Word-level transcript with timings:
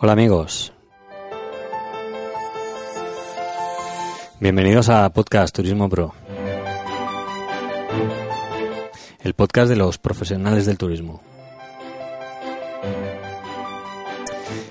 Hola 0.00 0.12
amigos. 0.12 0.72
Bienvenidos 4.38 4.88
a 4.90 5.12
Podcast 5.12 5.52
Turismo 5.52 5.88
Pro. 5.88 6.14
El 9.20 9.34
podcast 9.34 9.68
de 9.68 9.74
los 9.74 9.98
profesionales 9.98 10.66
del 10.66 10.78
turismo. 10.78 11.20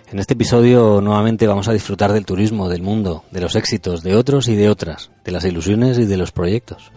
En 0.10 0.20
este 0.20 0.36
episodio 0.36 1.02
nuevamente 1.02 1.46
vamos 1.46 1.68
a 1.68 1.74
disfrutar 1.74 2.14
del 2.14 2.26
turismo, 2.26 2.70
del 2.70 2.82
mundo, 2.82 3.26
de 3.30 3.42
los 3.42 3.58
éxitos 3.58 4.04
de 4.04 4.16
otros 4.16 4.48
y 4.48 4.56
de 4.56 4.70
otras, 4.70 5.12
de 5.26 5.34
las 5.34 5.44
ilusiones 5.44 6.00
y 6.00 6.06
de 6.06 6.16
los 6.16 6.32
proyectos. 6.32 6.94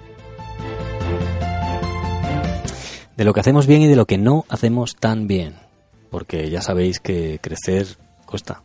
De 3.16 3.24
lo 3.24 3.34
que 3.34 3.40
hacemos 3.40 3.66
bien 3.66 3.82
y 3.82 3.88
de 3.88 3.96
lo 3.96 4.06
que 4.06 4.18
no 4.18 4.44
hacemos 4.48 4.94
tan 4.94 5.26
bien, 5.26 5.56
porque 6.10 6.48
ya 6.48 6.62
sabéis 6.62 7.00
que 7.00 7.40
crecer 7.42 7.98
cuesta. 8.30 8.62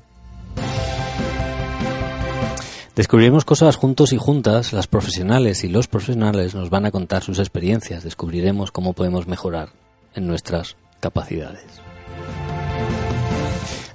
Descubriremos 2.96 3.44
cosas 3.44 3.76
juntos 3.76 4.14
y 4.14 4.18
juntas, 4.18 4.72
las 4.72 4.88
profesionales 4.88 5.66
y 5.66 5.68
los 5.68 5.88
profesionales 5.88 6.56
nos 6.56 6.70
van 6.70 6.86
a 6.86 6.92
contar 6.92 7.24
sus 7.24 7.40
experiencias, 7.40 8.06
descubriremos 8.06 8.72
cómo 8.72 8.94
podemos 8.94 9.28
mejorar 9.28 9.70
en 10.14 10.28
nuestras 10.28 10.78
capacidades. 11.02 11.66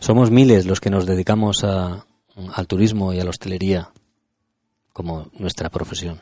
Somos 0.01 0.31
miles 0.31 0.67
los 0.67 0.81
que 0.81 0.91
nos 0.91 1.07
dedicamos 1.07 1.65
a, 1.65 2.05
al 2.53 2.67
turismo 2.67 3.15
y 3.15 3.21
a 3.21 3.25
la 3.25 3.31
hostelería 3.31 3.91
como 4.93 5.29
nuestra 5.39 5.71
profesión. 5.71 6.21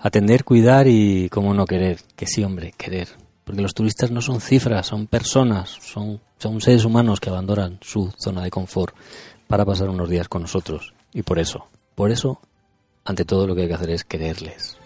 Atender, 0.00 0.44
cuidar 0.44 0.86
y, 0.86 1.28
como 1.28 1.54
no 1.54 1.64
querer, 1.66 1.98
que 2.14 2.26
sí, 2.26 2.44
hombre, 2.44 2.72
querer. 2.76 3.08
Porque 3.42 3.62
los 3.62 3.74
turistas 3.74 4.12
no 4.12 4.20
son 4.20 4.40
cifras, 4.40 4.86
son 4.86 5.08
personas, 5.08 5.70
son, 5.70 6.20
son 6.38 6.60
seres 6.60 6.84
humanos 6.84 7.20
que 7.20 7.30
abandonan 7.30 7.78
su 7.82 8.12
zona 8.16 8.42
de 8.42 8.50
confort 8.50 8.94
para 9.46 9.64
pasar 9.64 9.88
unos 9.88 10.08
días 10.08 10.28
con 10.28 10.42
nosotros. 10.42 10.94
Y 11.12 11.22
por 11.22 11.38
eso, 11.38 11.66
por 11.94 12.10
eso, 12.10 12.40
ante 13.04 13.24
todo 13.24 13.46
lo 13.46 13.54
que 13.54 13.62
hay 13.62 13.68
que 13.68 13.74
hacer 13.74 13.90
es 13.90 14.04
quererles. 14.04 14.76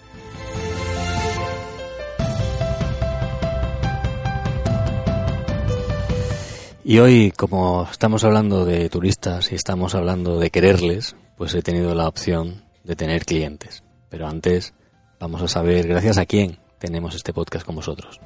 Y 6.84 6.98
hoy, 6.98 7.30
como 7.30 7.86
estamos 7.90 8.24
hablando 8.24 8.64
de 8.64 8.88
turistas 8.88 9.52
y 9.52 9.54
estamos 9.54 9.94
hablando 9.94 10.38
de 10.40 10.50
quererles, 10.50 11.14
pues 11.36 11.54
he 11.54 11.62
tenido 11.62 11.94
la 11.94 12.08
opción 12.08 12.64
de 12.82 12.96
tener 12.96 13.24
clientes. 13.24 13.84
Pero 14.08 14.26
antes 14.26 14.74
vamos 15.20 15.42
a 15.42 15.48
saber 15.48 15.86
gracias 15.86 16.18
a 16.18 16.26
quién 16.26 16.58
tenemos 16.78 17.14
este 17.14 17.32
podcast 17.32 17.64
con 17.64 17.76
vosotros 17.76 18.20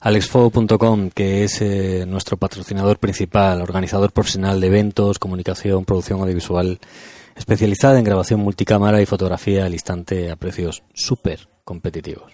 alexfo.com, 0.00 1.10
que 1.10 1.44
es 1.44 1.60
eh, 1.60 2.04
nuestro 2.06 2.36
patrocinador 2.36 2.98
principal, 2.98 3.60
organizador 3.60 4.12
profesional 4.12 4.60
de 4.60 4.66
eventos, 4.66 5.18
comunicación, 5.18 5.84
producción 5.84 6.20
audiovisual, 6.20 6.78
especializada 7.36 7.98
en 7.98 8.04
grabación 8.04 8.40
multicámara 8.40 9.02
y 9.02 9.06
fotografía 9.06 9.66
al 9.66 9.74
instante 9.74 10.30
a 10.30 10.36
precios 10.36 10.82
súper 10.94 11.48
competitivos. 11.64 12.32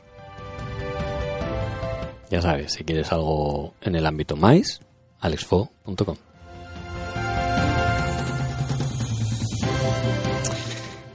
Ya 2.31 2.43
sabes, 2.43 2.73
si 2.73 2.85
quieres 2.85 3.13
algo 3.13 3.75
en 3.81 3.95
el 3.95 4.07
ámbito 4.07 4.37
más, 4.37 4.81
alexfo.com. 5.21 6.17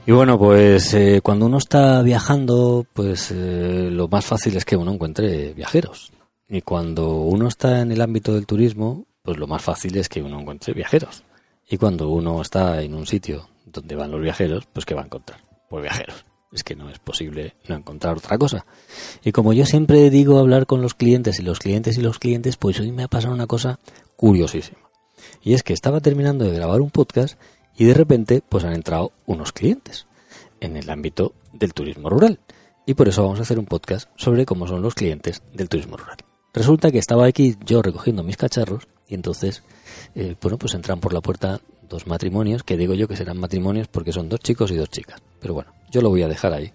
Y 0.04 0.10
bueno, 0.10 0.36
pues 0.36 0.94
eh, 0.94 1.20
cuando 1.22 1.46
uno 1.46 1.58
está 1.58 2.02
viajando, 2.02 2.84
pues 2.92 3.30
eh, 3.30 3.88
lo 3.90 4.08
más 4.08 4.24
fácil 4.24 4.56
es 4.56 4.64
que 4.64 4.76
uno 4.76 4.92
encuentre 4.92 5.54
viajeros. 5.54 6.12
Y 6.54 6.60
cuando 6.60 7.22
uno 7.22 7.48
está 7.48 7.80
en 7.80 7.92
el 7.92 8.02
ámbito 8.02 8.34
del 8.34 8.44
turismo, 8.44 9.06
pues 9.22 9.38
lo 9.38 9.46
más 9.46 9.62
fácil 9.62 9.96
es 9.96 10.10
que 10.10 10.22
uno 10.22 10.38
encuentre 10.38 10.74
viajeros. 10.74 11.24
Y 11.66 11.78
cuando 11.78 12.10
uno 12.10 12.42
está 12.42 12.82
en 12.82 12.94
un 12.94 13.06
sitio 13.06 13.48
donde 13.64 13.96
van 13.96 14.10
los 14.10 14.20
viajeros, 14.20 14.68
pues 14.70 14.84
¿qué 14.84 14.92
va 14.92 15.00
a 15.00 15.06
encontrar? 15.06 15.40
Pues 15.70 15.82
viajeros. 15.82 16.26
Es 16.52 16.62
que 16.62 16.76
no 16.76 16.90
es 16.90 16.98
posible 16.98 17.54
no 17.70 17.74
encontrar 17.74 18.18
otra 18.18 18.36
cosa. 18.36 18.66
Y 19.24 19.32
como 19.32 19.54
yo 19.54 19.64
siempre 19.64 20.10
digo 20.10 20.38
hablar 20.38 20.66
con 20.66 20.82
los 20.82 20.92
clientes 20.92 21.40
y 21.40 21.42
los 21.42 21.58
clientes 21.58 21.96
y 21.96 22.02
los 22.02 22.18
clientes, 22.18 22.58
pues 22.58 22.78
hoy 22.80 22.92
me 22.92 23.04
ha 23.04 23.08
pasado 23.08 23.32
una 23.32 23.46
cosa 23.46 23.78
curiosísima. 24.16 24.90
Y 25.40 25.54
es 25.54 25.62
que 25.62 25.72
estaba 25.72 26.00
terminando 26.00 26.44
de 26.44 26.54
grabar 26.54 26.82
un 26.82 26.90
podcast 26.90 27.40
y 27.78 27.86
de 27.86 27.94
repente 27.94 28.42
pues 28.46 28.64
han 28.64 28.74
entrado 28.74 29.12
unos 29.24 29.52
clientes 29.52 30.06
en 30.60 30.76
el 30.76 30.90
ámbito 30.90 31.32
del 31.54 31.72
turismo 31.72 32.10
rural. 32.10 32.40
Y 32.84 32.92
por 32.92 33.08
eso 33.08 33.22
vamos 33.22 33.38
a 33.38 33.42
hacer 33.42 33.58
un 33.58 33.64
podcast 33.64 34.10
sobre 34.16 34.44
cómo 34.44 34.66
son 34.66 34.82
los 34.82 34.94
clientes 34.94 35.42
del 35.54 35.70
turismo 35.70 35.96
rural. 35.96 36.18
Resulta 36.54 36.90
que 36.90 36.98
estaba 36.98 37.26
aquí 37.26 37.56
yo 37.64 37.80
recogiendo 37.80 38.22
mis 38.22 38.36
cacharros 38.36 38.86
y 39.08 39.14
entonces, 39.14 39.62
eh, 40.14 40.36
bueno, 40.40 40.58
pues 40.58 40.74
entran 40.74 41.00
por 41.00 41.12
la 41.12 41.20
puerta 41.20 41.60
dos 41.88 42.06
matrimonios, 42.06 42.62
que 42.62 42.76
digo 42.76 42.94
yo 42.94 43.08
que 43.08 43.16
serán 43.16 43.38
matrimonios 43.38 43.88
porque 43.88 44.12
son 44.12 44.28
dos 44.28 44.40
chicos 44.40 44.70
y 44.70 44.76
dos 44.76 44.90
chicas. 44.90 45.20
Pero 45.40 45.54
bueno, 45.54 45.72
yo 45.90 46.00
lo 46.00 46.10
voy 46.10 46.22
a 46.22 46.28
dejar 46.28 46.52
ahí. 46.52 46.72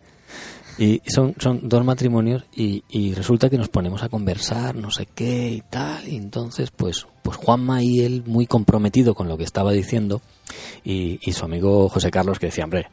Y 0.80 1.02
son, 1.08 1.34
son 1.40 1.68
dos 1.68 1.84
matrimonios 1.84 2.46
y, 2.56 2.84
y 2.90 3.14
resulta 3.16 3.50
que 3.50 3.58
nos 3.58 3.70
ponemos 3.70 4.04
a 4.04 4.10
conversar, 4.10 4.76
no 4.76 4.92
sé 4.92 5.08
qué 5.08 5.50
y 5.50 5.62
tal. 5.62 6.08
Y 6.08 6.16
entonces, 6.16 6.70
pues, 6.70 7.08
pues 7.24 7.38
Juanma 7.38 7.84
y 7.84 8.02
él 8.02 8.24
muy 8.26 8.46
comprometido 8.46 9.16
con 9.16 9.28
lo 9.28 9.38
que 9.38 9.44
estaba 9.44 9.72
diciendo 9.72 10.22
y, 10.84 11.20
y 11.24 11.34
su 11.34 11.46
amigo 11.46 11.90
José 11.90 12.12
Carlos 12.12 12.38
que 12.38 12.48
decía, 12.48 12.64
hombre, 12.64 12.88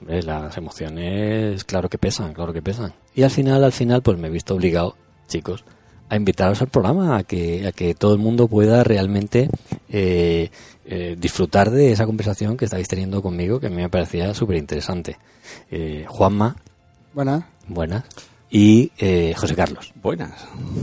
hombre, 0.00 0.22
las 0.22 0.56
emociones, 0.58 1.64
claro 1.64 1.88
que 1.88 1.96
pesan, 1.98 2.34
claro 2.34 2.52
que 2.52 2.60
pesan. 2.60 2.92
Y 3.14 3.22
al 3.22 3.30
final, 3.30 3.64
al 3.64 3.72
final, 3.72 4.02
pues 4.02 4.18
me 4.18 4.28
he 4.28 4.30
visto 4.30 4.54
obligado, 4.54 4.96
chicos, 5.26 5.64
a 6.10 6.16
invitaros 6.16 6.60
al 6.60 6.68
programa, 6.68 7.16
a 7.16 7.22
que, 7.22 7.66
a 7.66 7.72
que 7.72 7.94
todo 7.94 8.12
el 8.12 8.18
mundo 8.18 8.48
pueda 8.48 8.82
realmente 8.82 9.48
eh, 9.88 10.50
eh, 10.84 11.16
disfrutar 11.16 11.70
de 11.70 11.92
esa 11.92 12.04
conversación 12.04 12.56
que 12.56 12.64
estáis 12.64 12.88
teniendo 12.88 13.22
conmigo, 13.22 13.60
que 13.60 13.68
a 13.68 13.70
mí 13.70 13.76
me 13.76 13.88
parecía 13.88 14.34
súper 14.34 14.56
interesante. 14.56 15.16
Eh, 15.70 16.04
Juanma. 16.08 16.56
Buenas. 17.14 17.44
Buenas. 17.68 18.04
Y 18.50 18.90
José 19.36 19.54
Carlos. 19.54 19.92
Buenas. 20.02 20.32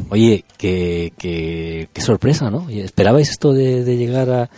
Oye, 0.09 0.45
qué, 0.57 1.11
qué, 1.17 1.89
qué 1.91 2.01
sorpresa, 2.01 2.49
¿no? 2.49 2.69
¿Esperabais 2.69 3.29
esto 3.29 3.51
de, 3.51 3.83
de 3.83 3.97
llegar 3.97 4.29
a, 4.29 4.49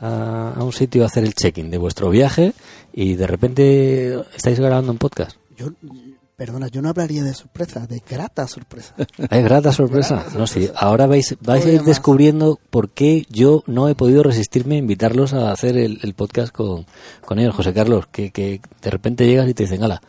a, 0.00 0.52
a, 0.52 0.62
un 0.62 0.72
sitio 0.72 1.02
a 1.02 1.06
hacer 1.06 1.24
el 1.24 1.34
check-in 1.34 1.70
de 1.70 1.78
vuestro 1.78 2.08
viaje 2.08 2.52
y 2.92 3.16
de 3.16 3.26
repente 3.26 4.14
estáis 4.36 4.60
grabando 4.60 4.92
un 4.92 4.98
podcast? 4.98 5.36
Yo, 5.56 5.70
Perdona, 6.36 6.68
yo 6.68 6.80
no 6.80 6.88
hablaría 6.88 7.22
de 7.22 7.34
sorpresa, 7.34 7.86
de 7.86 8.02
grata 8.08 8.48
sorpresa. 8.48 8.94
¿Es 9.18 9.44
grata 9.44 9.70
sorpresa? 9.70 10.16
Grata 10.16 10.38
no, 10.38 10.46
sí. 10.46 10.70
Ahora 10.74 11.06
vais, 11.06 11.36
vais 11.40 11.64
a 11.64 11.70
ir 11.70 11.82
descubriendo 11.82 12.58
por 12.70 12.90
qué 12.90 13.26
yo 13.28 13.62
no 13.66 13.88
he 13.88 13.94
podido 13.94 14.22
resistirme 14.22 14.76
a 14.76 14.78
invitarlos 14.78 15.34
a 15.34 15.52
hacer 15.52 15.76
el, 15.76 16.00
el 16.02 16.14
podcast 16.14 16.52
con, 16.52 16.86
con 17.24 17.38
ellos. 17.38 17.54
José 17.54 17.74
Carlos, 17.74 18.06
que, 18.10 18.30
que 18.30 18.60
de 18.80 18.90
repente 18.90 19.26
llegas 19.26 19.48
y 19.48 19.54
te 19.54 19.64
dicen, 19.64 19.84
ala, 19.84 20.00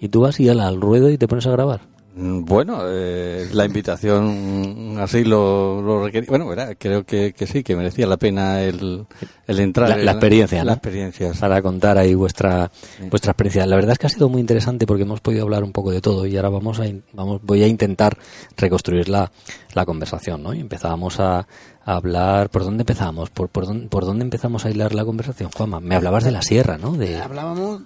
y 0.00 0.08
tú 0.08 0.20
vas 0.20 0.40
y 0.40 0.48
ala, 0.48 0.66
al 0.66 0.80
ruedo 0.80 1.08
y 1.08 1.18
te 1.18 1.28
pones 1.28 1.46
a 1.46 1.52
grabar. 1.52 1.82
Bueno, 2.12 2.80
eh, 2.86 3.48
la 3.52 3.64
invitación 3.64 4.96
así 4.98 5.22
lo, 5.22 5.80
lo 5.80 6.04
requería. 6.04 6.28
Bueno, 6.28 6.48
¿verdad? 6.48 6.76
creo 6.76 7.04
que, 7.04 7.32
que, 7.32 7.46
sí, 7.46 7.62
que 7.62 7.76
merecía 7.76 8.06
la 8.06 8.16
pena 8.16 8.62
el, 8.62 9.06
el 9.46 9.60
entrar. 9.60 9.90
La, 9.90 9.96
la 9.96 10.10
experiencia, 10.12 10.58
la, 10.58 10.64
¿no? 10.64 10.66
la 10.66 10.72
experiencia. 10.74 11.32
Para 11.38 11.62
contar 11.62 11.98
ahí 11.98 12.14
vuestra, 12.14 12.70
sí. 12.98 13.04
vuestra 13.08 13.30
experiencia. 13.30 13.64
La 13.66 13.76
verdad 13.76 13.92
es 13.92 13.98
que 13.98 14.06
ha 14.08 14.10
sido 14.10 14.28
muy 14.28 14.40
interesante 14.40 14.86
porque 14.86 15.04
hemos 15.04 15.20
podido 15.20 15.44
hablar 15.44 15.62
un 15.62 15.72
poco 15.72 15.92
de 15.92 16.00
todo 16.00 16.26
y 16.26 16.36
ahora 16.36 16.48
vamos 16.48 16.80
a, 16.80 16.84
vamos, 17.12 17.40
voy 17.44 17.62
a 17.62 17.68
intentar 17.68 18.18
reconstruir 18.56 19.08
la, 19.08 19.30
la 19.74 19.86
conversación, 19.86 20.42
¿no? 20.42 20.52
Y 20.52 20.60
empezábamos 20.60 21.20
a, 21.20 21.38
a 21.38 21.46
hablar, 21.94 22.50
¿por 22.50 22.64
dónde 22.64 22.82
empezamos? 22.82 23.30
¿Por, 23.30 23.48
por, 23.50 23.66
dónde, 23.66 23.86
¿Por 23.86 24.04
dónde 24.04 24.24
empezamos 24.24 24.64
a 24.64 24.70
hilar 24.70 24.94
la 24.94 25.04
conversación, 25.04 25.50
Juanma? 25.56 25.78
Me 25.78 25.94
hablabas 25.94 26.24
de 26.24 26.32
la 26.32 26.42
sierra, 26.42 26.76
¿no? 26.76 26.92
De... 26.92 27.20
Hablábamos 27.20 27.82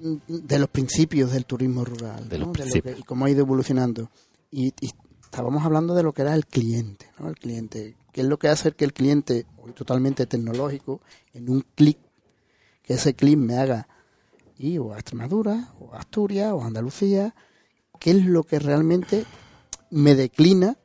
de 0.00 0.58
los 0.58 0.68
principios 0.68 1.32
del 1.32 1.44
turismo 1.44 1.84
rural 1.84 2.28
de 2.28 2.38
¿no? 2.38 2.52
de 2.52 2.82
que, 2.82 2.96
y 2.98 3.02
cómo 3.02 3.26
ha 3.26 3.30
ido 3.30 3.40
evolucionando. 3.40 4.10
Y, 4.50 4.68
y, 4.80 4.90
estábamos 5.22 5.64
hablando 5.64 5.94
de 5.94 6.02
lo 6.02 6.12
que 6.12 6.22
era 6.22 6.34
el 6.34 6.44
cliente, 6.44 7.08
¿no? 7.18 7.28
El 7.28 7.36
cliente, 7.36 7.96
qué 8.12 8.22
es 8.22 8.26
lo 8.26 8.38
que 8.38 8.48
hace 8.48 8.72
que 8.72 8.84
el 8.84 8.92
cliente, 8.92 9.46
hoy 9.62 9.72
totalmente 9.72 10.26
tecnológico, 10.26 11.00
en 11.32 11.48
un 11.48 11.64
clic, 11.76 11.98
que 12.82 12.94
ese 12.94 13.14
clic 13.14 13.38
me 13.38 13.56
haga 13.56 13.86
ir 14.58 14.80
o 14.80 14.92
a 14.92 14.96
Extremadura, 14.96 15.72
o 15.78 15.94
a 15.94 15.98
Asturias, 15.98 16.52
o 16.52 16.62
a 16.62 16.66
Andalucía, 16.66 17.34
qué 18.00 18.10
es 18.10 18.24
lo 18.26 18.42
que 18.42 18.58
realmente 18.58 19.24
me 19.90 20.16
declina 20.16 20.78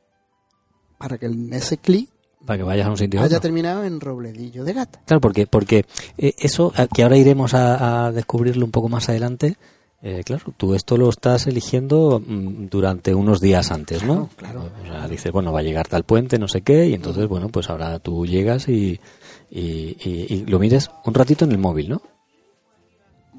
para 0.98 1.18
que 1.18 1.26
en 1.26 1.52
ese 1.52 1.78
clic 1.78 2.10
para 2.46 2.58
que 2.58 2.62
vayas 2.62 2.86
a 2.86 2.90
un 2.90 2.96
sitio 2.96 3.20
haya 3.20 3.40
terminado 3.40 3.84
en 3.84 4.00
Robledillo 4.00 4.64
de 4.64 4.72
Gata. 4.72 5.00
Claro, 5.04 5.20
porque 5.20 5.46
porque 5.46 5.84
eh, 6.16 6.34
eso 6.38 6.72
que 6.94 7.02
ahora 7.02 7.16
iremos 7.16 7.54
a, 7.54 8.06
a, 8.06 8.12
descubrirlo 8.12 8.64
un 8.64 8.70
poco 8.70 8.88
más 8.88 9.08
adelante. 9.08 9.56
Eh, 10.02 10.22
claro, 10.24 10.52
tú 10.56 10.74
esto 10.74 10.96
lo 10.96 11.08
estás 11.08 11.46
eligiendo 11.46 12.22
mm, 12.24 12.66
durante 12.66 13.14
unos 13.14 13.40
días 13.40 13.72
antes, 13.72 14.04
¿no? 14.04 14.28
Claro, 14.36 14.70
claro. 14.70 14.70
O 14.82 14.86
sea, 14.86 15.08
dices, 15.08 15.32
bueno, 15.32 15.52
va 15.52 15.60
a 15.60 15.62
llegar 15.62 15.88
tal 15.88 16.04
puente, 16.04 16.38
no 16.38 16.48
sé 16.48 16.60
qué, 16.60 16.86
y 16.86 16.94
entonces, 16.94 17.26
bueno, 17.26 17.48
pues 17.48 17.70
ahora 17.70 17.98
tú 17.98 18.24
llegas 18.26 18.68
y, 18.68 19.00
y, 19.50 19.96
y, 20.04 20.26
y 20.28 20.44
lo 20.46 20.58
mires 20.58 20.90
un 21.04 21.14
ratito 21.14 21.44
en 21.44 21.52
el 21.52 21.58
móvil, 21.58 21.88
¿no? 21.88 22.02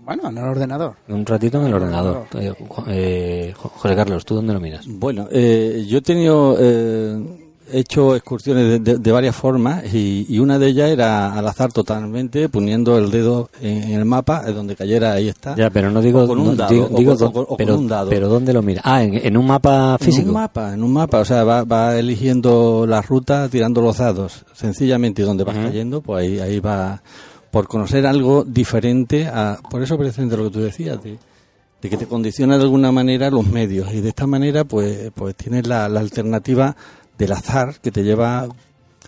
Bueno, 0.08 0.30
en 0.30 0.38
el 0.38 0.44
ordenador. 0.46 0.96
Un 1.10 1.26
ratito 1.26 1.60
en 1.60 1.68
el 1.68 1.74
ordenador. 1.74 2.28
Eh, 2.88 3.54
José 3.54 3.94
Carlos, 3.94 4.24
¿tú 4.24 4.36
dónde 4.36 4.54
lo 4.54 4.62
miras? 4.62 4.88
Bueno, 4.88 5.28
eh, 5.30 5.86
yo 5.86 5.98
he 5.98 6.02
tenido 6.02 6.56
eh, 6.58 7.47
hecho 7.72 8.16
excursiones 8.16 8.68
de, 8.70 8.80
de- 8.80 8.98
de 8.98 9.12
varias 9.12 9.36
formas 9.36 9.84
y, 9.94 10.26
y 10.30 10.40
una 10.40 10.58
de 10.60 10.68
ellas 10.68 10.90
era 10.90 11.34
al 11.34 11.48
azar 11.48 11.72
totalmente, 11.72 12.50
poniendo 12.50 12.98
el 12.98 13.12
dedo 13.12 13.50
en, 13.62 13.84
en 13.84 13.92
el 14.00 14.06
mapa, 14.06 14.44
donde 14.52 14.76
cayera, 14.76 15.14
ahí 15.14 15.28
está. 15.30 15.56
Ya, 15.56 15.70
pero 15.70 15.92
no 15.92 16.02
digo... 16.02 16.24
O 16.24 16.28
con 16.28 16.40
un 16.40 16.56
dado, 16.58 16.72
digo, 16.74 16.90
digo 16.98 17.16
con- 17.18 17.28
o 17.28 17.32
con- 17.34 17.46
con 17.46 17.58
pero, 17.58 17.78
un 17.78 17.88
dado. 17.88 18.10
pero 18.10 18.28
¿dónde 18.30 18.54
lo 18.54 18.62
mira? 18.62 18.82
Ah, 18.84 19.04
en, 19.04 19.14
en 19.16 19.38
un 19.38 19.46
mapa 19.48 19.98
físico. 20.00 20.22
En 20.24 20.28
un 20.30 20.34
mapa, 20.34 20.74
en 20.74 20.84
un 20.84 20.94
mapa, 20.94 21.20
o 21.20 21.26
sea, 21.26 21.44
va, 21.44 21.64
va 21.64 21.98
eligiendo 21.98 22.86
la 22.88 23.02
ruta 23.02 23.48
tirando 23.50 23.82
los 23.82 23.98
dados, 23.98 24.46
sencillamente, 24.54 25.22
y 25.22 25.26
donde 25.26 25.44
vas 25.44 25.56
cayendo, 25.56 26.02
pues 26.02 26.24
ahí, 26.24 26.40
ahí 26.40 26.60
va, 26.60 27.02
por 27.52 27.68
conocer 27.68 28.06
algo 28.06 28.44
diferente, 28.44 29.28
a, 29.28 29.58
por 29.70 29.82
eso 29.82 29.98
precisamente 29.98 30.38
lo 30.38 30.44
que 30.46 30.50
tú 30.52 30.60
decías, 30.60 31.02
de, 31.04 31.18
de 31.82 31.90
que 31.90 31.98
te 31.98 32.08
condiciona 32.08 32.58
de 32.58 32.64
alguna 32.64 32.92
manera 32.92 33.30
los 33.30 33.46
medios, 33.48 33.94
y 33.94 34.02
de 34.02 34.10
esta 34.10 34.26
manera, 34.28 34.64
pues, 34.64 35.12
pues 35.14 35.36
tienes 35.36 35.68
la, 35.68 35.88
la 35.88 36.00
alternativa 36.00 36.76
del 37.18 37.32
azar 37.32 37.80
que 37.82 37.92
te 37.92 38.04
lleva 38.04 38.48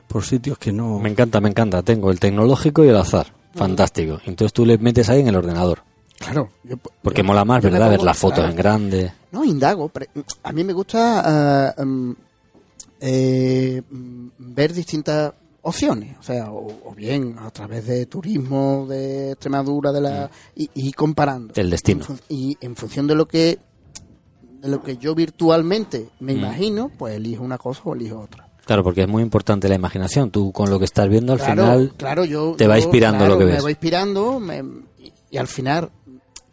por 0.08 0.24
sitios 0.24 0.58
que 0.58 0.72
no... 0.72 1.00
Me 1.00 1.10
encanta, 1.10 1.40
me 1.42 1.50
encanta. 1.50 1.84
Tengo 1.84 2.10
el 2.12 2.20
tecnológico 2.20 2.84
y 2.84 2.90
el 2.90 2.96
azar. 2.98 3.28
Fantástico. 3.54 4.20
Entonces 4.26 4.54
tú 4.54 4.66
le 4.66 4.78
metes 4.78 5.10
ahí 5.10 5.20
en 5.22 5.28
el 5.28 5.36
ordenador. 5.36 5.80
Claro. 6.18 6.50
yo- 6.64 6.78
Porque 7.02 7.22
yo- 7.22 7.26
mola 7.26 7.46
más, 7.46 7.62
¿verdad? 7.64 7.90
Ver 7.90 8.02
las 8.04 8.18
fotos 8.18 8.40
claro. 8.40 8.50
en 8.52 8.56
grande. 8.58 9.14
No, 9.32 9.44
indago. 9.46 9.90
pero 9.90 10.08
a 10.44 10.52
mí 10.52 10.64
me 10.64 10.74
gusta 10.74 11.74
eh, 11.78 11.84
mm, 11.86 12.12
eh, 13.02 13.82
mm, 13.90 14.28
ver 14.40 14.74
distintas 14.74 15.34
opciones. 15.62 16.18
O 16.20 16.24
sea, 16.24 16.52
o, 16.52 16.90
o 16.90 16.94
bien 16.96 17.36
a 17.40 17.50
través 17.52 17.86
de 17.86 18.06
turismo 18.06 18.86
de 18.90 19.32
Extremadura 19.32 19.92
de 19.92 20.02
la 20.02 20.30
y, 20.56 20.70
y 20.74 20.92
comparando. 20.94 21.54
El 21.56 21.70
destino. 21.70 22.02
En 22.02 22.06
fun- 22.06 22.22
y 22.30 22.58
en 22.62 22.76
función 22.76 23.08
de 23.08 23.16
lo 23.16 23.28
que 23.28 23.60
de 24.62 24.68
lo 24.70 24.82
que 24.84 24.98
yo 24.98 25.16
virtualmente 25.16 26.10
me 26.20 26.34
imagino, 26.34 26.90
pues 26.98 27.16
elijo 27.16 27.44
una 27.44 27.58
cosa 27.58 27.82
o 27.86 27.96
elijo 27.96 28.20
otra. 28.20 28.48
Claro, 28.66 28.84
porque 28.84 29.02
es 29.02 29.08
muy 29.08 29.24
importante 29.24 29.68
la 29.68 29.76
imaginación. 29.76 30.30
Tú 30.32 30.52
con 30.52 30.70
lo 30.70 30.78
que 30.78 30.86
estás 30.86 31.10
viendo 31.10 31.34
al 31.34 31.40
claro, 31.40 31.52
final... 31.64 31.94
claro, 31.98 32.26
yo, 32.26 32.54
te 32.58 32.68
va 32.68 32.78
yo, 32.78 32.84
inspirando 32.84 33.20
claro, 33.20 33.34
lo 33.34 33.40
que 33.40 33.46
me 33.46 33.52
ves. 33.54 33.66
va 33.66 33.70
inspirando 33.72 34.40
me- 34.40 34.64
y, 35.00 35.12
y 35.32 35.38
al 35.38 35.48
final 35.48 35.90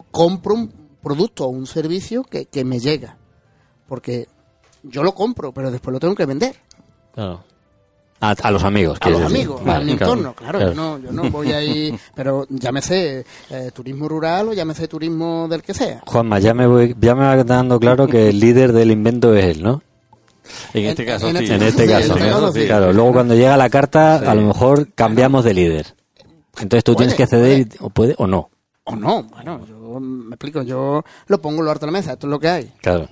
compro 0.09 0.55
un 0.55 0.71
producto 1.03 1.45
o 1.45 1.49
un 1.49 1.67
servicio 1.67 2.23
que, 2.23 2.45
que 2.45 2.63
me 2.65 2.79
llega. 2.79 3.17
Porque 3.87 4.27
yo 4.83 5.03
lo 5.03 5.13
compro, 5.13 5.51
pero 5.53 5.69
después 5.69 5.93
lo 5.93 5.99
tengo 5.99 6.15
que 6.15 6.25
vender. 6.25 6.55
Claro. 7.13 7.43
A, 8.19 8.31
a 8.31 8.51
los 8.51 8.63
amigos. 8.63 8.97
A 9.01 9.09
los 9.09 9.19
decir. 9.21 9.35
amigos, 9.37 9.63
Vale, 9.63 9.77
a 9.83 9.85
mi 9.85 9.95
claro, 9.97 10.13
entorno, 10.13 10.33
claro, 10.33 10.59
Yo, 10.59 10.73
no, 10.73 10.97
yo 10.97 11.11
no 11.11 11.29
voy 11.29 11.51
ahí, 11.51 11.97
pero 12.15 12.47
llámese 12.49 13.25
eh, 13.51 13.71
turismo 13.73 14.07
rural 14.09 14.49
o 14.49 14.53
llámese 14.53 14.87
turismo 14.87 15.47
del 15.47 15.61
que 15.61 15.73
sea. 15.75 16.01
Juanma, 16.05 16.39
ya 16.39 16.53
me, 16.55 16.65
voy, 16.65 16.95
ya 16.99 17.13
me 17.13 17.21
va 17.21 17.43
dando 17.43 17.79
claro 17.79 18.07
que 18.07 18.29
el 18.29 18.39
líder 18.39 18.73
del 18.73 18.89
invento 18.91 19.35
es 19.35 19.45
él, 19.57 19.61
¿no? 19.63 19.83
En 20.73 20.83
En- 20.85 20.89
este 20.91 21.05
caso, 21.05 21.27
en 21.29 21.37
sí. 21.37 21.43
este- 21.43 21.55
En 21.55 21.61
este 21.63 21.83
Sí, 21.85 21.89
caso. 21.91 22.05
en 22.05 22.11
este 22.17 22.29
caso 22.29 22.51
sí. 22.53 22.65
Claro, 22.65 22.93
luego 22.93 23.13
cuando 23.13 23.35
llega 23.35 23.55
la 23.57 23.69
carta, 23.69 24.15
a 24.15 24.33
lo 24.33 24.41
mejor 24.41 24.91
cambiamos 24.95 25.43
de 25.43 25.53
líder. 25.53 25.95
Entonces 26.59 26.83
tú 26.83 26.93
Puede, 26.95 27.09
tienes 27.09 27.15
que 27.15 27.27
ceder, 27.27 27.59
y- 27.59 27.67
o 27.81 27.89
puede 27.91 28.15
o 28.17 28.25
no. 28.25 28.49
O 28.85 28.95
no, 28.95 29.23
bueno, 29.23 29.61
yo 29.67 29.99
me 29.99 30.35
explico, 30.35 30.63
yo 30.63 31.03
lo 31.27 31.41
pongo 31.41 31.61
lo 31.61 31.69
harto 31.69 31.85
a 31.85 31.87
la 31.87 31.91
mesa, 31.91 32.13
esto 32.13 32.25
es 32.25 32.31
lo 32.31 32.39
que 32.39 32.47
hay. 32.47 32.71
Claro. 32.81 33.09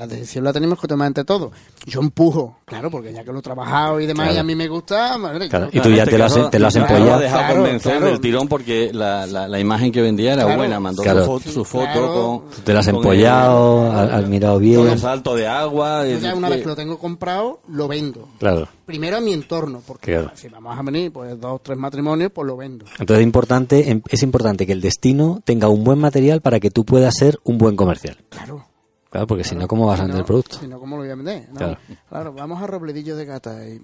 La 0.00 0.06
decisión 0.06 0.44
la 0.44 0.52
tenemos 0.54 0.80
que 0.80 0.88
tomar 0.88 1.08
entre 1.08 1.24
todos. 1.24 1.50
Yo 1.84 2.00
empujo, 2.00 2.56
claro, 2.64 2.90
porque 2.90 3.12
ya 3.12 3.22
que 3.22 3.30
lo 3.32 3.40
he 3.40 3.42
trabajado 3.42 4.00
y 4.00 4.06
demás 4.06 4.28
Claro. 4.28 4.36
y 4.38 4.40
a 4.40 4.44
mí 4.44 4.54
me 4.54 4.66
gusta, 4.66 5.18
madre, 5.18 5.46
Claro. 5.50 5.70
yo- 5.70 5.78
Y 5.78 5.82
tú 5.82 5.90
ya 5.90 6.04
este 6.04 6.12
te 6.12 6.18
lo 6.18 6.24
has- 6.24 6.32
caso, 6.34 6.48
te 6.48 6.58
lo 6.58 6.66
has 6.68 6.76
empollado. 6.76 7.18
dejado 7.20 7.40
Claro, 7.42 7.54
convencer 7.56 7.92
claro. 7.92 8.06
del 8.06 8.20
tirón 8.20 8.48
porque 8.48 8.90
la, 8.94 9.26
la, 9.26 9.46
la 9.46 9.60
imagen 9.60 9.92
que 9.92 10.00
vendía 10.00 10.32
era 10.32 10.44
Claro. 10.44 10.56
buena. 10.58 10.80
Mandó 10.80 11.02
Claro. 11.02 11.24
su, 11.26 11.30
fo- 11.32 11.52
su 11.52 11.64
foto 11.66 11.84
Claro. 11.84 12.42
con... 12.48 12.64
Te 12.64 12.72
lo 12.72 12.78
has 12.78 12.86
con 12.86 12.94
empollado, 12.96 13.86
el- 14.04 14.10
has, 14.10 14.26
mirado 14.28 14.54
Con 14.54 14.62
bien. 14.62 14.86
el 14.88 14.98
salto 14.98 15.34
de 15.36 15.46
agua. 15.46 16.06
yo 16.06 16.18
ya 16.18 16.34
una 16.34 16.48
vez 16.48 16.62
que 16.62 16.68
lo 16.68 16.76
tengo 16.76 16.98
comprado, 16.98 17.60
lo 17.68 17.86
vendo. 17.86 18.26
Claro. 18.38 18.68
Primero 18.86 19.18
a 19.18 19.20
mi 19.20 19.34
entorno, 19.34 19.82
porque 19.86 20.12
Claro. 20.12 20.30
si 20.34 20.48
vamos 20.48 20.78
a 20.78 20.82
venir 20.82 21.12
pues 21.12 21.38
dos 21.38 21.56
o 21.56 21.58
tres 21.62 21.76
matrimonios, 21.76 22.32
pues 22.34 22.46
lo 22.46 22.56
vendo. 22.56 22.86
Entonces 22.98 23.18
es 23.18 23.22
importante, 23.22 23.90
em- 23.90 24.02
es 24.08 24.22
importante 24.22 24.66
que 24.66 24.72
el 24.72 24.80
destino 24.80 25.40
tenga 25.44 25.68
un 25.68 25.84
buen 25.84 25.98
material 25.98 26.40
para 26.40 26.58
que 26.58 26.70
tú 26.70 26.84
puedas 26.86 27.14
ser 27.14 27.38
un 27.44 27.58
buen 27.58 27.76
comercial. 27.76 28.16
Claro. 28.30 28.64
Claro, 29.10 29.26
porque 29.26 29.44
si 29.44 29.54
no, 29.56 29.66
¿cómo 29.66 29.86
vas 29.86 29.98
a 30.00 30.04
vender 30.04 30.20
el 30.20 30.24
producto? 30.26 30.58
Si 30.58 30.68
no, 30.68 30.78
¿cómo 30.78 30.96
lo 30.96 31.02
voy 31.02 31.10
a 31.10 31.16
vender? 31.16 31.48
No. 31.50 31.56
Claro. 31.56 31.78
Claro. 32.08 32.32
vamos 32.32 32.62
a 32.62 32.66
Robledillo 32.66 33.16
de 33.16 33.24
Gata. 33.24 33.68
¿Y, 33.68 33.80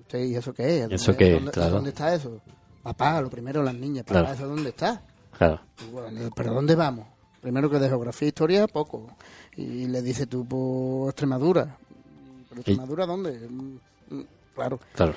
usted, 0.00 0.24
¿y 0.24 0.34
eso 0.36 0.52
qué 0.54 0.84
es? 0.84 0.90
¿Eso 0.90 1.12
¿Dónde- 1.12 1.18
qué? 1.24 1.32
¿dónde, 1.34 1.50
Claro. 1.52 1.70
¿Dónde 1.74 1.90
está 1.90 2.14
eso? 2.14 2.40
Papá, 2.82 3.20
lo 3.20 3.28
primero 3.30 3.62
las 3.62 3.74
niñas. 3.74 4.04
Papá, 4.04 4.20
Claro. 4.20 4.34
¿eso 4.34 4.48
dónde 4.48 4.70
está? 4.70 5.02
Claro. 5.36 5.60
Bueno, 5.92 6.30
¿Pero 6.34 6.54
dónde 6.54 6.74
vamos? 6.74 7.06
Primero 7.40 7.68
que 7.68 7.78
de 7.78 7.88
geografía 7.88 8.26
e 8.26 8.28
historia, 8.28 8.66
poco. 8.66 9.06
Y 9.56 9.86
le 9.86 10.00
dice 10.00 10.26
tú, 10.26 10.46
por 10.46 11.10
Extremadura. 11.10 11.76
¿Pero 12.48 12.60
Extremadura 12.62 13.04
dónde? 13.06 13.46
Mm, 13.50 13.76
mm, 14.14 14.24
Claro. 14.54 14.78
Claro. 14.94 15.14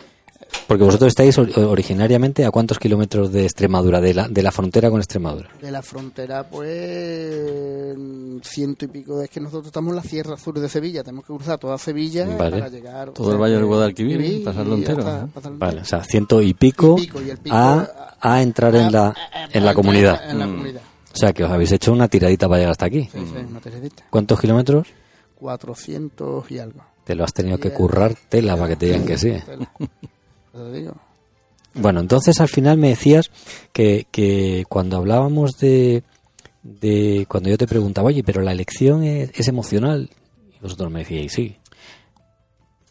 Porque 0.67 0.83
vosotros 0.83 1.07
estáis 1.09 1.37
or- 1.37 1.57
originariamente 1.59 2.43
a 2.45 2.51
cuántos 2.51 2.77
kilómetros 2.79 3.31
de 3.31 3.43
Extremadura, 3.43 4.01
de 4.01 4.13
la, 4.13 4.27
de 4.27 4.43
la 4.43 4.51
frontera 4.51 4.89
con 4.89 4.99
Extremadura. 4.99 5.49
De 5.61 5.71
la 5.71 5.81
frontera, 5.81 6.47
pues 6.49 7.95
ciento 8.43 8.85
y 8.85 8.87
pico. 8.89 9.21
Es 9.21 9.29
que 9.29 9.39
nosotros 9.39 9.67
estamos 9.67 9.91
en 9.91 9.95
la 9.97 10.03
Sierra 10.03 10.37
Sur 10.37 10.59
de 10.59 10.67
Sevilla. 10.69 11.03
Tenemos 11.03 11.25
que 11.25 11.33
cruzar 11.33 11.57
toda 11.57 11.77
Sevilla 11.77 12.25
Vale. 12.37 12.57
para 12.57 12.69
llegar. 12.69 13.11
Todo 13.11 13.31
el 13.31 13.37
Valle 13.37 13.55
del 13.55 13.65
Guadalquivir, 13.65 14.17
Guadalquivir 14.17 14.45
pasarlo 14.45 14.75
y 14.75 14.79
entero, 14.79 14.99
hasta- 14.99 15.21
¿no? 15.21 15.27
pasarlo 15.27 15.57
Vale, 15.57 15.71
entero. 15.79 15.83
o 15.83 15.89
sea, 15.89 16.03
ciento 16.03 16.41
y 16.41 16.53
pico, 16.53 16.95
Y 16.97 17.01
pico, 17.05 17.21
y 17.21 17.29
el 17.29 17.37
pico, 17.37 17.55
a, 17.55 18.15
a 18.19 18.41
entrar 18.41 18.75
en 18.75 18.91
la, 18.91 19.07
A- 19.07 19.09
a- 19.09 19.13
a- 19.45 19.49
en 19.53 19.65
la 19.65 19.71
a- 19.71 19.73
comunidad. 19.73 20.29
En 20.29 20.39
la 20.39 20.47
Mm. 20.47 20.51
comunidad. 20.51 20.81
O 21.13 21.17
sea, 21.17 21.33
que 21.33 21.43
os 21.43 21.51
habéis 21.51 21.71
hecho 21.71 21.91
una 21.93 22.07
tiradita 22.07 22.47
para 22.47 22.59
llegar 22.59 22.71
hasta 22.71 22.85
aquí. 22.85 23.03
Sí, 23.11 23.19
sí, 23.19 23.45
una 23.49 23.59
teredita. 23.59 24.03
¿Cuántos 24.09 24.39
kilómetros? 24.39 24.87
400 25.39 26.51
y 26.51 26.59
algo. 26.59 26.81
Te 27.03 27.15
lo 27.15 27.23
has 27.23 27.33
tenido 27.33 27.57
que 27.57 27.71
currar 27.71 28.13
tela 28.27 28.55
para 28.57 28.67
que 28.69 28.75
te 28.75 28.85
digan 28.87 29.05
que 29.05 29.17
sí. 29.17 29.33
Te 30.57 30.71
digo. 30.71 30.93
Bueno, 31.73 31.99
entonces 31.99 32.39
al 32.41 32.47
final 32.47 32.77
me 32.77 32.89
decías 32.89 33.29
que, 33.71 34.07
que 34.11 34.65
cuando 34.67 34.97
hablábamos 34.97 35.59
de, 35.59 36.03
de... 36.63 37.25
Cuando 37.29 37.49
yo 37.49 37.57
te 37.57 37.67
preguntaba, 37.67 38.07
oye, 38.07 38.23
pero 38.23 38.41
la 38.41 38.51
elección 38.51 39.03
es, 39.03 39.29
es 39.35 39.47
emocional. 39.47 40.09
Y 40.55 40.59
vosotros 40.59 40.91
me 40.91 40.99
decíais, 40.99 41.31
sí. 41.31 41.57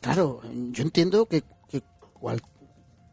Claro, 0.00 0.40
yo 0.70 0.82
entiendo 0.84 1.26
que, 1.26 1.42
que 1.68 1.82
cual- 2.20 2.40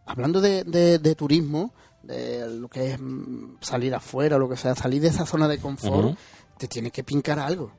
hablando 0.06 0.42
de, 0.42 0.64
de- 0.64 1.00
de 1.00 1.16
turismo, 1.16 1.74
de 2.04 2.48
lo 2.60 2.68
que 2.68 2.92
es 2.92 3.00
mm, 3.02 3.56
salir 3.62 3.96
afuera, 3.96 4.38
lo 4.38 4.48
que 4.50 4.58
sea, 4.58 4.76
salir 4.76 5.02
de 5.02 5.08
esa 5.08 5.26
zona 5.26 5.48
de 5.48 5.58
confort, 5.58 6.18
te 6.58 6.68
tienes 6.68 6.92
que 6.92 7.04
pincar 7.04 7.40
algo. 7.40 7.72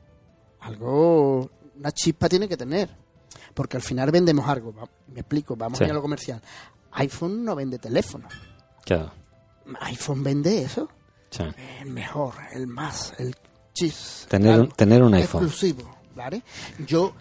Algo, 0.61 1.49
una 1.76 1.93
chispa 1.93 2.28
tiene 2.28 2.49
que 2.49 2.57
tener. 2.57 2.88
Porque 3.54 3.76
al 3.76 3.82
final 3.82 4.11
vendemos 4.11 4.46
algo. 4.49 4.75
Me 5.12 5.20
explico, 5.20 5.54
vamos 5.56 5.78
Sí. 5.78 5.84
a 5.84 5.87
ir 5.87 5.90
a 5.92 5.94
lo 5.94 6.02
comercial. 6.02 6.40
iPhone 6.92 7.44
no 7.44 7.54
vende 7.56 7.78
teléfono. 7.78 8.28
Claro. 8.84 9.11
iPhone 9.80 10.23
vende 10.23 10.62
eso. 10.62 10.88
sí. 11.30 11.42
El 11.80 11.90
mejor, 11.90 12.34
el 12.52 12.66
más, 12.68 13.12
el 13.18 13.34
chis. 13.73 14.26
Tener, 14.28 14.61
un- 14.61 14.68
tener 14.68 15.02
un 15.02 15.14
iPhone. 15.14 15.42
exclusivo, 15.44 15.96
¿vale? 16.14 16.42
Yo, 16.87 17.12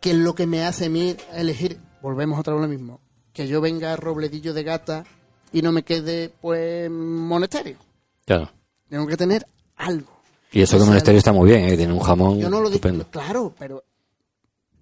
¿qué 0.00 0.10
es 0.10 0.16
lo 0.16 0.34
que 0.34 0.46
me 0.46 0.64
hace 0.66 0.86
a 0.86 0.90
mí 0.90 1.16
elegir? 1.32 1.80
Volvemos 2.02 2.38
otra 2.38 2.52
vez 2.54 2.62
a 2.62 2.66
lo 2.66 2.68
mismo. 2.72 3.00
Que 3.32 3.46
yo 3.48 3.60
venga 3.62 3.92
a 3.94 3.96
Robledillo 3.96 4.52
de 4.52 4.64
Gata 4.64 5.04
y 5.52 5.62
no 5.62 5.72
me 5.72 5.82
quede, 5.82 6.28
pues, 6.40 6.90
monasterio. 6.90 7.78
Claro. 8.26 8.50
Tengo 8.90 9.06
que 9.06 9.16
tener 9.16 9.46
algo. 9.76 10.10
Y 10.52 10.60
eso 10.60 10.72
que 10.72 10.76
O 10.76 10.78
el 10.78 10.82
sea, 10.82 10.86
monasterio 10.90 11.18
está 11.18 11.32
muy 11.32 11.48
bien, 11.48 11.64
¿eh? 11.68 11.76
tiene 11.76 11.92
un 11.94 12.00
jamón 12.00 12.38
Yo 12.38 12.50
no 12.50 12.60
lo 12.60 12.68
digo, 12.68 13.04
claro, 13.10 13.54
pero, 13.58 13.82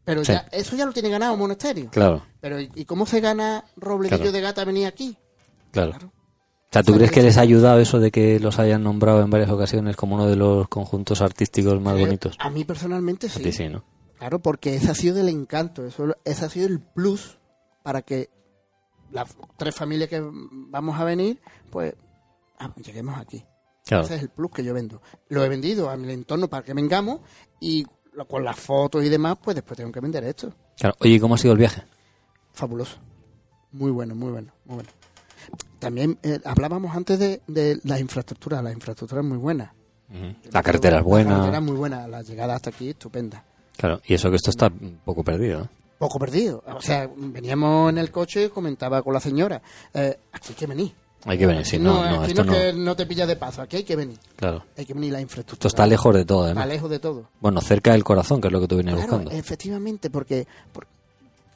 pero 0.07 0.25
Sí. 0.25 0.33
ya, 0.33 0.47
eso 0.53 0.75
ya 0.77 0.87
lo 0.87 0.93
tiene 0.93 1.11
ganado 1.11 1.37
monasterio. 1.37 1.91
Claro, 1.91 2.23
Pero, 2.41 2.59
¿y 2.61 2.87
cómo 2.87 3.05
se 3.05 3.21
gana 3.21 3.65
Robledillo 3.77 4.17
Claro. 4.17 4.33
de 4.33 4.41
Gata 4.41 4.65
venir 4.65 4.87
aquí? 4.87 5.19
claro. 5.73 5.91
Claro. 5.91 6.13
O 6.69 6.69
sea, 6.73 6.83
¿tú 6.83 6.95
crees 6.95 7.11
que 7.13 7.23
les 7.23 7.37
ha 7.39 7.43
ayudado 7.43 7.79
eso 7.81 8.01
de 8.01 8.11
que 8.11 8.41
los 8.41 8.59
hayan 8.59 8.83
nombrado 8.83 9.23
en 9.23 9.31
varias 9.31 9.51
ocasiones 9.51 9.95
como 9.97 10.15
uno 10.17 10.27
de 10.27 10.37
los 10.37 10.69
conjuntos 10.69 11.21
artísticos 11.23 11.81
más 11.81 11.97
Eh, 11.97 12.01
bonitos? 12.01 12.37
A 12.41 12.49
mí 12.51 12.65
personalmente 12.65 13.27
A 13.27 13.31
sí. 13.31 13.43
ti 13.43 13.53
sí, 13.53 13.69
¿no? 13.69 13.85
Claro, 14.19 14.41
porque 14.41 14.75
ese 14.75 14.91
ha 14.91 14.95
sido 14.95 15.15
del 15.15 15.29
encanto, 15.29 15.85
eso, 15.87 16.17
ese 16.25 16.45
ha 16.45 16.49
sido 16.49 16.67
el 16.67 16.81
plus 16.81 17.39
para 17.83 18.03
que 18.03 18.31
las 19.13 19.37
tres 19.57 19.75
familias 19.75 20.09
que 20.11 20.23
vamos 20.23 20.99
a 20.99 21.05
venir, 21.05 21.41
pues 21.71 21.95
ah, 22.59 22.73
lleguemos 22.83 23.17
aquí. 23.19 23.45
Claro. 23.85 24.05
Ese 24.05 24.17
es 24.17 24.23
el 24.23 24.29
plus 24.31 24.51
que 24.51 24.65
yo 24.65 24.75
vendo. 24.75 25.01
Lo 25.29 25.45
he 25.45 25.49
vendido 25.49 25.89
a 25.89 25.97
mi 25.97 26.13
entorno 26.13 26.49
para 26.49 26.65
que 26.65 26.75
vengamos 26.75 27.21
y 27.61 27.87
con 28.25 28.43
las 28.45 28.59
fotos 28.59 29.05
y 29.05 29.09
demás, 29.09 29.37
pues 29.43 29.55
después 29.55 29.77
tengo 29.77 29.93
que 29.93 30.01
vender 30.01 30.25
esto. 30.25 30.53
Claro. 30.79 30.97
Oye, 31.01 31.15
¿y 31.15 31.21
cómo 31.21 31.35
ha 31.35 31.39
sido 31.39 31.53
el 31.53 31.59
viaje? 31.59 31.83
Fabuloso. 32.53 32.97
Muy 33.73 33.91
bueno, 33.91 34.15
muy 34.15 34.31
bueno, 34.33 34.53
muy 34.65 34.77
bueno. 34.77 34.89
También 35.79 36.19
eh, 36.23 36.41
hablábamos 36.45 36.97
antes 36.97 37.19
de, 37.19 37.43
de 37.47 37.79
las 37.85 38.01
infraestructuras. 38.01 38.63
Las 38.65 38.73
infraestructuras 38.73 39.25
muy 39.25 39.37
buenas. 39.39 39.71
La 40.09 40.13
carretera 40.15 40.45
es 40.45 40.53
La 40.55 40.63
carretera 40.63 41.03
buena. 41.03 41.57
es 41.59 41.63
muy 41.63 41.77
buena. 41.77 42.09
La 42.09 42.23
llegada 42.23 42.55
hasta 42.55 42.71
aquí, 42.71 42.91
estupenda. 42.91 43.45
Claro. 43.77 44.01
Y 44.07 44.15
eso 44.15 44.31
que 44.31 44.37
esto 44.37 44.51
está 44.51 44.69
un 44.69 45.01
poco 45.05 45.23
perdido, 45.23 45.61
¿no? 45.61 45.69
poco 45.99 46.19
perdido. 46.19 46.63
O 46.67 46.81
sea, 46.81 47.09
veníamos 47.17 47.91
en 47.91 47.99
el 47.99 48.11
coche 48.11 48.45
y 48.45 48.49
comentaba 48.51 49.03
con 49.03 49.15
la 49.15 49.21
señora, 49.21 49.63
eh, 49.95 50.19
aquí 50.33 50.49
hay 50.51 50.55
que 50.55 50.67
venir. 50.67 50.95
Hay 51.29 51.39
que 51.39 51.47
venir, 51.47 51.67
sí, 51.67 51.79
no, 51.79 52.09
no, 52.09 52.21
aquí 52.23 52.31
esto 52.31 52.45
no, 52.45 52.53
no. 52.53 52.59
que 52.59 52.73
no 52.73 52.95
te 52.97 53.05
pilla 53.05 53.27
de 53.27 53.35
paso, 53.37 53.61
aquí 53.61 53.77
hay 53.79 53.83
que 53.85 53.97
venir. 53.97 54.19
Claro. 54.37 54.65
Hay 54.79 54.87
que 54.87 54.95
venir 54.95 55.13
la 55.13 55.21
infraestructura. 55.21 55.57
Esto 55.59 55.69
está 55.69 55.87
lejos 55.87 56.15
de 56.15 56.25
todo, 56.25 56.43
Está 56.47 56.53
además. 56.61 56.69
lejos 56.69 56.89
de 56.91 56.99
todo. 57.01 57.29
Bueno, 57.41 57.61
cerca 57.61 57.93
del 57.93 58.05
corazón, 58.05 58.41
que 58.41 58.47
es 58.47 58.53
lo 58.53 58.61
que 58.61 58.69
tú 58.69 58.77
vienes 58.77 58.95
Claro, 58.95 59.09
buscando. 59.11 59.31
efectivamente, 59.33 60.09
porque, 60.09 60.47
por- 60.73 60.87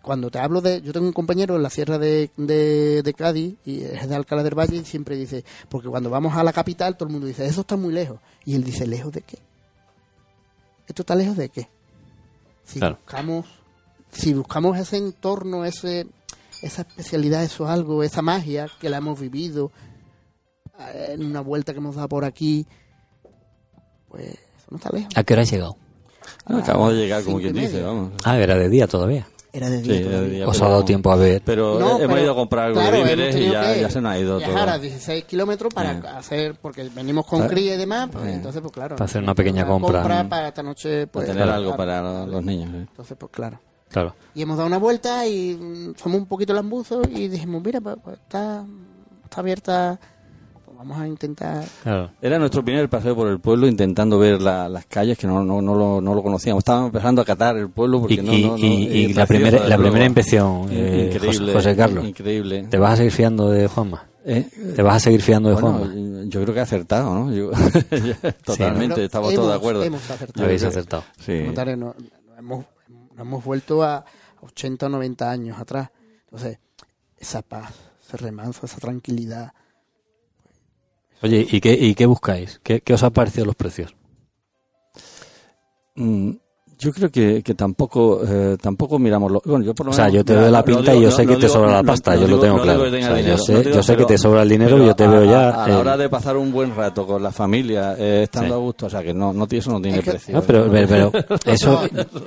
cuando 0.03 0.31
te 0.31 0.39
hablo 0.39 0.61
de... 0.61 0.81
Yo 0.83 0.93
tengo 0.93 1.07
un 1.07 1.13
compañero 1.13 1.55
en 1.57 1.63
la 1.63 1.71
sierra 1.71 1.99
de, 1.99 2.31
de, 2.37 3.03
de 3.03 3.15
Cádiz, 3.15 3.55
y 3.65 3.83
es 3.83 4.09
de 4.09 4.15
Alcalá 4.17 4.43
del 4.43 4.59
Valle, 4.59 4.77
y 4.79 4.85
siempre 4.85 5.15
dice, 5.15 5.45
porque 5.69 5.89
cuando 5.89 6.11
vamos 6.11 6.35
a 6.37 6.43
la 6.43 6.53
capital 6.53 6.97
todo 6.97 7.07
el 7.09 7.13
mundo 7.13 7.27
dice, 7.29 7.47
eso 7.47 7.61
está 7.61 7.77
muy 7.77 7.93
lejos. 7.93 8.19
Y 8.45 8.55
él 8.57 8.65
dice, 8.65 8.87
¿lejos 8.87 9.13
de 9.13 9.21
qué? 9.23 9.39
¿Esto 10.89 11.03
está 11.03 11.15
lejos 11.15 11.37
de 11.37 11.49
qué? 11.51 11.69
Si 12.65 12.79
Claro. 12.81 12.97
buscamos 13.05 13.47
si 14.13 14.35
buscamos 14.35 14.77
ese 14.77 14.97
entorno, 14.97 15.65
ese, 15.65 16.05
esa 16.63 16.83
especialidad, 16.83 17.43
eso 17.43 17.67
algo, 17.67 18.03
esa 18.03 18.23
magia 18.23 18.69
que 18.81 18.89
la 18.91 18.99
hemos 18.99 19.19
vivido 19.21 19.71
eh, 20.79 21.11
en 21.15 21.25
una 21.25 21.41
vuelta 21.41 21.73
que 21.73 21.79
hemos 21.79 21.97
dado 21.97 22.09
por 22.09 22.25
aquí, 22.25 22.67
pues 24.09 24.25
eso 24.27 24.67
no 24.71 24.77
está 24.77 24.91
lejos. 24.91 25.13
¿A 25.17 25.23
qué 25.25 25.33
hora 25.35 25.43
has 25.43 25.51
llegado? 25.51 25.77
No, 26.49 26.59
acabamos 26.59 26.93
de 26.93 26.99
llegar, 26.99 27.25
como 27.25 27.39
Cinco 27.39 27.49
y 27.49 27.53
quien 27.53 27.67
dice, 27.67 27.83
vamos. 27.83 28.13
Ah, 28.25 28.39
era 28.39 28.55
de 28.57 28.69
día 28.69 28.87
todavía. 28.87 29.27
Era 29.53 29.69
de 29.69 29.83
Sí, 29.83 29.89
día 29.89 30.01
era 30.01 30.21
de 30.21 30.31
día. 30.31 30.49
Os 30.49 30.63
ha 30.63 30.69
dado 30.69 30.85
tiempo 30.85 31.11
a 31.11 31.17
ver. 31.17 31.43
Pero 31.45 31.79
No, 31.81 31.97
hemos 31.99 32.07
pero, 32.09 32.23
ido 32.23 32.33
a 32.33 32.35
comprar 32.37 32.67
algo 32.67 32.81
claro, 32.81 33.05
de 33.05 33.41
y 33.41 33.51
ya, 33.51 33.91
se 33.91 34.01
nos 34.01 34.13
ha 34.13 34.19
ido 34.19 34.39
viajar 34.39 34.69
a 34.69 34.73
todo. 34.75 34.83
16 34.83 35.25
kilómetros 35.25 35.75
para 35.75 35.91
hacer, 36.17 36.55
porque 36.63 36.89
venimos 36.95 37.27
con 37.27 37.41
¿Sabes? 37.41 37.53
cría 37.53 37.75
y 37.75 37.79
demás, 37.79 38.11
pues 38.13 38.27
entonces 38.27 38.61
pues 38.61 38.73
claro. 38.73 38.95
Para 38.97 39.07
hacer 39.07 39.23
una 39.23 39.35
pequeña 39.35 39.65
una 39.65 39.73
compra. 39.73 40.29
para 40.29 40.49
esta 40.49 40.63
noche, 40.63 41.09
pues 41.09 41.25
Para 41.25 41.33
tener 41.35 41.43
claro, 41.49 41.59
algo 41.59 41.77
para 41.77 42.27
los 42.27 42.45
niños. 42.45 42.71
¿eh? 42.75 42.87
Entonces 42.91 43.17
pues 43.19 43.33
claro. 43.33 43.61
Claro. 43.91 44.15
Y 44.35 44.43
hemos 44.43 44.57
dado 44.57 44.67
una 44.69 44.79
vuelta 44.79 45.27
y 45.27 45.55
mm, 45.55 45.95
somos 45.97 46.19
un 46.21 46.27
poquito 46.27 46.53
lambuzos 46.55 47.07
y 47.11 47.29
dijimos, 47.29 47.63
mira, 47.65 47.81
pues, 47.81 47.97
pues, 48.03 48.19
está, 48.19 48.65
está 49.25 49.41
abierta, 49.41 49.99
pues 50.65 50.77
vamos 50.77 50.99
a 51.01 51.09
intentar... 51.09 51.65
Claro. 51.83 52.11
Era 52.23 52.39
nuestro 52.39 52.65
primer 52.65 52.89
paseo 52.89 53.17
por 53.17 53.27
el 53.29 53.41
pueblo 53.41 53.67
intentando 53.67 54.19
ver 54.19 54.41
la- 54.41 54.69
las 54.69 54.87
calles 54.87 55.19
que 55.19 55.27
no, 55.27 55.43
no, 55.45 55.61
no, 55.61 55.75
lo, 55.75 56.01
no 56.01 56.15
lo 56.15 56.23
conocíamos. 56.23 56.61
Estábamos 56.61 56.89
empezando 56.89 57.21
a 57.23 57.25
catar 57.25 57.57
el 57.57 57.69
pueblo 57.71 58.01
porque 58.01 58.15
Y, 58.15 58.19
no, 58.19 58.33
y- 58.33 58.43
no, 58.45 58.51
no, 58.53 58.59
y- 58.59 58.87
eh, 58.87 58.97
y 58.99 59.13
la, 59.15 59.27
primera, 59.27 59.67
la 59.67 59.77
primera 59.77 60.05
impresión, 60.05 60.69
eh, 60.71 61.11
increíble, 61.13 61.53
José, 61.53 61.69
José 61.71 61.77
Carlos. 61.77 62.05
Increíble. 62.07 62.63
¿Te 62.71 62.79
vas 62.79 62.93
a 62.93 62.97
seguir 62.99 63.13
fiando 63.13 63.51
de 63.51 63.67
Juanma? 63.67 64.07
¿Eh? 64.25 64.47
¿Te 64.77 64.83
vas 64.83 64.97
a 64.97 65.01
seguir 65.01 65.23
fiando 65.23 65.49
de 65.49 65.55
Bueno, 65.57 65.79
Juanma? 65.79 66.25
yo 66.29 66.43
creo 66.43 66.55
que 66.55 66.61
ha 66.61 66.65
acertado, 66.65 67.13
¿no? 67.15 67.33
Yo- 67.33 67.51
totalmente, 68.45 68.95
Pero 68.95 69.07
estamos 69.07 69.33
hemos- 69.33 69.35
todos 69.35 69.49
de 69.51 69.57
acuerdo. 69.57 69.83
Hemos 69.83 70.09
acertado. 70.11 70.45
Habéis 70.45 70.63
acertado. 70.63 71.05
Sí. 71.19 71.33
Hemos, 72.39 72.65
nos 73.21 73.27
hemos 73.27 73.45
vuelto 73.45 73.83
a 73.83 74.05
80 74.41 74.87
o 74.87 74.89
90 74.89 75.31
años 75.31 75.59
atrás. 75.59 75.91
Entonces, 76.25 76.59
esa 77.19 77.43
paz, 77.43 77.75
ese 78.03 78.17
remanso, 78.17 78.65
esa 78.65 78.79
tranquilidad. 78.79 79.53
Oye, 81.23 81.47
¿y 81.51 81.61
qué, 81.61 81.73
y 81.73 81.95
qué 81.95 82.07
buscáis? 82.07 82.61
¿Qué, 82.63 82.81
qué 82.81 82.95
os 82.95 83.03
ha 83.03 83.11
parecido 83.11 83.45
los 83.45 83.57
precios? 83.57 83.95
Mm, 85.97 86.33
Yo 86.83 86.93
creo 86.93 87.11
que, 87.11 87.43
que 87.43 87.55
tampoco 87.55 88.23
eh, 88.27 88.57
tampoco 88.61 88.99
miramos 88.99 89.31
lo, 89.31 89.43
bueno 89.45 89.65
yo 89.65 89.75
por 89.75 89.85
lo 89.87 89.93
O 89.93 89.95
sea, 89.95 90.07
menos- 90.07 90.17
yo 90.17 90.25
te 90.25 90.33
mira, 90.33 90.43
doy 90.45 90.51
la 90.53 90.65
pinta 90.65 90.93
digo- 90.93 90.95
y 90.95 91.03
yo 91.05 91.11
no- 91.11 91.17
sé 91.17 91.23
no 91.27 91.29
que 91.29 91.35
te 91.37 91.41
digo- 91.47 91.53
sobra 91.53 91.73
la 91.73 91.83
pasta, 91.83 92.15
no 92.15 92.21
yo 92.23 92.27
lo 92.29 92.41
tengo 92.41 92.57
no 92.57 92.63
claro. 92.63 92.79
digo 92.79 92.91
que 92.91 92.99
tenga 93.01 93.13
O 93.13 93.17
sea, 93.17 93.27
yo 93.27 93.39
sé- 93.39 93.53
no 93.53 93.59
digo- 93.61 93.75
yo 93.77 93.83
sé 93.83 93.97
que 93.97 94.05
te 94.07 94.19
sobra 94.19 94.43
el 94.43 94.49
dinero, 94.49 94.71
pero 94.77 94.87
yo 94.87 94.97
te 94.97 95.05
a- 95.05 95.09
veo 95.11 95.25
ya, 95.25 95.49
a, 95.51 95.65
a 95.65 95.69
la 95.69 95.75
eh, 95.75 95.77
hora 95.79 95.97
de 95.99 96.09
pasar 96.09 96.37
un 96.39 96.51
buen 96.51 96.75
rato 96.75 97.07
con 97.07 97.23
la 97.23 97.31
familia 97.33 97.95
eh, 97.99 98.23
estando 98.25 98.49
Sí. 98.49 98.55
a 98.55 98.57
gusto 98.57 98.87
o 98.87 98.91
sea 98.91 99.03
que 99.03 99.13
no 99.13 99.33
no 99.35 99.47
eso 99.51 99.71
no 99.73 99.83
tiene 99.83 99.99
Es 99.99 100.05
que- 100.05 100.11
precio 100.13 100.35
No, 100.35 100.43
pero, 100.43 100.71
pero, 100.71 101.11
pero 101.13 101.37
eso 101.45 101.83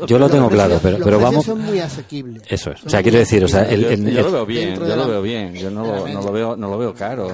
yo 0.06 0.20
lo 0.20 0.30
tengo 0.30 0.50
claro, 0.50 0.80
pero, 0.84 0.98
los 1.00 1.06
pero 1.06 1.20
vamos... 1.20 1.46
son 1.46 1.60
muy 1.62 1.80
asequibles. 1.80 2.44
Eso 2.48 2.72
es. 2.72 2.86
O 2.86 2.90
sea, 2.90 3.02
quiero 3.02 3.18
decir, 3.18 3.44
o 3.44 3.48
sea, 3.48 3.62
el, 3.64 3.86
asequibles. 3.86 4.10
el- 4.10 4.16
yo, 4.18 4.22
lo 4.24 4.32
veo 4.32 4.46
bien 4.46 4.76
yo 4.76 4.96
lo 4.96 5.08
veo 5.08 5.22
bien 5.24 5.54
yo 5.56 5.72
no 5.72 5.82
lo, 5.86 5.96
no 5.98 6.04
media. 6.04 6.22
lo 6.22 6.32
veo 6.32 6.56
no 6.56 6.70
lo 6.70 6.78
veo 6.78 6.94
caro 6.94 7.28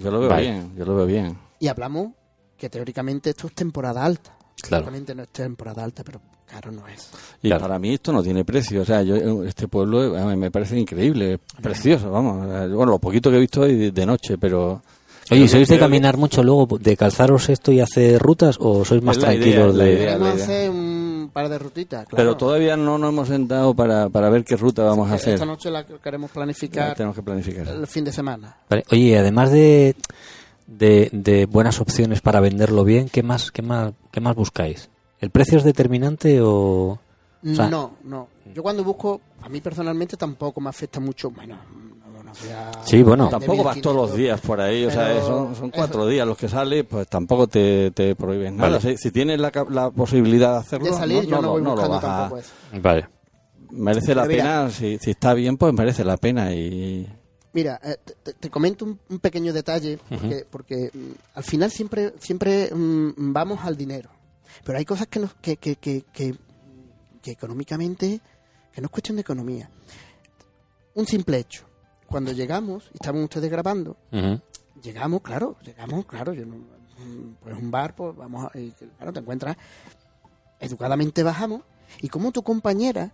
yo 0.00 0.10
lo 0.10 0.20
veo 0.20 0.36
bien 0.36 0.72
yo 0.78 0.84
lo 0.84 0.94
veo 0.94 1.06
bien 1.06 1.36
Y 1.58 1.68
hablamos 1.68 2.12
que 2.56 2.68
teóricamente 2.70 3.30
esto 3.30 3.46
es 3.48 3.54
temporada 3.54 4.04
alta. 4.04 4.36
Claro. 4.62 4.84
Teóricamente 4.84 5.14
no 5.14 5.22
es 5.22 5.30
temporada 5.30 5.82
alta, 5.82 6.04
pero 6.04 6.20
caro 6.50 6.72
no 6.72 6.86
es. 6.88 7.08
y 7.42 7.48
Claro. 7.48 7.62
para 7.62 7.78
mí 7.78 7.94
esto 7.94 8.12
no 8.12 8.22
tiene 8.22 8.44
precio 8.44 8.82
o 8.82 8.84
sea 8.84 9.02
yo 9.02 9.14
este 9.44 9.68
pueblo 9.68 10.12
me 10.36 10.50
parece 10.50 10.78
increíble 10.78 11.38
precioso 11.62 12.10
vamos 12.10 12.46
bueno 12.70 12.86
lo 12.92 12.98
poquito 12.98 13.30
que 13.30 13.36
he 13.36 13.40
visto 13.40 13.62
hoy 13.62 13.76
de, 13.76 13.90
de 13.92 14.06
noche 14.06 14.36
pero 14.38 14.82
Oye, 15.32 15.42
¿y 15.42 15.48
¿sois 15.48 15.68
de 15.68 15.78
caminar 15.78 16.16
mucho 16.16 16.42
luego, 16.42 16.76
de 16.80 16.96
calzaros 16.96 17.48
esto 17.50 17.70
y 17.70 17.78
hacer 17.78 18.20
rutas 18.20 18.56
o 18.58 18.84
sois 18.84 19.00
más 19.00 19.16
la 19.18 19.32
idea, 19.32 19.40
tranquilos 19.44 19.70
es 19.70 19.74
la 19.76 19.84
de... 19.84 19.92
idea. 19.92 20.12
Vamos 20.18 20.28
a 20.28 20.34
idea. 20.34 20.44
hacer 20.44 20.70
un 20.70 21.30
par 21.32 21.48
de 21.48 21.58
rutitas. 21.60 22.00
Claro. 22.08 22.16
pero 22.16 22.36
todavía 22.36 22.76
no 22.76 22.98
nos 22.98 23.10
hemos 23.10 23.28
sentado 23.28 23.72
para, 23.72 24.08
para 24.08 24.28
ver 24.28 24.42
qué 24.42 24.56
ruta 24.56 24.82
vamos 24.82 25.08
a 25.08 25.14
hacer 25.14 25.34
Esta 25.34 25.46
noche 25.46 25.70
la 25.70 25.84
queremos 25.86 26.32
planificar 26.32 26.96
tenemos 26.96 27.14
que 27.14 27.22
planificar 27.22 27.68
el 27.68 27.86
fin 27.86 28.02
de 28.02 28.10
semana. 28.12 28.56
Vale, 28.68 28.82
Oye, 28.90 29.16
además 29.16 29.52
de, 29.52 29.94
de, 30.66 31.10
de 31.12 31.46
buenas 31.46 31.80
opciones 31.80 32.20
para 32.22 32.40
venderlo 32.40 32.82
bien, 32.82 33.08
¿qué 33.08 33.22
más, 33.22 33.52
qué 33.52 33.62
más, 33.62 33.92
qué 34.10 34.20
más 34.20 34.34
buscáis? 34.34 34.88
¿El 35.20 35.30
precio 35.30 35.58
es 35.58 35.64
determinante 35.64 36.40
o...? 36.40 36.98
O 37.42 37.54
sea- 37.54 37.68
no, 37.70 37.92
no. 38.04 38.28
Yo 38.54 38.62
cuando 38.62 38.82
busco, 38.84 39.20
a 39.42 39.48
mí 39.48 39.60
personalmente 39.60 40.16
tampoco 40.16 40.60
me 40.60 40.68
afecta 40.70 40.98
mucho. 41.00 41.30
Bueno, 41.30 41.56
no, 42.12 42.22
no 42.22 42.34
sea 42.34 42.70
Sí, 42.84 43.02
bueno. 43.02 43.28
Tampoco 43.28 43.62
vas 43.62 43.76
1500. 43.76 43.82
todos 43.82 43.96
los 44.10 44.16
días 44.18 44.40
por 44.40 44.60
ahí, 44.60 44.84
o 44.84 44.90
sea, 44.90 45.20
son, 45.22 45.54
son 45.54 45.70
cuatro 45.70 46.00
eso- 46.02 46.08
días 46.10 46.26
los 46.26 46.36
que 46.36 46.48
sale, 46.48 46.84
pues 46.84 47.06
tampoco 47.08 47.46
te, 47.46 47.90
te 47.92 48.14
prohíben 48.16 48.56
nada. 48.56 48.78
Vale. 48.78 48.96
Si, 48.96 49.02
si 49.02 49.10
tienes 49.10 49.38
la, 49.40 49.52
la 49.70 49.90
posibilidad 49.90 50.52
de 50.54 50.58
hacerlo, 50.58 50.86
De 50.86 50.92
salir, 50.92 51.24
yo 51.24 51.36
no, 51.36 51.42
lo- 51.42 51.50
voy 51.52 51.62
no 51.62 51.76
lo 51.76 51.88
vas 51.88 52.04
a-. 52.04 52.30
Vale. 52.82 53.08
Merece 53.70 54.14
la 54.14 54.24
mira- 54.26 54.42
pena, 54.42 54.70
si, 54.70 54.98
si 54.98 55.10
está 55.12 55.32
bien, 55.32 55.56
pues 55.56 55.72
merece 55.72 56.04
la 56.04 56.16
pena 56.16 56.52
y... 56.52 57.06
Mira, 57.52 57.80
eh, 57.82 57.96
te- 58.38 58.50
comento 58.50 58.84
un, 58.84 58.98
un 59.08 59.18
pequeño 59.18 59.52
detalle, 59.52 59.98
porque, 60.08 60.46
porque 60.50 60.90
mm, 60.92 61.10
al 61.36 61.44
final 61.44 61.70
siempre 61.70 62.14
siempre 62.20 62.70
mm, 62.74 63.32
vamos 63.32 63.60
al 63.64 63.76
dinero. 63.76 64.08
Pero 64.64 64.78
hay 64.78 64.84
cosas 64.84 65.06
que, 65.06 65.20
nos, 65.20 65.34
que, 65.34 65.56
que, 65.56 65.76
que, 65.76 66.04
que, 66.12 66.34
que 67.22 67.30
económicamente, 67.30 68.20
que 68.72 68.80
no 68.80 68.86
es 68.86 68.90
cuestión 68.90 69.16
de 69.16 69.22
economía. 69.22 69.70
Un 70.94 71.06
simple 71.06 71.38
hecho. 71.38 71.64
Cuando 72.06 72.32
llegamos, 72.32 72.90
y 72.92 72.94
estaban 72.94 73.22
ustedes 73.22 73.50
grabando, 73.50 73.96
llegamos, 74.82 75.22
claro, 75.22 75.56
llegamos, 75.62 76.06
claro, 76.06 76.32
yo 76.32 76.44
no, 76.44 76.56
pues 77.40 77.56
un 77.56 77.70
bar, 77.70 77.94
pues 77.94 78.16
vamos 78.16 78.50
a, 78.52 78.58
y, 78.58 78.72
claro, 78.96 79.12
te 79.12 79.20
encuentras, 79.20 79.56
educadamente 80.58 81.22
bajamos, 81.22 81.62
y 82.00 82.08
como 82.08 82.32
tu 82.32 82.42
compañera, 82.42 83.12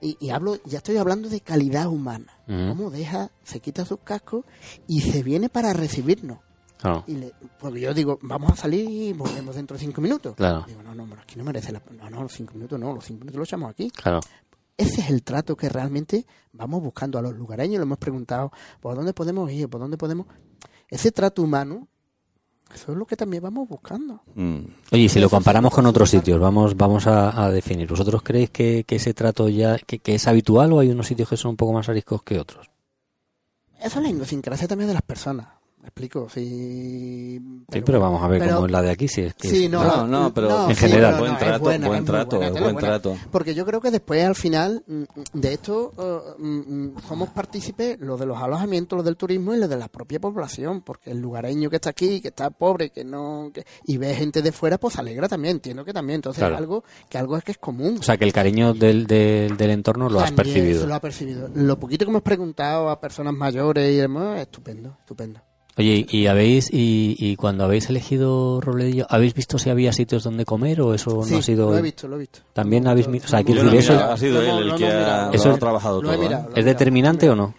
y, 0.00 0.16
y 0.18 0.30
hablo, 0.30 0.58
ya 0.64 0.78
estoy 0.78 0.96
hablando 0.96 1.28
de 1.28 1.40
calidad 1.40 1.88
humana, 1.88 2.32
Ujú. 2.48 2.68
cómo 2.68 2.90
deja, 2.90 3.30
se 3.42 3.60
quita 3.60 3.84
sus 3.84 4.00
cascos 4.00 4.44
y 4.86 5.02
se 5.02 5.22
viene 5.22 5.48
para 5.48 5.72
recibirnos. 5.74 6.38
Claro. 6.84 7.02
Y 7.06 7.14
le, 7.14 7.32
porque 7.58 7.80
yo 7.80 7.94
digo, 7.94 8.18
vamos 8.20 8.52
a 8.52 8.56
salir 8.56 8.88
y 8.90 9.14
volvemos 9.14 9.54
dentro 9.56 9.74
de 9.74 9.82
cinco 9.82 10.02
minutos. 10.02 10.36
Claro. 10.36 10.64
Digo, 10.66 10.82
no, 10.82 10.94
no, 10.94 11.06
pero 11.08 11.22
aquí 11.22 11.36
no 11.36 11.44
merece 11.44 11.72
la 11.72 11.80
No, 11.98 12.10
no, 12.10 12.22
los 12.24 12.32
cinco 12.32 12.52
minutos 12.54 12.78
no, 12.78 12.92
los 12.92 13.02
cinco 13.04 13.20
minutos 13.20 13.38
los 13.38 13.48
echamos 13.48 13.70
aquí. 13.70 13.90
Claro. 13.90 14.20
Ese 14.76 15.00
es 15.00 15.08
el 15.08 15.22
trato 15.22 15.56
que 15.56 15.70
realmente 15.70 16.26
vamos 16.52 16.82
buscando 16.82 17.18
a 17.18 17.22
los 17.22 17.34
lugareños. 17.34 17.78
Le 17.78 17.84
hemos 17.84 17.96
preguntado, 17.96 18.52
¿por 18.80 18.94
dónde 18.96 19.14
podemos 19.14 19.50
ir? 19.50 19.66
¿Por 19.68 19.80
dónde 19.80 19.96
podemos...? 19.96 20.26
Ese 20.88 21.10
trato 21.10 21.42
humano, 21.42 21.88
eso 22.74 22.92
es 22.92 22.98
lo 22.98 23.06
que 23.06 23.16
también 23.16 23.42
vamos 23.42 23.66
buscando. 23.66 24.20
mm. 24.34 24.58
Oye, 24.92 25.02
y 25.04 25.08
si 25.08 25.20
lo 25.20 25.30
comparamos 25.30 25.72
con 25.72 25.86
otros 25.86 26.10
sitios, 26.10 26.38
vamos 26.38 26.76
vamos 26.76 27.06
a, 27.06 27.44
a 27.44 27.50
definir. 27.50 27.88
¿Vosotros 27.88 28.22
creéis 28.22 28.50
que, 28.50 28.84
que 28.86 28.96
ese 28.96 29.14
trato 29.14 29.48
ya 29.48 29.78
que, 29.78 30.00
que 30.00 30.16
es 30.16 30.26
habitual 30.28 30.72
o 30.74 30.80
hay 30.80 30.90
unos 30.90 31.06
sitios 31.06 31.30
que 31.30 31.38
son 31.38 31.52
un 31.52 31.56
poco 31.56 31.72
más 31.72 31.88
ariscos 31.88 32.22
que 32.22 32.38
otros? 32.38 32.68
Eso 33.80 33.98
es 34.00 34.04
la 34.04 34.10
idiosincrasia 34.10 34.68
también 34.68 34.88
de 34.88 34.94
las 34.94 35.02
personas. 35.02 35.48
¿Me 35.84 35.88
explico? 35.88 36.28
Sí, 36.30 37.38
Sí, 37.70 37.82
pero 37.82 38.00
vamos 38.00 38.22
a 38.22 38.28
ver 38.28 38.40
pero- 38.40 38.54
cómo 38.54 38.66
es 38.66 38.72
la 38.72 38.80
de 38.80 38.90
aquí. 38.90 39.06
Si 39.06 39.20
es 39.20 39.34
que 39.34 39.48
Sí, 39.48 39.68
no, 39.68 40.06
No, 40.06 40.32
pero 40.32 40.70
en 40.70 40.74
general, 40.76 41.10
pero 41.12 41.18
buen 41.20 41.32
es 41.32 41.38
trato, 41.38 41.64
buena, 41.64 41.86
buen 41.88 42.04
trato, 42.06 42.36
buena, 42.38 42.60
buen 42.60 42.76
trato. 42.76 43.16
Porque 43.30 43.54
yo 43.54 43.66
creo 43.66 43.82
que 43.82 43.90
después, 43.90 44.24
al 44.24 44.34
final, 44.34 44.82
mm, 44.86 45.02
de 45.34 45.52
esto 45.52 45.92
eh, 45.98 46.42
mm, 46.42 46.46
mm, 46.86 46.94
somos 47.06 47.28
partícipes 47.28 47.98
los 48.00 48.18
de 48.18 48.24
los 48.24 48.38
alojamientos, 48.38 48.96
los 48.96 49.04
del 49.04 49.16
turismo 49.18 49.52
y 49.52 49.58
los 49.58 49.68
de 49.68 49.76
la 49.76 49.88
propia 49.88 50.18
población. 50.20 50.80
Porque 50.80 51.10
el 51.10 51.18
lugareño 51.20 51.68
que 51.68 51.76
está 51.76 51.90
aquí, 51.90 52.22
que 52.22 52.28
está 52.28 52.48
pobre, 52.48 52.88
que 52.88 53.04
no 53.04 53.50
que- 53.52 53.66
y 53.84 53.98
ve 53.98 54.14
gente 54.14 54.40
de 54.40 54.52
fuera, 54.52 54.78
pues 54.78 54.94
se 54.94 55.00
alegra 55.00 55.28
también. 55.28 55.56
Entiendo 55.56 55.84
que 55.84 55.92
también. 55.92 56.14
Entonces, 56.16 56.40
Claro. 56.40 56.56
algo 56.56 56.84
que 57.10 57.18
algo 57.18 57.36
es 57.36 57.44
que 57.44 57.52
es 57.52 57.58
común. 57.58 57.98
O 58.00 58.02
sea, 58.02 58.16
que 58.16 58.24
el 58.24 58.32
cariño 58.32 58.72
del, 58.72 59.06
del, 59.06 59.54
del 59.58 59.70
entorno 59.70 60.08
lo 60.08 60.20
has 60.20 60.32
percibido. 60.32 60.80
Se 60.80 60.86
lo 60.86 60.94
ha 60.94 61.00
percibido. 61.00 61.50
Lo 61.54 61.78
poquito 61.78 62.06
que 62.06 62.10
hemos 62.10 62.22
preguntado 62.22 62.88
a 62.88 62.98
personas 62.98 63.34
mayores 63.34 63.92
y 63.92 63.96
demás, 63.96 64.40
estupendo, 64.40 64.96
estupendo. 65.00 65.40
Oye, 65.76 66.06
¿y 66.08 66.26
habéis 66.28 66.72
y, 66.72 67.16
y 67.18 67.34
cuando 67.36 67.64
habéis 67.64 67.90
elegido 67.90 68.60
Robledillo, 68.60 69.06
habéis 69.10 69.34
visto 69.34 69.58
si 69.58 69.70
había 69.70 69.92
sitios 69.92 70.22
donde 70.22 70.44
comer 70.44 70.80
o 70.80 70.94
eso 70.94 71.24
Sí, 71.24 71.32
no 71.32 71.38
ha 71.38 71.42
sido 71.42 71.70
lo 71.70 71.78
he 71.78 71.82
visto, 71.82 72.06
lo 72.06 72.14
he 72.16 72.20
visto. 72.20 72.40
También 72.52 72.86
habéis 72.86 73.08
mi- 73.08 73.18
o 73.18 73.26
sea, 73.26 73.42
quiero 73.42 73.64
decir, 73.64 73.80
eso- 73.80 73.94
ha 74.04 74.16
sido 74.16 74.40
él 74.40 74.70
el 74.70 74.74
que 74.76 74.86
ha, 74.86 74.98
mirado, 74.98 75.26
lo 75.30 75.34
Eso 75.34 75.50
ha 75.50 75.58
trabajado 75.58 76.00
todo. 76.00 76.12
¿eh? 76.12 76.18
mirado, 76.18 76.42
¿Es 76.44 76.48
mirado. 76.50 76.64
determinante 76.66 77.28
o 77.28 77.34
no? 77.34 77.54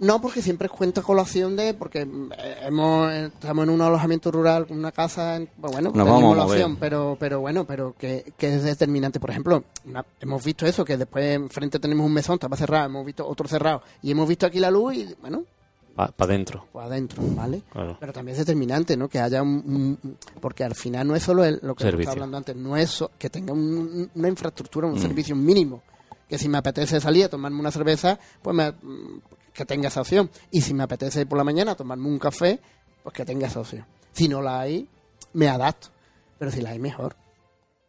No, 0.00 0.20
porque 0.20 0.40
siempre 0.40 0.68
cuenta 0.68 1.02
con 1.02 1.16
la 1.16 1.22
opción 1.22 1.56
de, 1.56 1.74
porque 1.74 2.02
eh, 2.02 2.54
hemos, 2.62 3.12
estamos 3.12 3.64
en 3.64 3.70
un 3.70 3.80
alojamiento 3.80 4.30
rural, 4.30 4.64
una 4.70 4.92
casa, 4.92 5.40
pues 5.60 5.72
bueno, 5.72 5.88
Nos 5.88 5.94
tenemos 5.94 6.22
vamos 6.22 6.34
a 6.34 6.36
la 6.38 6.44
opción, 6.46 6.76
pero, 6.76 7.16
pero 7.18 7.40
bueno, 7.40 7.64
pero 7.64 7.96
que, 7.98 8.32
que 8.38 8.54
es 8.54 8.62
determinante. 8.62 9.18
Por 9.18 9.30
ejemplo, 9.30 9.64
una- 9.84 10.06
hemos 10.20 10.44
visto 10.44 10.64
eso, 10.66 10.84
que 10.84 10.96
después 10.96 11.34
enfrente 11.34 11.80
tenemos 11.80 12.06
un 12.06 12.12
mesón, 12.12 12.34
estaba 12.34 12.56
cerrado, 12.56 12.86
hemos 12.86 13.04
visto 13.04 13.26
otro 13.26 13.48
cerrado, 13.48 13.82
y 14.00 14.12
hemos 14.12 14.28
visto 14.28 14.46
aquí 14.46 14.60
la 14.60 14.70
luz 14.70 14.94
y, 14.94 15.08
bueno, 15.20 15.42
Para 16.06 16.32
adentro. 16.32 16.66
o 16.72 16.80
adentro, 16.80 17.22
¿vale? 17.34 17.62
Claro. 17.72 17.96
Pero 17.98 18.12
también 18.12 18.32
es 18.34 18.38
determinante, 18.46 18.96
¿no? 18.96 19.08
Que 19.08 19.18
haya 19.18 19.42
un, 19.42 19.98
un- 20.02 20.16
porque 20.40 20.62
al 20.64 20.74
final 20.74 21.06
no 21.08 21.16
es 21.16 21.22
solo 21.22 21.44
el- 21.44 21.58
lo 21.62 21.74
que 21.74 21.88
estaba 21.88 22.12
hablando 22.12 22.36
antes, 22.36 22.54
no 22.56 22.76
es 22.76 22.90
so- 22.90 23.10
que 23.18 23.28
tenga 23.30 23.52
un- 23.52 24.10
una 24.14 24.28
infraestructura, 24.28 24.86
Mm. 24.88 24.92
un 24.92 24.98
servicio 25.00 25.34
mínimo. 25.36 25.82
Que 26.28 26.38
si 26.38 26.48
me 26.48 26.58
apetece 26.58 27.00
salir 27.00 27.24
a 27.24 27.28
tomarme 27.28 27.58
una 27.58 27.70
cerveza, 27.70 28.18
pues 28.42 28.54
me- 28.54 28.70
mm, 28.70 29.20
que 29.52 29.64
tenga 29.64 29.88
esa 29.88 30.00
opción. 30.02 30.30
Y 30.50 30.60
si 30.60 30.72
me 30.74 30.84
apetece 30.84 31.22
ir 31.22 31.26
por 31.26 31.36
la 31.38 31.44
mañana 31.44 31.72
a 31.72 31.74
tomarme 31.74 32.06
un 32.06 32.18
café, 32.18 32.60
pues 33.02 33.14
que 33.14 33.24
tenga 33.24 33.46
esa 33.48 33.60
opción. 33.60 33.84
Si 34.12 34.28
no 34.28 34.40
la 34.42 34.60
hay, 34.60 34.88
me 35.32 35.48
adapto. 35.48 35.88
Pero 36.38 36.50
si 36.52 36.60
la 36.60 36.70
hay, 36.70 36.78
mejor. 36.78 37.16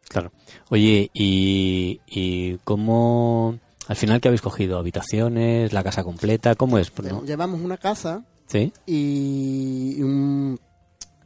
Claro. 0.08 0.32
Oye, 0.70 1.08
¿y, 1.14 2.00
y 2.06 2.56
cómo, 2.64 3.58
al 3.90 3.96
final, 3.96 4.20
qué 4.20 4.28
habéis 4.28 4.40
cogido? 4.40 4.78
¿Habitaciones? 4.78 5.72
¿La 5.72 5.82
casa 5.82 6.04
completa? 6.04 6.54
¿Cómo 6.54 6.78
es? 6.78 6.90
Pues, 6.90 7.10
¿no? 7.12 7.24
Llevamos 7.24 7.60
una 7.60 7.76
casa 7.76 8.22
¿Sí? 8.46 8.72
y 8.86 10.00
un, 10.00 10.58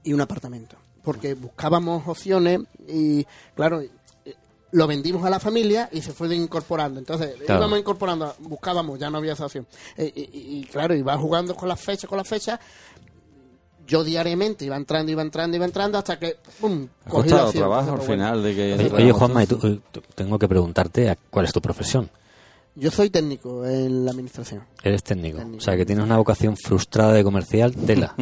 y 0.02 0.12
un 0.14 0.20
apartamento. 0.22 0.76
Porque 1.02 1.34
buscábamos 1.34 2.08
opciones 2.08 2.60
y, 2.88 3.26
claro, 3.54 3.82
eh, 3.82 3.90
lo 4.72 4.86
vendimos 4.86 5.22
a 5.26 5.28
la 5.30 5.38
familia 5.38 5.90
y 5.92 6.00
se 6.00 6.12
fue 6.14 6.34
incorporando. 6.34 6.98
Entonces, 6.98 7.34
Claro. 7.44 7.60
íbamos 7.60 7.78
incorporando, 7.80 8.34
buscábamos, 8.38 8.98
ya 8.98 9.10
no 9.10 9.18
había 9.18 9.34
esa 9.34 9.44
opción. 9.44 9.66
Eh, 9.98 10.10
y, 10.16 10.20
y- 10.22 10.58
y, 10.60 10.64
claro, 10.64 10.94
iba 10.94 11.16
jugando 11.18 11.54
con 11.54 11.68
las 11.68 11.78
fechas, 11.80 12.08
con 12.08 12.16
las 12.16 12.26
fechas. 12.26 12.58
Yo 13.86 14.02
diariamente 14.02 14.64
iba 14.64 14.76
entrando, 14.76 15.12
iba 15.12 15.20
entrando, 15.20 15.54
iba 15.58 15.66
entrando 15.66 15.98
hasta 15.98 16.18
que, 16.18 16.38
¡pum! 16.58 16.88
Ha 17.04 17.10
cogí 17.10 17.28
la 17.28 17.36
costado 17.36 17.46
opción. 17.48 17.60
trabajo 17.60 17.92
al 17.92 18.00
final 18.00 18.42
de 18.42 18.54
que... 18.54 18.90
Oye, 18.94 19.12
Juanma, 19.12 19.44
tú- 19.44 19.60
eh, 19.66 19.80
tú- 19.92 20.02
tengo 20.14 20.38
que 20.38 20.48
preguntarte 20.48 21.10
a- 21.10 21.18
cuál 21.28 21.44
es 21.44 21.52
tu 21.52 21.60
profesión. 21.60 22.08
Yo 22.76 22.90
soy 22.90 23.08
técnico 23.10 23.64
en 23.66 24.04
la 24.04 24.10
administración. 24.10 24.64
Eres 24.82 25.04
técnico. 25.04 25.38
Técnico. 25.38 25.58
O 25.58 25.60
sea, 25.60 25.76
que 25.76 25.86
tienes 25.86 26.04
una 26.04 26.16
vocación 26.16 26.56
frustrada 26.56 27.12
de 27.12 27.22
comercial, 27.22 27.72
tela. 27.74 28.14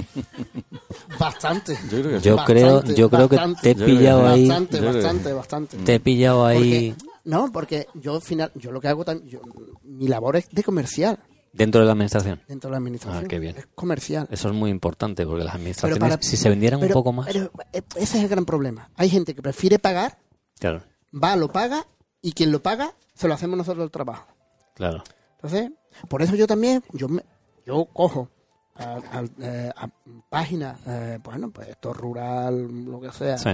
Bastante. 1.19 1.77
Yo 1.91 2.01
creo 2.01 2.11
que 2.11 2.21
sí. 2.21 2.25
Yo 2.29 2.37
creo, 2.45 2.75
Bastante, 2.75 2.95
yo 3.01 3.11
creo 3.11 3.29
que 3.29 3.37
te 3.37 3.43
he 3.71 3.75
Yo 3.75 3.85
creo 3.85 3.87
que 3.87 3.93
pillado 3.97 4.29
ahí, 4.29 4.49
Bastante, 4.49 4.81
bastante, 4.81 5.33
bastante. 5.33 5.77
te 5.79 5.95
he 5.95 6.01
pillado 6.01 6.45
ahí 6.47 6.95
Porque- 6.95 7.13
no, 7.25 7.53
porque 7.53 7.87
yo 7.95 8.15
al 8.17 8.23
final, 8.23 8.53
yo 8.55 8.73
lo 8.73 8.81
que 8.81 8.89
hago 8.89 9.05
también, 9.05 9.29
yo- 9.31 9.41
mi 9.85 10.09
labor 10.09 10.37
es 10.37 10.49
de 10.51 10.63
comercial 10.63 11.19
dentro 11.53 11.81
de 11.81 11.87
la 11.87 11.93
administración. 11.93 12.41
dentro 12.49 12.69
de 12.69 12.73
la 12.73 12.79
administración. 12.79 13.25
Ah, 13.25 13.29
qué 13.29 13.39
bien. 13.39 13.57
Es 13.57 13.67
comercial. 13.75 14.29
Eso 14.31 14.49
es 14.49 14.55
muy 14.55 14.71
importante 14.71 15.25
porque 15.27 15.45
las 15.45 15.55
administraciones, 15.55 15.99
para- 15.99 16.23
si 16.23 16.37
se 16.37 16.49
vendieran 16.49 16.81
pero- 16.81 16.91
un 16.91 16.95
poco 16.95 17.13
más, 17.13 17.27
pero, 17.27 17.51
eh, 17.73 17.83
ese 17.97 18.19
es 18.19 18.25
el 18.25 18.29
gran 18.29 18.45
problema. 18.45 18.91
Hay 18.97 19.09
gente 19.09 19.35
que 19.35 19.43
prefiere 19.43 19.79
pagar, 19.79 20.19
claro, 20.59 20.83
va, 21.13 21.37
lo 21.37 21.49
paga, 21.51 21.87
y 22.21 22.33
quien 22.33 22.53
lo 22.53 22.63
paga, 22.63 22.95
se 23.15 23.29
lo 23.29 23.35
hacemos 23.35 23.57
nosotros 23.57 23.85
el 23.85 23.91
trabajo. 23.91 24.27
Claro. 24.75 25.03
Entonces, 25.37 25.71
por 26.09 26.23
eso 26.23 26.35
yo 26.37 26.47
también, 26.47 26.83
yo 26.93 27.09
me, 27.09 27.25
yo 27.67 27.85
cojo 27.87 28.29
a, 28.77 28.95
a- 29.13 29.25
eh, 29.41 29.71
a 29.77 29.89
páginas, 30.29 30.79
eh, 30.87 31.19
bueno, 31.23 31.51
pues 31.51 31.69
esto 31.69 31.93
rural, 31.93 32.85
lo 32.85 33.01
que 33.01 33.11
sea. 33.13 33.39
Sí. 33.39 33.51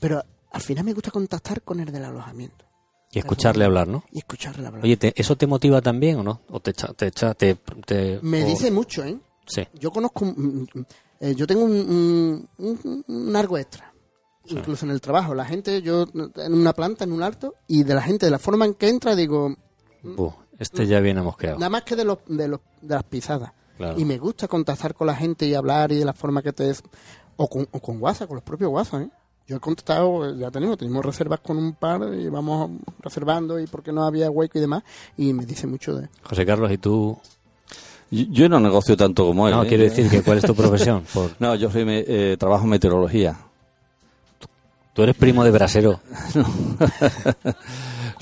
Pero 0.00 0.22
al 0.52 0.60
final 0.60 0.84
me 0.84 0.92
gusta 0.92 1.10
contactar 1.10 1.62
con 1.62 1.80
el 1.80 1.90
del 1.90 2.04
alojamiento 2.04 2.64
Y 3.10 3.18
escucharle 3.18 3.64
hablar, 3.64 3.88
¿no? 3.88 4.04
y 4.12 4.18
escucharle 4.18 4.66
hablar. 4.66 4.84
Oye, 4.84 4.96
¿te- 4.96 5.12
¿eso 5.20 5.36
te 5.36 5.46
motiva 5.46 5.80
también 5.82 6.18
o 6.18 6.22
no? 6.22 6.42
¿O 6.48 6.60
te 6.60 6.70
echa, 6.70 6.92
te 6.94 7.06
echa, 7.08 7.34
te, 7.34 7.56
te- 7.86 8.18
me 8.22 8.44
o- 8.44 8.46
dice 8.46 8.70
mucho, 8.70 9.02
¿eh? 9.04 9.18
Sí, 9.46 9.66
Yo 9.74 9.90
conozco, 9.90 10.24
eh, 11.20 11.34
yo 11.34 11.46
tengo 11.48 11.64
un, 11.64 12.48
un, 12.58 13.04
un- 13.08 13.36
algo 13.36 13.58
extra, 13.58 13.92
incluso 14.46 14.84
en 14.86 14.92
el 14.92 15.00
trabajo. 15.00 15.34
La 15.34 15.44
gente, 15.44 15.82
yo 15.82 16.06
en 16.36 16.54
una 16.54 16.72
planta, 16.72 17.02
en 17.04 17.12
un 17.12 17.22
alto, 17.24 17.56
y 17.66 17.82
de 17.82 17.94
la 17.94 18.02
gente, 18.02 18.26
de 18.26 18.30
la 18.30 18.38
forma 18.38 18.64
en 18.66 18.74
que 18.74 18.88
entra, 18.88 19.16
digo, 19.16 19.54
Buh, 20.04 20.32
este 20.62 20.86
ya 20.86 21.00
viene 21.00 21.20
mosqueado. 21.22 21.58
nada 21.58 21.70
más 21.70 21.82
que 21.82 21.96
de, 21.96 22.04
los, 22.04 22.18
de, 22.26 22.48
los, 22.48 22.60
de 22.80 22.94
las 22.94 23.04
pisadas. 23.04 23.52
Claro. 23.76 23.98
Y 23.98 24.04
me 24.04 24.18
gusta 24.18 24.48
contactar 24.48 24.94
con 24.94 25.06
la 25.06 25.14
gente 25.16 25.46
y 25.46 25.54
hablar 25.54 25.92
y 25.92 25.96
de 25.96 26.04
la 26.04 26.12
forma 26.12 26.42
que 26.42 26.52
te 26.52 26.70
es. 26.70 26.82
O 27.36 27.48
con, 27.48 27.66
o 27.72 27.80
con 27.80 28.00
WhatsApp, 28.00 28.28
con 28.28 28.36
los 28.36 28.44
propios 28.44 28.70
WhatsApp, 28.70 29.02
¿eh? 29.02 29.10
Yo 29.48 29.56
he 29.56 29.60
contactado, 29.60 30.34
ya 30.36 30.50
tenemos, 30.52 30.78
tenemos 30.78 31.04
reservas 31.04 31.40
con 31.40 31.56
un 31.58 31.72
par 31.74 32.00
y 32.14 32.28
vamos 32.28 32.70
reservando 33.00 33.58
y 33.58 33.66
porque 33.66 33.90
no 33.92 34.04
había 34.04 34.30
hueco 34.30 34.56
y 34.58 34.60
demás. 34.60 34.82
Y 35.16 35.32
me 35.32 35.44
dice 35.44 35.66
mucho 35.66 35.94
de. 35.96 36.08
José 36.22 36.46
Carlos, 36.46 36.70
¿y 36.70 36.78
tú? 36.78 37.18
Yo, 38.10 38.24
yo 38.30 38.48
no 38.48 38.60
negocio 38.60 38.96
tanto 38.96 39.26
como 39.26 39.48
él. 39.48 39.54
No, 39.54 39.64
¿eh? 39.64 39.66
quiero 39.68 39.82
decir 39.84 40.08
que 40.08 40.22
¿cuál 40.22 40.38
es 40.38 40.44
tu 40.44 40.54
profesión? 40.54 41.02
Por- 41.12 41.32
No, 41.40 41.54
yo 41.56 41.70
soy 41.70 41.84
me- 41.84 42.04
eh, 42.06 42.36
trabajo 42.38 42.64
en 42.64 42.70
meteorología. 42.70 43.36
tú 44.92 45.02
eres 45.02 45.16
primo 45.16 45.42
de 45.42 45.50
Brasero. 45.50 46.00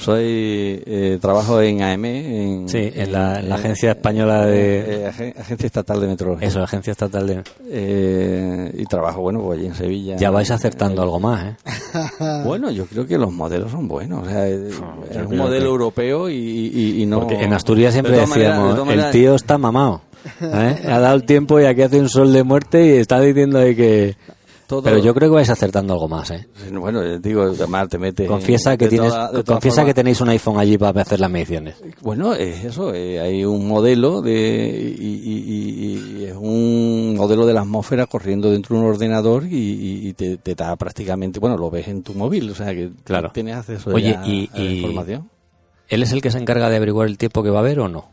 Soy 0.00 0.82
eh, 0.86 1.18
trabajo 1.20 1.60
en 1.60 1.82
AM, 1.82 2.04
en, 2.06 2.68
Sí, 2.68 2.90
en 2.94 3.12
la, 3.12 3.40
en 3.40 3.48
la 3.50 3.56
Agencia 3.56 3.90
Española 3.90 4.46
de... 4.46 4.78
eh, 5.02 5.06
Agen- 5.08 5.34
Agencia 5.38 5.66
Estatal 5.66 6.00
de 6.00 6.06
Meteorología. 6.06 6.48
Eso, 6.48 6.62
Agencia 6.62 6.92
Estatal 6.92 7.26
de... 7.26 7.42
Eh, 7.68 8.72
y 8.78 8.84
trabajo, 8.86 9.20
bueno, 9.20 9.40
pues 9.42 9.58
allí 9.58 9.68
en 9.68 9.74
Sevilla. 9.74 10.16
Ya 10.16 10.30
vais 10.30 10.50
acertando 10.50 11.02
algo 11.02 11.20
más, 11.20 11.44
¿eh? 11.44 11.56
Bueno, 12.44 12.70
yo 12.70 12.86
creo 12.86 13.06
que 13.06 13.18
los 13.18 13.30
modelos 13.32 13.70
son 13.70 13.88
buenos. 13.88 14.26
O 14.26 14.30
sea, 14.30 14.48
es, 14.48 14.74
un 14.78 15.36
modelo 15.36 15.64
que- 15.66 15.70
europeo 15.70 16.28
y, 16.30 16.34
y- 16.34 17.02
y 17.02 17.06
no. 17.06 17.20
Porque 17.20 17.42
en 17.42 17.52
Asturias 17.52 17.92
siempre 17.92 18.14
De 18.14 18.20
decíamos, 18.20 18.86
de 18.88 18.94
el 18.94 19.10
tío 19.10 19.34
está 19.34 19.58
mamado. 19.58 20.00
¿eh? 20.40 20.76
Ha 20.88 20.98
dado 20.98 21.14
el 21.14 21.24
tiempo 21.24 21.60
y 21.60 21.64
aquí 21.64 21.82
hace 21.82 22.00
un 22.00 22.08
sol 22.08 22.32
de 22.32 22.42
muerte 22.42 22.86
y 22.86 22.90
está 22.98 23.20
diciendo 23.20 23.58
ahí 23.58 23.74
que... 23.76 24.16
todo- 24.70 24.82
Pero 24.82 24.98
yo 24.98 25.12
creo 25.14 25.28
que 25.28 25.34
vais 25.34 25.50
acertando 25.50 25.92
algo 25.92 26.08
más, 26.08 26.30
¿eh? 26.30 26.46
Bueno, 26.72 27.02
eh, 27.02 27.18
digo, 27.18 27.42
además 27.42 27.88
te 27.88 27.98
metes. 27.98 28.28
Confiesa 28.28 28.76
que 28.76 28.88
tienes, 28.88 29.10
toda- 29.12 29.42
confiesa 29.44 29.84
que 29.84 29.92
tenéis 29.92 30.20
un 30.20 30.28
iPhone 30.28 30.58
allí 30.58 30.78
para 30.78 31.02
hacer 31.02 31.18
las 31.20 31.30
mediciones. 31.30 31.74
Bueno, 32.00 32.32
es 32.34 32.64
eso, 32.64 32.94
eh, 32.94 33.18
hay 33.20 33.44
un 33.44 33.66
modelo 33.66 34.22
de 34.22 34.94
y, 34.98 35.04
y- 35.04 35.44
y- 35.46 36.18
y 36.20 36.24
es 36.26 36.36
un 36.36 37.14
modelo 37.16 37.44
de 37.46 37.52
la 37.54 37.62
atmósfera 37.62 38.06
corriendo 38.06 38.50
dentro 38.50 38.76
de 38.76 38.82
un 38.82 38.88
ordenador 38.88 39.44
y, 39.44 39.56
y- 39.56 40.08
y 40.08 40.12
te, 40.14 40.36
te 40.36 40.54
da 40.54 40.76
prácticamente, 40.76 41.40
bueno, 41.40 41.56
lo 41.56 41.70
ves 41.70 41.88
en 41.88 42.02
tu 42.02 42.14
móvil, 42.14 42.48
o 42.50 42.54
sea 42.54 42.72
que 42.72 42.90
Claro. 43.04 43.30
tienes 43.34 43.56
acceso 43.56 43.90
Oye, 43.90 44.12
ya 44.12 44.26
y- 44.26 44.48
a 44.52 44.58
la 44.58 44.64
y- 44.64 44.76
información. 44.78 45.28
¿Él 45.88 46.02
es 46.04 46.12
el 46.12 46.22
que 46.22 46.30
se 46.30 46.38
encarga 46.38 46.70
de 46.70 46.76
averiguar 46.76 47.08
el 47.08 47.18
tiempo 47.18 47.42
que 47.42 47.50
va 47.50 47.58
a 47.58 47.62
haber 47.62 47.80
o 47.80 47.88
no? 47.88 48.08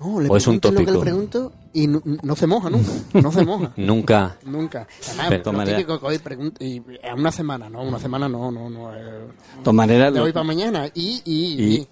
No, 0.00 0.20
le 0.20 0.28
¿O 0.28 0.36
es 0.36 0.46
un 0.46 0.60
pregunto 0.60 0.70
lo 0.70 0.78
que 0.78 0.84
tópico? 0.86 0.92
le 1.04 1.10
pregunto 1.10 1.52
y 1.72 1.86
no, 1.86 2.00
no 2.22 2.36
se 2.36 2.46
moja 2.46 2.70
nunca. 2.70 2.90
No 3.14 3.32
se 3.32 3.44
moja. 3.44 3.72
Nunca. 3.76 4.36
Nunca. 4.44 4.86
Además, 5.18 5.68
lo 5.86 6.00
hoy 6.06 6.18
y 6.60 6.80
a 7.06 7.14
una 7.14 7.30
semana, 7.32 7.68
no, 7.68 7.82
una 7.82 7.98
semana 7.98 8.28
no, 8.28 8.50
no, 8.50 8.70
no. 8.70 8.94
eh, 8.94 9.00
De 10.12 10.18
lo- 10.18 10.24
hoy 10.24 10.32
para 10.32 10.44
mañana. 10.44 10.86
Y, 10.94 11.20
y, 11.24 11.62
y 11.62 11.88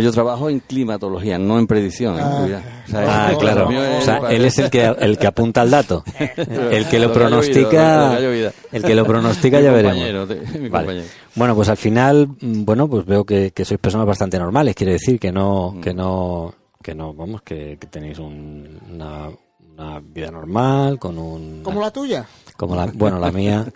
yo 0.00 0.12
trabajo 0.12 0.50
en 0.50 0.60
climatología, 0.60 1.38
no 1.38 1.58
en 1.58 1.66
predicción. 1.66 2.16
¿eh? 2.18 2.22
Ah. 2.22 2.44
O 2.86 2.90
sea, 2.90 3.28
Ah, 3.28 3.32
claro. 3.38 3.68
mío 3.68 3.80
O 3.98 4.00
sea, 4.02 4.20
para- 4.20 4.34
él 4.34 4.44
es 4.44 4.58
el 4.58 4.68
que, 4.70 4.84
el 4.84 5.16
que 5.18 5.26
apunta 5.26 5.62
el 5.62 5.70
dato. 5.70 6.04
El 6.70 6.86
que 6.88 6.98
lo 6.98 7.12
pronostica, 7.12 8.18
el 8.18 8.82
que 8.82 8.94
lo 8.94 9.04
pronostica 9.04 9.60
ya 9.60 9.72
veremos. 9.72 10.28
Vale. 10.28 10.68
compañero. 10.70 11.04
Bueno, 11.34 11.54
pues 11.54 11.68
al 11.68 11.76
final, 11.76 12.28
mm, 12.40 12.64
bueno, 12.64 12.88
pues 12.88 13.06
veo 13.06 13.24
que, 13.24 13.52
que 13.52 13.64
sois 13.64 13.80
personas 13.80 14.06
bastante 14.06 14.38
normales. 14.38 14.74
Quiere 14.74 14.92
decir 14.92 15.18
que 15.18 15.32
no, 15.32 15.76
que 15.82 15.94
no, 15.94 16.54
que 16.84 16.94
no, 16.94 17.14
vamos, 17.14 17.40
que, 17.42 17.78
que 17.80 17.86
tenéis 17.88 18.18
un- 18.18 18.78
una, 18.92 19.30
una 19.72 20.00
vida 20.00 20.30
normal 20.30 20.98
con 20.98 21.16
un, 21.18 21.62
Como 21.62 21.80
la 21.80 21.90
tuya. 21.90 22.26
como 22.56 22.76
la, 22.76 22.86
bueno, 22.94 23.18
la 23.18 23.32
mía, 23.32 23.66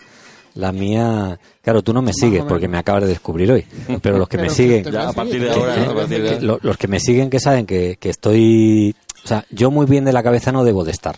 la 0.53 0.71
mía, 0.71 1.39
claro, 1.61 1.81
tú 1.81 1.91
no 1.93 2.01
me 2.03 2.13
sigues 2.13 2.43
porque 2.43 2.67
me 2.67 2.77
acabas 2.77 3.01
de 3.03 3.09
descubrir 3.09 3.51
hoy, 3.51 3.65
pero 4.01 4.17
los 4.19 4.29
que 4.29 4.37
me 4.37 4.49
siguen, 4.51 4.95
a 4.95 5.11
partir 5.11 5.41
de 5.41 5.49
ahora, 5.51 5.73
Te 5.73 5.79
voy 5.81 5.89
a 5.89 5.95
partir 5.95 6.07
de 6.21 6.29
seguir. 6.29 6.31
ahora. 6.33 6.41
lo- 6.41 6.59
los 6.61 6.77
que 6.77 6.87
me 6.87 6.99
siguen 6.99 7.29
que 7.31 7.39
saben 7.39 7.65
que, 7.65 7.97
que 7.99 8.09
estoy, 8.11 8.95
o 9.25 9.27
sea, 9.27 9.43
yo 9.49 9.71
muy 9.71 9.87
bien 9.87 10.05
de 10.05 10.13
la 10.13 10.21
cabeza 10.23 10.51
no 10.51 10.63
debo 10.63 10.83
de 10.85 10.91
estar, 10.91 11.17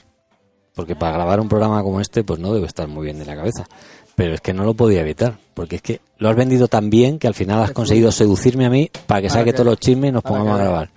porque 0.73 0.95
para 0.95 1.13
grabar 1.13 1.39
un 1.41 1.49
programa 1.49 1.83
como 1.83 1.99
este, 1.99 2.23
pues 2.23 2.39
no 2.39 2.53
debo 2.53 2.65
estar 2.65 2.87
muy 2.87 3.03
bien 3.05 3.19
de 3.19 3.25
la 3.25 3.35
cabeza. 3.35 3.67
Pero 4.15 4.33
es 4.33 4.41
que 4.41 4.53
no 4.53 4.65
lo 4.65 4.73
podía 4.73 5.01
evitar, 5.01 5.37
porque 5.53 5.77
es 5.77 5.81
que 5.81 6.01
lo 6.17 6.29
has 6.29 6.35
vendido 6.35 6.67
tan 6.67 6.89
bien 6.89 7.17
que 7.17 7.27
al 7.27 7.33
final 7.33 7.61
has 7.63 7.71
conseguido 7.71 8.11
seducirme 8.11 8.65
a 8.65 8.69
mí 8.69 8.89
para 9.07 9.21
que 9.21 9.29
saque 9.29 9.45
que- 9.45 9.53
todos 9.53 9.65
los 9.65 9.79
chismes 9.79 10.09
y 10.09 10.11
nos 10.11 10.21
pongamos 10.23 10.53
a 10.53 10.57
grabar. 10.63 10.89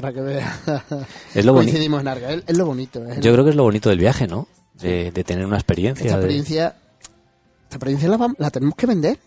Para 0.00 0.12
que 0.12 0.20
veas. 0.20 0.60
Es 1.34 1.44
lo 1.44 1.52
bonito. 1.52 1.72
Coincidimos 1.72 2.00
en 2.02 2.08
Arga. 2.08 2.32
Es, 2.32 2.44
es 2.46 2.56
lo 2.56 2.66
bonito. 2.66 3.04
es- 3.04 3.18
Yo 3.20 3.32
creo 3.32 3.42
que 3.44 3.50
es 3.50 3.56
lo 3.56 3.64
bonito 3.64 3.88
del 3.88 3.98
viaje, 3.98 4.28
¿no? 4.28 4.46
De, 4.74 5.10
de 5.10 5.24
tener 5.24 5.44
una 5.44 5.56
experiencia. 5.56 6.04
esta 6.06 6.18
de- 6.18 6.22
experiencia, 6.24 6.76
esta 7.64 7.76
experiencia 7.76 8.08
la, 8.08 8.32
la 8.38 8.50
tenemos 8.50 8.76
que 8.76 8.86
vender. 8.86 9.18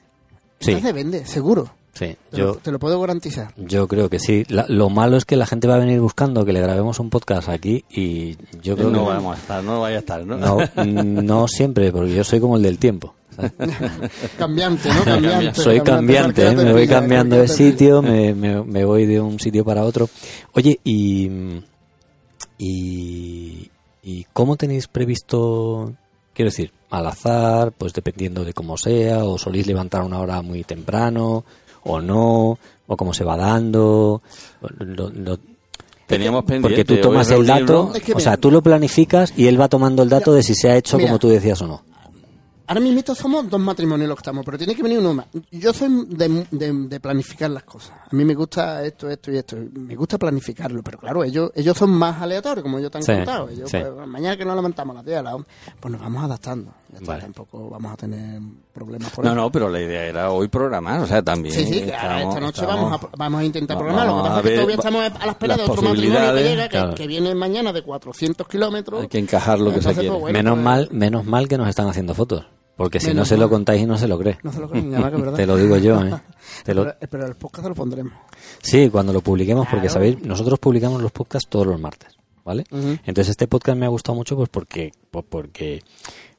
Sí. 0.61 0.71
Esta 0.71 0.87
se 0.87 0.93
vende, 0.93 1.25
seguro. 1.25 1.69
Sí, 1.93 2.15
Te, 2.29 2.37
yo, 2.37 2.45
lo, 2.45 2.55
te 2.55 2.71
lo 2.71 2.79
puedo 2.79 3.01
garantizar. 3.01 3.53
Yo 3.57 3.85
creo 3.89 4.09
que 4.09 4.17
sí. 4.19 4.45
La- 4.47 4.65
lo 4.69 4.89
malo 4.89 5.17
es 5.17 5.25
que 5.25 5.35
la 5.35 5.45
gente 5.45 5.67
va 5.67 5.75
a 5.75 5.79
venir 5.79 5.99
buscando 5.99 6.45
que 6.45 6.53
le 6.53 6.61
grabemos 6.61 6.99
un 7.01 7.09
podcast 7.09 7.49
aquí 7.49 7.83
y 7.89 8.37
yo 8.61 8.77
creo 8.77 8.89
no 8.91 8.99
que 9.03 9.09
vamos 9.09 9.35
a 9.37 9.41
estar, 9.41 9.61
no 9.61 9.81
vaya 9.81 9.97
a 9.97 9.99
estar, 9.99 10.25
¿no? 10.25 10.37
no, 10.37 10.57
no 10.85 11.47
siempre, 11.49 11.91
porque 11.91 12.15
yo 12.15 12.23
soy 12.23 12.39
como 12.39 12.55
el 12.55 12.63
del 12.63 12.77
tiempo. 12.77 13.13
Cambiante, 14.37 14.89
¿no? 14.89 15.03
Cambiante. 15.05 15.61
soy 15.61 15.81
cambiante, 15.81 16.47
¿eh? 16.47 16.55
me 16.55 16.71
voy 16.73 16.87
cambiando 16.87 17.37
de 17.37 17.47
sitio, 17.47 18.01
me, 18.01 18.33
me- 18.33 18.63
me 18.63 18.85
voy 18.85 19.05
de 19.05 19.19
un 19.21 19.39
sitio 19.39 19.63
para 19.65 19.83
otro. 19.83 20.09
Oye, 20.53 20.79
y, 20.83 21.29
y, 22.57 23.69
¿y 24.03 24.25
cómo 24.33 24.55
tenéis 24.57 24.87
previsto, 24.87 25.93
quiero 26.33 26.49
decir, 26.51 26.71
al 26.89 27.07
azar, 27.07 27.71
pues 27.77 27.93
dependiendo 27.93 28.43
de 28.43 28.53
cómo 28.53 28.77
sea, 28.77 29.23
o 29.23 29.37
soléis 29.37 29.67
levantar 29.67 30.03
una 30.03 30.19
hora 30.19 30.41
muy 30.41 30.63
temprano, 30.63 31.43
o 31.83 32.01
no, 32.01 32.57
o 32.87 32.97
cómo 32.97 33.13
se 33.13 33.23
va 33.23 33.37
dando? 33.37 34.21
Lo- 34.79 35.09
lo- 35.09 35.39
Teníamos 36.05 36.43
pendiente. 36.43 36.67
Porque 36.67 36.83
tú 36.83 37.01
tomas 37.01 37.31
el 37.31 37.45
dato, 37.45 37.93
Es 37.95 38.03
que 38.03 38.13
o 38.13 38.19
sea, 38.19 38.35
tú 38.35 38.51
lo 38.51 38.61
planificas 38.61 39.33
y 39.37 39.47
él 39.47 39.59
va 39.59 39.69
tomando 39.69 40.03
el 40.03 40.09
dato 40.09 40.33
de 40.33 40.43
si 40.43 40.55
se 40.55 40.69
ha 40.69 40.75
hecho 40.75 40.97
Mira. 40.97 41.07
como 41.09 41.19
tú 41.19 41.29
decías 41.29 41.61
o 41.61 41.67
no. 41.67 41.83
Ahora 42.71 42.79
mismo 42.79 43.15
somos 43.15 43.49
dos 43.49 43.59
matrimonios 43.59 44.07
los 44.07 44.15
que 44.15 44.21
estamos, 44.21 44.45
pero 44.45 44.57
tiene 44.57 44.73
que 44.73 44.81
venir 44.81 44.99
uno 44.99 45.13
más. 45.13 45.25
Yo 45.51 45.73
soy 45.73 46.05
de, 46.07 46.45
de- 46.51 46.71
de 46.87 46.99
planificar 47.01 47.49
las 47.51 47.63
cosas. 47.63 47.91
A 48.09 48.15
mí 48.15 48.23
me 48.23 48.33
gusta 48.33 48.81
esto, 48.85 49.09
esto 49.09 49.29
y 49.29 49.37
esto. 49.37 49.57
Me 49.73 49.93
gusta 49.95 50.17
planificarlo, 50.17 50.81
pero 50.81 50.97
claro, 50.97 51.23
ellos 51.25 51.51
ellos 51.53 51.77
son 51.77 51.89
más 51.91 52.21
aleatorios, 52.21 52.63
como 52.63 52.79
yo 52.79 52.89
te 52.89 52.99
han 52.99 53.03
Sí, 53.03 53.11
contado. 53.13 53.49
Ellos, 53.49 53.69
sí. 53.69 53.77
pues, 53.77 54.07
mañana 54.07 54.37
que 54.37 54.45
nos 54.45 54.55
levantamos 54.55 54.93
a 54.93 54.99
las 54.99 55.05
10, 55.05 55.17
a 55.17 55.21
las 55.23 55.33
11, 55.33 55.47
pues 55.81 55.91
nos 55.91 56.01
vamos 56.01 56.23
adaptando. 56.23 56.71
Ya 56.91 56.97
está, 56.99 57.11
Vale. 57.11 57.21
Tampoco 57.23 57.69
vamos 57.69 57.91
a 57.91 57.97
tener 57.97 58.41
problemas 58.73 59.11
por 59.11 59.25
No, 59.25 59.31
eso. 59.31 59.41
no, 59.41 59.51
pero 59.51 59.67
la 59.69 59.81
idea 59.81 60.05
era 60.05 60.31
hoy 60.31 60.47
programar, 60.47 61.01
o 61.01 61.05
sea, 61.07 61.21
también. 61.21 61.53
Sí, 61.53 61.65
sí, 61.65 61.81
que 61.81 61.93
ahora 61.93 62.15
estamos- 62.19 62.35
esta 62.35 62.39
noche 62.45 62.61
estamos- 62.61 62.83
vamos, 62.91 63.03
a, 63.03 63.17
vamos 63.17 63.41
a 63.41 63.43
intentar 63.43 63.77
programar. 63.77 64.05
Lo 64.07 64.13
que 64.13 64.15
vamos 64.21 64.27
pasa 64.29 64.35
a 64.35 64.39
es 64.39 64.43
que 64.43 64.49
ver 64.49 64.57
todavía 64.59 64.75
estamos 64.75 65.01
a 65.21 65.25
la 65.25 65.31
espera 65.33 65.55
de 65.57 65.61
otro 65.63 65.75
matrimonio 65.75 66.01
que 66.01 66.07
posibilidades, 66.07 66.49
llega, 66.49 66.63
que, 66.63 66.69
claro. 66.69 66.95
que 66.95 67.07
viene 67.07 67.35
mañana 67.35 67.73
de 67.73 67.81
400 67.81 68.47
kilómetros. 68.47 69.01
Hay 69.01 69.07
que 69.09 69.19
encajar 69.19 69.59
lo 69.59 69.65
que 69.73 69.81
se 69.81 69.89
Entonces, 69.89 69.95
quiere. 69.99 70.09
pues, 70.09 70.21
bueno, 70.21 70.37
menos 70.39 70.53
pues, 70.53 70.63
mal, 70.63 70.89
menos 70.93 71.25
mal 71.25 71.47
que 71.49 71.57
nos 71.57 71.67
están 71.67 71.87
haciendo 71.89 72.13
fotos. 72.13 72.45
Porque 72.81 72.99
si 72.99 73.13
no 73.13 73.25
se 73.25 73.37
lo 73.37 73.47
contáis 73.49 73.81
y 73.81 73.85
no 73.85 73.95
se 73.97 74.07
lo 74.07 74.17
cree. 74.17 74.39
No 74.43 74.51
se 74.51 74.59
lo 74.59 74.69
creen, 74.69 74.89
nada 74.89 75.03
más 75.03 75.11
que 75.11 75.17
verdad. 75.17 75.33
Te 75.37 75.45
lo 75.45 75.55
digo 75.57 75.77
yo, 75.77 76.03
¿eh? 76.03 76.11
Te 76.63 76.73
lo- 76.73 76.83
Pero, 76.85 76.97
pero 77.11 77.25
el 77.27 77.35
podcast 77.35 77.67
lo 77.67 77.75
pondremos. 77.75 78.13
Sí, 78.63 78.89
cuando 78.89 79.13
lo 79.13 79.21
publiquemos, 79.21 79.67
porque 79.69 79.87
sabéis, 79.89 80.19
nosotros 80.23 80.57
publicamos 80.59 81.01
los 81.01 81.11
podcasts 81.11 81.47
todos 81.47 81.67
los 81.67 81.79
martes, 81.79 82.17
¿vale? 82.43 82.63
Entonces 82.71 83.29
este 83.29 83.47
podcast 83.47 83.77
me 83.77 83.85
ha 83.85 83.89
gustado 83.89 84.15
mucho 84.15 84.35
pues 84.35 84.49
porque, 84.49 84.91
pues 85.11 85.25
porque 85.29 85.83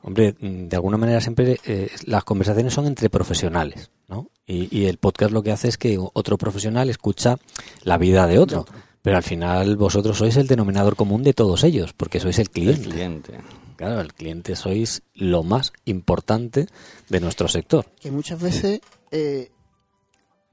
hombre, 0.03 0.35
de 0.41 0.75
alguna 0.77 0.97
manera 0.97 1.21
siempre 1.21 1.61
eh, 1.65 1.89
las 2.07 2.25
conversaciones 2.25 2.75
son 2.75 2.87
entre 2.87 3.09
profesionales, 3.09 3.91
¿no? 4.09 4.29
Y, 4.47 4.77
y 4.77 4.87
el 4.87 4.99
podcast 4.99 5.31
lo 5.33 5.43
que 5.45 5.53
hace 5.53 5.69
es 5.69 5.79
que 5.79 5.97
otro 6.13 6.37
profesional 6.39 6.91
escucha 6.91 7.37
la 7.85 7.99
vida 7.99 8.27
de 8.27 8.39
otro. 8.41 8.67
Pero 9.01 9.17
al 9.17 9.23
final 9.25 9.77
vosotros 9.77 10.17
sois 10.19 10.37
el 10.37 10.47
denominador 10.47 10.95
común 10.95 11.23
de 11.25 11.33
todos 11.35 11.65
ellos, 11.65 11.93
porque 11.93 12.21
sois 12.21 12.39
el 12.39 12.47
El 12.47 12.51
cliente. 12.51 13.39
Claro, 13.83 14.01
el 14.01 14.15
cliente 14.15 14.55
sois 14.55 15.03
lo 15.15 15.43
más 15.43 15.73
importante 15.87 16.67
de 17.09 17.21
nuestro 17.21 17.49
sector. 17.49 17.85
que 18.01 18.13
muchas 18.13 18.41
veces 18.41 18.81
eh, 19.11 19.51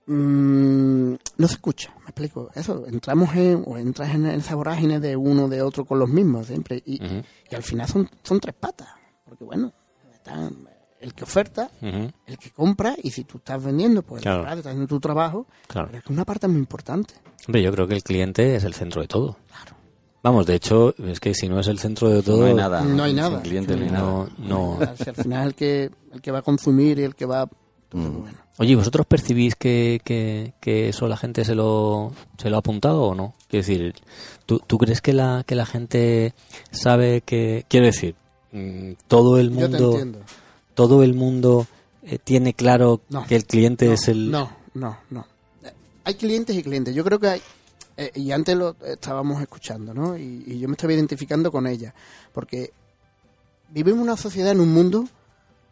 mm, 0.08 1.14
no 1.38 1.48
se 1.48 1.54
escucha, 1.54 1.94
me 2.00 2.06
explico. 2.06 2.50
Eso, 2.56 2.86
entramos 2.88 3.36
en, 3.36 3.64
o 3.68 3.78
entras 3.78 4.16
en 4.16 4.26
esa 4.26 4.56
vorágine 4.56 5.00
de 5.00 5.16
uno, 5.16 5.48
de 5.48 5.62
otro 5.62 5.86
con 5.86 6.00
los 6.00 6.10
mismos 6.10 6.48
siempre. 6.48 6.82
Y, 6.86 7.00
y 7.04 7.56
al 7.56 7.62
final 7.62 7.88
son, 7.88 8.10
son 8.24 8.40
tres 8.40 8.56
patas. 8.56 8.88
Porque 9.26 9.44
bueno, 9.44 9.72
están 10.12 10.68
el 11.00 11.14
que 11.14 11.24
oferta, 11.24 11.70
el 11.82 12.38
que 12.40 12.50
compra, 12.50 12.96
y 13.02 13.12
si 13.12 13.26
tú 13.26 13.38
estás 13.38 13.64
vendiendo, 13.64 14.02
pues 14.02 14.24
Claro. 14.24 14.42
estás 14.42 14.66
haciendo 14.66 14.88
tu 14.88 15.00
trabajo. 15.00 15.46
Claro. 15.68 15.88
Pero 15.90 16.00
es 16.00 16.04
que 16.04 16.14
una 16.14 16.26
parte 16.26 16.48
muy 16.48 16.58
importante. 16.58 17.14
Hombre, 17.48 17.62
yo 17.62 17.72
creo 17.72 17.88
que 17.88 17.94
el 17.94 18.04
cliente 18.04 18.56
es 18.56 18.64
el 18.64 18.74
centro 18.74 19.02
de 19.04 19.08
todo. 19.08 19.38
Vamos, 20.22 20.46
de 20.46 20.56
hecho, 20.56 20.94
es 21.06 21.20
que 21.20 21.34
si 21.34 21.48
no 21.48 21.60
es 21.60 21.68
el 21.68 21.80
centro 21.80 22.10
de 22.10 22.22
todo, 22.22 22.40
No 22.42 22.46
hay 22.48 22.54
nada. 22.54 22.82
No 22.82 23.04
hay 23.04 23.14
nada. 23.14 23.42
cliente 23.42 23.76
no 23.76 23.84
hay 23.86 23.90
nada. 23.92 24.02
no, 24.06 24.30
no. 24.38 24.80
Si 24.98 25.10
al 25.10 25.16
final 25.16 25.48
el 25.48 25.56
que, 25.56 25.90
el 26.14 26.22
que 26.22 26.32
va 26.32 26.40
a 26.40 26.42
consumir 26.42 27.00
y 27.00 27.04
el 27.04 27.16
que 27.16 27.26
va... 27.26 27.44
entonces, 27.44 27.60
Mm. 27.92 28.22
bueno. 28.22 28.38
Oye, 28.60 28.72
¿y 28.74 28.76
¿vosotros 28.76 29.06
percibís 29.08 29.56
que, 29.56 30.00
que, 30.04 30.54
que 30.60 30.90
eso 30.90 31.08
la 31.08 31.16
gente 31.18 31.44
se 31.46 31.56
lo, 31.56 32.12
se 32.38 32.50
lo 32.50 32.58
ha 32.58 32.60
apuntado 32.60 33.04
o 33.04 33.16
no? 33.16 33.34
Quiero 33.48 33.66
decir, 33.66 33.96
¿tú, 34.46 34.60
tú 34.68 34.78
crees 34.78 35.02
que 35.02 35.14
la, 35.14 35.44
que 35.48 35.56
la 35.56 35.66
gente 35.66 36.34
sabe 36.70 37.22
que... 37.22 37.66
Quiero 37.70 37.86
decir, 37.88 38.16
mm, 38.52 38.92
todo 39.08 39.40
el 39.40 39.50
Yo 39.52 39.56
te 39.56 39.62
mundo, 39.70 39.90
entiendo. 39.92 40.20
todo 40.76 41.04
el 41.04 41.14
mundo 41.14 41.66
eh, 42.04 42.20
tiene 42.22 42.54
claro 42.54 43.00
No. 43.10 43.26
que 43.26 43.38
el 43.38 43.46
cliente 43.46 43.88
no, 43.88 43.94
es 43.94 44.08
el... 44.10 44.30
No, 44.30 44.52
no, 44.74 44.98
no. 45.10 45.26
Hay 46.04 46.16
clientes 46.16 46.56
y 46.58 46.62
clientes. 46.62 46.94
Yo 46.94 47.04
creo 47.04 47.18
que 47.20 47.28
hay. 47.28 47.42
Eh, 48.02 48.12
y 48.16 48.32
antes 48.32 48.56
lo 48.56 48.76
estábamos 48.86 49.42
escuchando, 49.42 49.94
¿no? 49.94 50.18
Y, 50.18 50.44
y 50.48 50.60
yo 50.60 50.68
me 50.68 50.74
estaba 50.74 50.94
identificando 50.94 51.52
con 51.52 51.68
ella. 51.68 51.94
Porque 52.34 52.72
vivimos 53.70 54.02
una 54.02 54.16
sociedad 54.18 54.52
en 54.52 54.60
un 54.62 54.74
mundo 54.74 55.06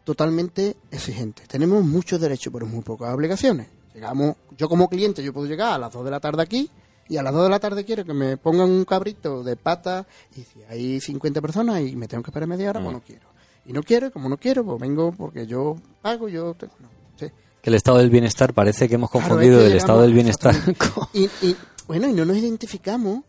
totalmente 0.04 0.76
exigente. 0.90 1.42
Tenemos 1.46 1.84
muchos 1.84 2.20
derechos, 2.20 2.52
pero 2.52 2.66
muy 2.66 2.82
pocas 2.82 3.12
obligaciones. 3.14 3.66
Llegamos, 3.94 4.36
yo 4.56 4.68
como 4.68 4.88
cliente, 4.88 5.22
yo 5.22 5.32
puedo 5.32 5.46
llegar 5.46 5.72
a 5.72 5.78
las 5.78 5.92
2 5.92 6.04
de 6.04 6.10
la 6.10 6.20
tarde 6.20 6.42
aquí 6.42 6.70
y 7.08 7.16
a 7.16 7.22
las 7.22 7.32
2 7.32 7.44
de 7.44 7.50
la 7.50 7.58
tarde 7.58 7.84
quiero 7.84 8.04
que 8.04 8.14
me 8.14 8.36
pongan 8.36 8.70
un 8.70 8.84
cabrito 8.84 9.42
de 9.42 9.56
pata 9.56 10.06
y 10.36 10.42
si 10.42 10.62
hay 10.68 11.00
50 11.00 11.40
personas 11.40 11.80
y 11.80 11.96
me 11.96 12.06
tengo 12.08 12.22
que 12.22 12.30
esperar 12.30 12.48
media 12.48 12.70
hora, 12.70 12.80
pues 12.80 12.92
no 12.92 13.00
quiero. 13.00 13.26
Y 13.66 13.72
no 13.72 13.82
quiero, 13.82 14.10
como 14.12 14.28
no 14.28 14.36
quiero, 14.38 14.64
pues 14.64 14.78
vengo 14.80 15.12
porque 15.12 15.46
yo 15.46 15.76
pago, 16.00 16.28
yo... 16.28 16.54
tengo- 16.54 16.74
no, 16.80 16.88
sí. 17.18 17.26
Que 17.60 17.70
el 17.70 17.74
estado 17.74 17.98
del 17.98 18.08
bienestar 18.08 18.54
parece 18.54 18.88
que 18.88 18.94
hemos 18.94 19.10
Claro, 19.10 19.26
confundido 19.28 19.58
es 19.58 19.64
que 19.64 19.70
el 19.72 19.76
estado 19.78 20.02
del 20.02 20.14
bienestar 20.14 20.54
con... 20.78 21.08
Y, 21.12 21.24
y, 21.42 21.56
bueno, 21.88 22.08
y 22.08 22.12
no 22.12 22.24
nos 22.24 22.36
identificamos 22.36 23.24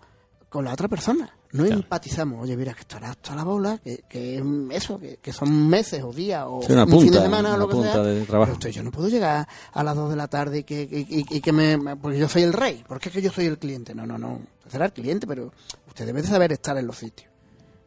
con 0.50 0.66
la 0.66 0.74
otra 0.74 0.88
persona. 0.88 1.34
No 1.52 1.64
Claro. 1.64 1.82
empatizamos. 1.82 2.44
Oye, 2.44 2.56
mira, 2.56 2.76
que 2.76 2.82
estará 2.82 3.10
hasta 3.10 3.34
la 3.36 3.44
bola, 3.44 3.80
que, 3.84 4.04
que 4.08 4.38
es 4.38 4.44
eso, 4.72 5.00
que, 5.00 5.18
que 5.18 5.34
son 5.34 5.68
meses 5.68 6.04
o 6.04 6.14
días 6.14 6.44
o 6.48 6.62
Sí, 6.62 6.74
una 6.74 6.84
un 6.84 7.02
fin 7.02 7.12
de 7.12 7.20
semana 7.22 7.56
o 7.56 7.58
lo 7.58 7.68
que 7.68 7.82
sea. 7.82 7.98
de 8.04 8.22
trabajo. 8.26 8.52
Pero 8.52 8.54
usted, 8.54 8.70
yo 8.70 8.84
no 8.84 8.92
puedo 8.92 9.08
llegar 9.10 9.48
a 9.74 9.84
las 9.84 9.96
2 9.96 10.12
de 10.12 10.16
la 10.16 10.28
tarde 10.28 10.60
y 10.60 10.64
que, 10.64 10.84
y, 10.84 11.08
y- 11.22 11.38
y 11.38 11.42
que 11.42 11.52
me, 11.52 11.96
Porque 11.96 12.20
yo 12.20 12.30
soy 12.30 12.44
el 12.44 12.54
rey. 12.54 12.84
Porque 12.88 13.10
es 13.10 13.16
que 13.16 13.22
yo 13.24 13.32
soy 13.32 13.46
el 13.48 13.58
cliente. 13.58 13.96
No, 13.96 14.06
no, 14.06 14.20
no. 14.20 14.34
Usted 14.60 14.70
será 14.72 14.86
el 14.86 14.94
cliente, 14.94 15.26
pero 15.26 15.52
usted 15.88 16.06
debe 16.06 16.22
de 16.22 16.28
saber 16.28 16.52
estar 16.52 16.78
en 16.78 16.86
los 16.86 16.98
sitios. 16.98 17.32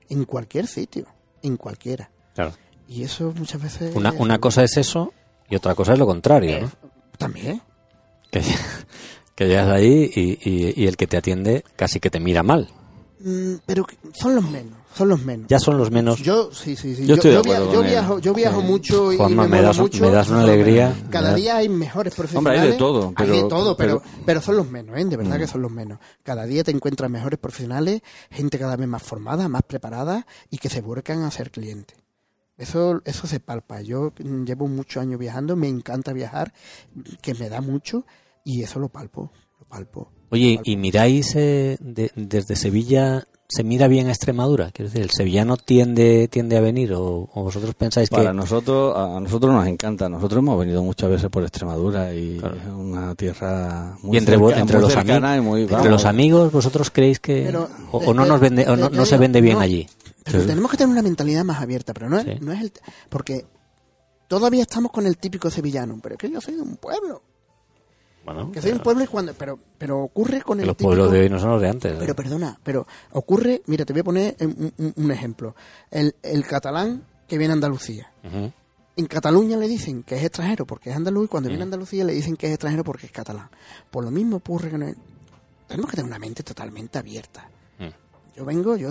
En 0.08 0.24
cualquier 0.24 0.66
sitio. 0.66 1.06
En 1.42 1.56
cualquiera. 1.56 2.10
Claro. 2.34 2.52
Y 2.88 3.04
eso 3.04 3.32
muchas 3.36 3.62
veces... 3.62 3.94
Una, 3.94 4.10
una 4.12 4.38
cosa 4.40 4.64
es 4.64 4.76
eso 4.76 5.12
y 5.48 5.54
otra 5.54 5.76
cosa 5.76 5.92
es 5.92 6.00
lo 6.00 6.06
contrario, 6.06 6.62
¿no? 6.62 6.70
También. 7.16 7.62
Que, 8.32 8.42
que 9.34 9.48
llegas 9.48 9.68
ahí 9.68 10.10
y, 10.14 10.38
y- 10.48 10.74
y 10.82 10.86
el 10.86 10.96
que 10.96 11.06
te 11.06 11.16
atiende 11.16 11.64
casi 11.76 12.00
que 12.00 12.10
te 12.10 12.20
mira 12.20 12.42
mal. 12.42 12.68
Mm, 13.20 13.54
pero 13.66 13.86
son 14.14 14.34
los 14.34 14.44
menos. 14.50 14.78
Son 14.94 15.08
los 15.08 15.22
menos. 15.24 15.46
Ya 15.48 15.58
son 15.58 15.78
los 15.78 15.90
menos. 15.90 16.18
Yo, 16.20 16.52
sí, 16.52 16.76
sí, 16.76 16.94
sí. 16.94 17.06
Yo 17.06 17.16
yo 17.16 17.42
con 17.42 17.84
él. 17.86 17.90
viajo, 17.90 18.18
yo 18.18 18.34
viajo 18.34 18.60
Sí. 18.60 18.66
mucho 18.66 19.10
y 19.12 19.16
Juanma, 19.16 19.44
me, 19.44 19.56
me 19.56 19.62
das- 19.62 19.78
mucho. 19.78 20.02
me 20.04 20.10
das 20.10 20.28
una 20.28 20.42
alegría. 20.42 20.94
Cada 21.08 21.34
día 21.34 21.56
hay 21.56 21.68
mejores 21.70 22.12
Hombre, 22.12 22.28
profesionales. 22.28 22.62
hay 22.62 22.70
de 22.72 22.76
todo, 22.76 23.06
Hay 23.08 23.14
pero- 23.16 23.34
de 23.34 23.42
todo, 23.48 23.76
pero, 23.76 24.02
pero- 24.02 24.22
pero 24.26 24.42
son 24.42 24.56
los 24.58 24.68
menos, 24.70 24.98
¿eh? 24.98 25.04
De 25.06 25.16
verdad 25.16 25.36
Mm. 25.36 25.40
que 25.40 25.46
son 25.46 25.62
los 25.62 25.70
menos. 25.70 25.98
Cada 26.22 26.44
día 26.44 26.62
te 26.62 26.72
encuentras 26.72 27.10
mejores 27.10 27.38
profesionales, 27.38 28.02
gente 28.30 28.58
cada 28.58 28.76
vez 28.76 28.86
más 28.86 29.02
formada, 29.02 29.48
más 29.48 29.62
preparada 29.62 30.26
y 30.50 30.58
que 30.58 30.68
se 30.68 30.82
vuelcan 30.82 31.22
a 31.22 31.30
ser 31.30 31.50
clientes. 31.50 31.96
Eso, 32.58 33.00
eso 33.06 33.26
se 33.26 33.40
palpa. 33.40 33.80
Yo 33.80 34.12
llevo 34.44 34.68
muchos 34.68 35.00
años 35.02 35.18
viajando, 35.18 35.56
me 35.56 35.68
encanta 35.68 36.12
viajar, 36.12 36.52
que 37.22 37.32
me 37.34 37.48
da 37.48 37.62
mucho 37.62 38.04
y 38.44 38.62
eso 38.62 38.78
lo 38.78 38.88
palpo, 38.88 39.30
lo 39.60 39.66
palpo. 39.66 40.10
Oye, 40.30 40.60
¿y 40.64 40.76
miráis 40.76 41.34
eh, 41.36 41.76
de- 41.80 42.10
desde 42.16 42.56
Sevilla, 42.56 43.26
se 43.48 43.64
mira 43.64 43.86
bien 43.86 44.06
a 44.06 44.10
Extremadura? 44.12 44.70
Quiero 44.70 44.88
decir, 44.88 45.02
¿el 45.02 45.10
sevillano 45.10 45.58
tiende, 45.58 46.26
tiende 46.28 46.56
a 46.56 46.60
venir 46.62 46.94
o, 46.94 47.28
o 47.34 47.42
vosotros 47.42 47.74
pensáis 47.74 48.08
Para 48.08 48.30
que... 48.30 48.36
nosotros, 48.36 48.96
a 48.96 49.20
nosotros 49.20 49.52
nos 49.52 49.66
encanta. 49.66 50.08
Nosotros 50.08 50.38
hemos 50.38 50.58
venido 50.58 50.82
muchas 50.82 51.10
veces 51.10 51.28
por 51.28 51.42
Extremadura 51.42 52.14
y 52.14 52.38
Claro. 52.38 52.56
es 52.56 52.66
una 52.66 53.14
tierra 53.14 53.98
muy 54.02 54.14
Y 54.16 54.18
entre, 54.18 54.38
cerca- 54.38 54.58
entre, 54.58 54.76
muy 54.78 54.82
los, 54.84 54.92
cercana 54.94 55.36
y 55.36 55.40
muy, 55.42 55.60
entre 55.62 55.76
vamos, 55.76 55.90
los 55.92 56.04
amigos, 56.06 56.50
¿vosotros 56.50 56.90
creéis 56.90 57.20
que... 57.20 57.42
Pero, 57.44 57.68
o, 57.90 57.98
o 57.98 58.14
no 58.14 58.24
eh, 58.24 58.28
nos 58.28 58.40
vende, 58.40 58.66
o 58.66 58.72
eh, 58.72 58.76
no, 58.78 58.88
no 58.88 59.04
se 59.04 59.18
vende 59.18 59.42
bien 59.42 59.56
no. 59.56 59.60
allí? 59.60 59.86
Pero 60.24 60.40
Sí. 60.40 60.46
tenemos 60.46 60.70
que 60.70 60.78
tener 60.78 60.90
una 60.92 61.02
mentalidad 61.02 61.44
más 61.44 61.60
abierta, 61.60 61.92
pero 61.92 62.08
no 62.08 62.18
es, 62.18 62.24
Sí. 62.24 62.30
no 62.40 62.52
es 62.52 62.60
el... 62.62 62.72
Porque 63.10 63.44
todavía 64.28 64.62
estamos 64.62 64.92
con 64.92 65.06
el 65.06 65.18
típico 65.18 65.50
sevillano, 65.50 65.98
pero 66.02 66.14
es 66.14 66.18
que 66.18 66.30
yo 66.30 66.40
soy 66.40 66.54
de 66.54 66.62
un 66.62 66.76
pueblo. 66.76 67.22
Bueno, 68.24 68.52
Que 68.52 68.62
soy 68.62 68.72
un 68.72 68.78
pueblo 68.80 69.02
y 69.04 69.06
cuando... 69.08 69.34
Pero, 69.34 69.58
pero 69.78 70.00
ocurre 70.00 70.42
con 70.42 70.60
el 70.60 70.66
los 70.66 70.76
típico... 70.76 70.90
pueblos 70.90 71.10
de 71.12 71.20
hoy 71.20 71.28
no 71.28 71.38
son 71.40 71.50
los 71.50 71.60
de 71.60 71.68
antes. 71.68 71.92
¿eh? 71.92 71.96
Pero 71.98 72.14
perdona, 72.14 72.58
pero 72.62 72.86
ocurre... 73.12 73.62
Mira, 73.66 73.84
te 73.84 73.92
voy 73.92 74.00
a 74.00 74.04
poner 74.04 74.36
un, 74.40 74.72
un- 74.78 74.92
un 74.96 75.10
ejemplo. 75.10 75.56
El, 75.90 76.14
el 76.22 76.46
catalán 76.46 77.02
que 77.26 77.36
viene 77.38 77.52
a 77.52 77.54
Andalucía. 77.54 78.12
Ujú. 78.24 78.52
En 78.94 79.06
Cataluña 79.06 79.56
le 79.56 79.66
dicen 79.66 80.02
que 80.02 80.16
es 80.16 80.22
extranjero 80.22 80.66
porque 80.66 80.90
es 80.90 80.96
andaluz 80.96 81.24
y 81.24 81.28
cuando 81.28 81.48
Mm. 81.48 81.52
viene 81.52 81.62
a 81.62 81.64
Andalucía 81.64 82.04
le 82.04 82.12
dicen 82.12 82.36
que 82.36 82.46
es 82.48 82.52
extranjero 82.52 82.84
porque 82.84 83.06
es 83.06 83.12
catalán. 83.12 83.48
Por 83.90 84.04
lo 84.04 84.10
mismo 84.10 84.36
ocurre 84.36 84.70
que 84.70 84.78
no- 84.78 84.92
tenemos 85.66 85.90
que 85.90 85.96
tener 85.96 86.08
una 86.10 86.18
mente 86.18 86.42
totalmente 86.42 86.98
abierta. 86.98 87.48
Mm. 87.78 88.36
Yo 88.36 88.44
vengo, 88.44 88.76
yo 88.76 88.90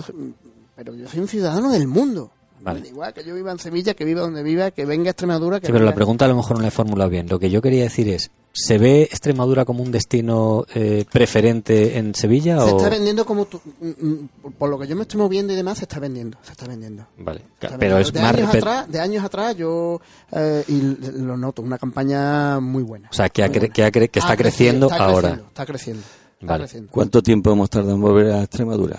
pero 0.76 0.94
yo 0.94 1.08
soy 1.08 1.20
un 1.20 1.28
ciudadano 1.28 1.70
del 1.70 1.86
mundo. 1.86 2.32
Vale. 2.60 2.86
Igual 2.88 3.12
que 3.14 3.24
yo 3.24 3.34
viva 3.34 3.50
en 3.52 3.58
Sevilla, 3.58 3.94
que 3.94 4.04
viva 4.04 4.20
donde 4.20 4.42
viva, 4.42 4.70
que 4.72 4.84
venga 4.84 5.08
a 5.08 5.10
Extremadura, 5.12 5.58
que 5.60 5.66
Sí, 5.66 5.72
pero 5.72 5.84
la 5.84 5.90
venga- 5.92 5.96
pregunta 5.96 6.24
a 6.24 6.28
lo 6.28 6.36
mejor 6.36 6.56
no 6.56 6.62
la 6.62 6.68
he 6.68 6.72
formulado 6.72 7.08
bien. 7.10 7.28
Lo 7.28 7.38
que 7.38 7.50
yo 7.50 7.62
quería 7.62 7.82
decir 7.84 8.08
es, 8.08 8.30
¿se 8.52 8.78
ve 8.78 9.02
Extremadura 9.02 9.64
como 9.64 9.82
un 9.82 9.90
destino 9.90 10.64
eh, 10.74 11.04
preferente 11.10 11.96
en 11.98 12.14
Sevilla 12.14 12.58
se 12.64 12.72
o...? 12.72 12.76
está 12.76 12.88
vendiendo 12.90 13.24
como 13.24 13.46
tú- 13.46 13.60
mm, 13.80 13.88
mm, 14.06 14.28
por 14.58 14.68
lo 14.70 14.78
que 14.78 14.86
yo 14.86 14.94
me 14.96 15.02
estoy 15.02 15.18
moviendo 15.20 15.52
y 15.52 15.56
demás, 15.56 15.78
se 15.78 15.84
está 15.84 15.98
vendiendo, 15.98 16.36
se 16.42 16.52
está 16.52 16.66
vendiendo. 16.66 17.06
Vale, 17.18 17.40
Se 17.60 17.66
está 17.66 17.78
pero 17.78 17.96
vendiendo. 17.96 17.98
es 18.00 18.12
de 18.12 18.20
más... 18.20 18.34
años 18.34 18.54
atrás, 18.54 18.90
de 18.92 19.00
años 19.00 19.24
atrás 19.24 19.56
yo 19.56 20.00
eh, 20.32 20.64
y 20.68 20.80
lo 21.20 21.36
noto, 21.36 21.62
una 21.62 21.78
campaña 21.78 22.60
muy 22.60 22.82
buena. 22.82 23.08
O 23.10 23.14
sea, 23.14 23.28
que, 23.28 23.42
ha 23.42 23.48
cre- 23.48 23.58
buena. 23.60 23.74
que, 23.74 23.84
ha 23.84 23.90
cre- 23.90 24.10
que 24.10 24.18
está 24.18 24.36
creciendo 24.36 24.86
está 24.88 25.04
ahora. 25.04 25.20
creciendo, 25.28 25.48
está 25.48 25.66
creciendo. 25.66 26.02
Vale. 26.44 26.66
¿Cuánto 26.90 27.22
tiempo 27.22 27.52
hemos 27.52 27.70
tardado 27.70 27.94
en 27.94 28.00
volver 28.00 28.32
a 28.32 28.42
Extremadura? 28.42 28.98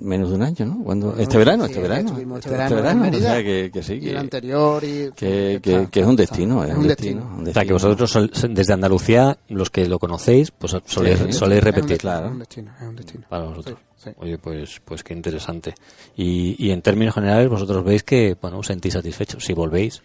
Menos 0.00 0.30
de 0.30 0.36
un 0.36 0.42
año, 0.42 0.64
¿no? 0.64 1.14
Este 1.18 1.36
verano, 1.36 1.64
Sí, 1.66 1.72
este 1.72 1.82
verano. 1.82 2.08
este 2.18 2.22
Este, 2.38 2.50
verano 2.50 2.76
verano, 2.76 3.08
o 3.16 3.20
sea 3.20 3.42
que, 3.42 3.70
que 3.72 3.82
sí, 3.82 3.92
Y 4.00 4.06
el 4.08 4.12
que, 4.12 4.18
anterior 4.18 4.84
y... 4.84 5.10
que, 5.14 5.60
que- 5.62 5.74
está- 5.76 5.90
que 5.90 6.00
es 6.00 6.06
un 6.06 6.12
está- 6.12 6.22
destino, 6.22 6.64
es 6.64 6.74
un 6.74 6.88
destino. 6.88 7.20
un 7.22 7.26
O 7.26 7.44
sea, 7.44 7.44
que 7.44 7.50
destino. 7.60 7.74
vosotros 7.74 8.10
sol- 8.10 8.30
desde 8.50 8.72
Andalucía, 8.72 9.38
los 9.48 9.68
que 9.70 9.86
lo 9.86 9.98
conocéis, 9.98 10.50
pues 10.50 10.76
soléis, 10.86 11.18
Sí. 11.18 11.32
soléis 11.32 11.58
Es 11.58 11.62
un 11.62 11.64
repetir. 11.66 11.88
destino, 11.90 11.98
claro. 12.12 12.26
Es 12.26 12.32
un 12.32 12.38
destino, 12.38 12.72
es 12.80 12.88
un 12.88 12.96
destino. 12.96 13.24
para 13.28 13.44
vosotros. 13.44 13.78
Sí, 13.96 14.04
sí. 14.04 14.10
Oye, 14.18 14.38
pues, 14.38 14.80
pues 14.84 15.04
qué 15.04 15.12
interesante. 15.12 15.74
Y, 16.16 16.56
y 16.64 16.70
en 16.70 16.80
términos 16.80 17.14
generales, 17.14 17.48
vosotros 17.50 17.84
veis 17.84 18.02
que, 18.02 18.36
bueno, 18.40 18.58
os 18.60 18.66
sentís 18.66 18.94
satisfechos. 18.94 19.44
Si 19.44 19.52
volvéis. 19.52 20.00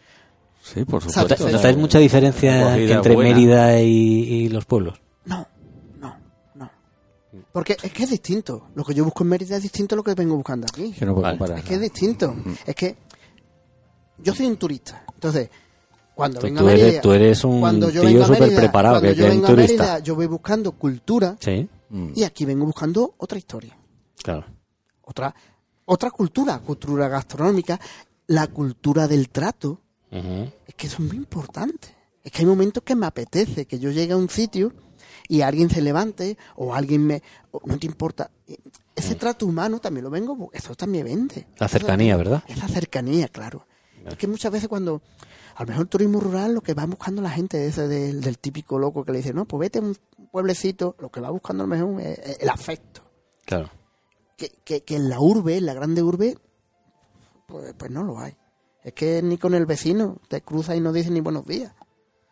Sí, 0.61 0.83
por 0.85 1.01
supuesto. 1.03 1.49
¿Notáis 1.51 1.77
mucha 1.77 1.99
diferencia 1.99 2.77
entre 2.77 3.15
buena. 3.15 3.29
Mérida 3.31 3.79
y, 3.81 3.87
y 3.87 4.49
los 4.49 4.65
pueblos? 4.65 4.99
No. 5.25 5.45
Porque 7.53 7.77
es 7.81 7.93
que 7.93 8.03
es 8.03 8.09
distinto. 8.09 8.67
Lo 8.75 8.83
que 8.83 8.93
yo 8.93 9.05
busco 9.05 9.23
en 9.23 9.29
Mérida 9.29 9.55
es 9.55 9.63
distinto 9.63 9.95
a 9.95 9.97
lo 9.97 10.03
que 10.03 10.13
vengo 10.15 10.35
buscando 10.35 10.67
aquí. 10.67 10.91
Que 10.91 11.05
no 11.05 11.13
puedo 11.13 11.21
Vale. 11.23 11.37
comparar. 11.37 11.59
Es 11.59 11.65
que 11.69 11.75
es 11.75 11.81
distinto. 11.81 12.35
Es 12.65 12.75
que 12.75 12.97
yo 14.17 14.33
soy 14.33 14.47
un 14.47 14.57
turista. 14.57 15.05
Entonces, 15.13 15.49
cuando 16.15 16.39
Tú- 16.39 16.45
vengo 16.47 16.59
tú 16.61 16.67
a 16.67 16.71
eres- 16.71 16.83
Mérida... 16.83 17.01
tú 17.01 17.11
eres 17.13 17.43
un 17.43 17.59
cuando 17.59 17.89
yo 17.89 18.01
tío 18.01 18.09
vengo 18.09 18.23
a 18.23 18.27
súper 18.27 18.41
Mérida- 18.41 18.57
preparado, 18.59 18.95
cuando 18.95 19.09
que- 19.09 19.15
yo 19.15 19.23
que 19.23 19.29
es 19.29 19.35
un 19.35 19.41
vengo 19.41 19.45
a 19.45 19.55
turista. 19.55 19.83
Mérida, 19.83 19.99
yo 19.99 20.15
voy 20.15 20.25
buscando 20.27 20.71
cultura 20.73 21.37
Sí, 21.39 21.69
Mm. 21.89 22.09
y 22.15 22.23
aquí 22.23 22.45
vengo 22.45 22.65
buscando 22.65 23.13
otra 23.17 23.37
historia. 23.37 23.77
claro. 24.21 24.45
Otra, 25.05 25.35
otra 25.85 26.09
cultura. 26.11 26.57
Cultura 26.59 27.07
gastronómica, 27.09 27.77
la 28.27 28.47
cultura 28.47 29.05
del 29.07 29.27
trato. 29.29 29.81
Es 30.09 30.73
que 30.75 30.87
eso 30.87 31.03
es 31.03 31.07
muy 31.09 31.17
importante. 31.17 31.89
Es 32.23 32.31
que 32.31 32.39
hay 32.39 32.45
momentos 32.45 32.81
que 32.83 32.95
me 32.95 33.05
apetece 33.05 33.65
que 33.65 33.77
yo 33.79 33.91
llegue 33.91 34.13
a 34.13 34.17
un 34.17 34.29
sitio 34.29 34.71
y 35.27 35.41
alguien 35.41 35.69
se 35.69 35.81
levante 35.81 36.37
o 36.55 36.73
alguien 36.73 37.05
me... 37.05 37.21
o 37.51 37.61
no 37.65 37.77
te 37.77 37.85
importa. 37.85 38.29
Ese 38.95 39.15
trato 39.15 39.45
humano 39.45 39.79
también 39.79 40.03
lo 40.03 40.09
vengo... 40.09 40.49
Eso 40.53 40.75
también 40.75 41.05
vende. 41.05 41.47
La 41.57 41.67
cercanía, 41.67 42.17
¿verdad? 42.17 42.43
Esa 42.47 42.67
cercanía, 42.67 43.27
claro. 43.27 43.65
Es 44.05 44.15
que 44.15 44.27
muchas 44.27 44.51
veces 44.51 44.67
cuando... 44.67 45.01
A 45.55 45.63
lo 45.63 45.67
mejor 45.67 45.83
el 45.83 45.89
turismo 45.89 46.19
rural 46.19 46.55
lo 46.55 46.61
que 46.61 46.73
va 46.73 46.85
buscando 46.85 47.21
la 47.21 47.29
gente 47.29 47.67
ese 47.67 47.87
del, 47.87 48.21
del 48.21 48.39
típico 48.39 48.79
loco 48.79 49.05
que 49.05 49.11
le 49.11 49.19
dice, 49.19 49.33
no, 49.33 49.45
pues 49.45 49.59
vete 49.59 49.79
a 49.79 49.81
un 49.83 49.95
pueblecito, 50.31 50.95
lo 50.99 51.11
que 51.11 51.21
va 51.21 51.29
buscando 51.29 51.63
a 51.63 51.67
lo 51.67 51.75
mejor 51.75 52.01
es, 52.01 52.39
el 52.39 52.49
afecto. 52.49 53.03
Claro. 53.45 53.69
Que, 54.35 54.49
que, 54.63 54.81
que 54.81 54.95
en 54.95 55.09
la 55.09 55.19
urbe, 55.19 55.57
en 55.57 55.67
la 55.67 55.75
grande 55.75 56.01
urbe, 56.01 56.39
pues, 57.45 57.75
pues 57.77 57.91
no 57.91 58.03
lo 58.03 58.17
hay. 58.17 58.35
Es 58.83 58.93
que 58.93 59.21
ni 59.21 59.37
con 59.37 59.53
el 59.53 59.67
vecino 59.67 60.17
te 60.27 60.41
cruza 60.41 60.75
y 60.75 60.81
no 60.81 60.91
dice 60.91 61.11
ni 61.11 61.21
buenos 61.21 61.45
días. 61.45 61.73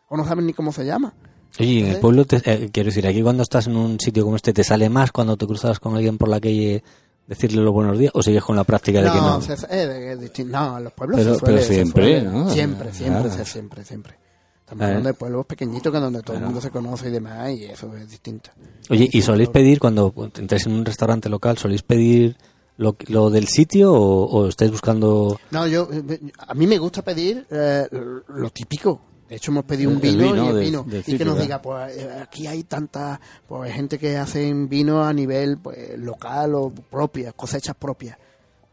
O 0.08 0.16
no 0.16 0.26
sabes 0.26 0.44
ni 0.44 0.52
cómo 0.52 0.72
se 0.72 0.84
llama. 0.84 1.14
Oye, 1.60 1.68
y 1.68 1.72
en 1.72 1.84
el 1.86 1.96
Entonces- 1.96 2.00
pueblo, 2.00 2.24
te- 2.24 2.42
eh, 2.64 2.70
quiero 2.72 2.86
decir, 2.88 3.06
aquí 3.06 3.22
cuando 3.22 3.42
estás 3.42 3.66
en 3.66 3.76
un 3.76 4.00
sitio 4.00 4.24
como 4.24 4.36
este, 4.36 4.52
¿te 4.52 4.64
sale 4.64 4.88
más 4.88 5.12
cuando 5.12 5.36
te 5.36 5.46
cruzas 5.46 5.78
con 5.80 5.94
alguien 5.94 6.16
por 6.18 6.28
la 6.28 6.40
calle 6.40 6.82
decirle 7.26 7.62
los 7.62 7.72
buenos 7.72 7.98
días? 7.98 8.10
¿O 8.14 8.22
sigues 8.22 8.42
con 8.42 8.56
la 8.56 8.64
práctica 8.64 9.00
de 9.02 9.10
que 9.10 9.16
No, 9.18 9.34
no? 9.38 9.40
se- 9.40 9.52
en 9.52 10.84
los 10.84 10.92
pueblos 10.94 11.18
Pero- 11.20 11.34
se 11.34 11.38
suele, 11.40 11.54
pero 11.54 11.66
se 11.66 11.74
siempre, 11.74 12.04
suele. 12.20 12.22
¿no? 12.22 12.50
Siempre, 12.50 12.92
siempre, 12.92 13.22
Claro. 13.22 13.36
se- 13.44 13.50
siempre, 13.50 13.84
siempre. 13.84 14.14
Estamos 14.60 14.82
Eh. 14.82 14.86
hablando 14.86 15.08
de 15.08 15.14
pueblos 15.14 15.46
pequeñitos 15.46 15.92
que 15.92 15.98
donde 16.00 16.20
todo 16.20 16.32
Claro. 16.32 16.38
el 16.38 16.44
mundo 16.46 16.60
se 16.62 16.70
conoce 16.70 17.08
y 17.08 17.10
demás, 17.12 17.50
y 17.50 17.64
eso 17.64 17.94
es 17.96 18.08
distinto. 18.10 18.50
Oye, 18.88 19.08
¿y 19.12 19.20
soléis 19.20 19.50
pedir 19.50 19.78
cuando 19.78 20.14
entráis 20.38 20.66
en 20.66 20.72
un 20.72 20.84
restaurante 20.86 21.28
local, 21.28 21.58
soléis 21.58 21.82
pedir 21.82 22.36
lo, 22.78 22.96
lo 23.08 23.28
del 23.28 23.46
sitio 23.48 23.92
o, 23.92 24.24
o 24.24 24.48
estáis 24.48 24.70
buscando... 24.70 25.38
No, 25.50 25.66
yo, 25.66 25.86
eh, 25.92 26.20
a 26.48 26.54
mí 26.54 26.66
me 26.66 26.78
gusta 26.78 27.02
pedir 27.02 27.46
eh, 27.50 27.86
lo 27.90 28.48
típico. 28.50 29.00
De 29.32 29.36
hecho, 29.38 29.50
hemos 29.50 29.64
pedido 29.64 29.90
un 29.90 29.98
vino, 29.98 30.24
vino 30.30 30.44
y 30.44 30.48
el 30.50 30.60
vino. 30.60 30.86
y 31.06 31.16
que 31.16 31.24
nos 31.24 31.38
diga, 31.40 31.62
pues 31.62 31.96
eh, 31.96 32.06
aquí 32.20 32.46
hay 32.46 32.64
tanta 32.64 33.18
pues, 33.48 33.72
gente 33.72 33.98
que 33.98 34.18
hacen 34.18 34.68
vino 34.68 35.02
a 35.02 35.10
nivel 35.14 35.56
pues, 35.56 35.98
local 35.98 36.54
o 36.54 36.70
propia, 36.70 37.32
cosechas 37.32 37.74
propias. 37.74 38.18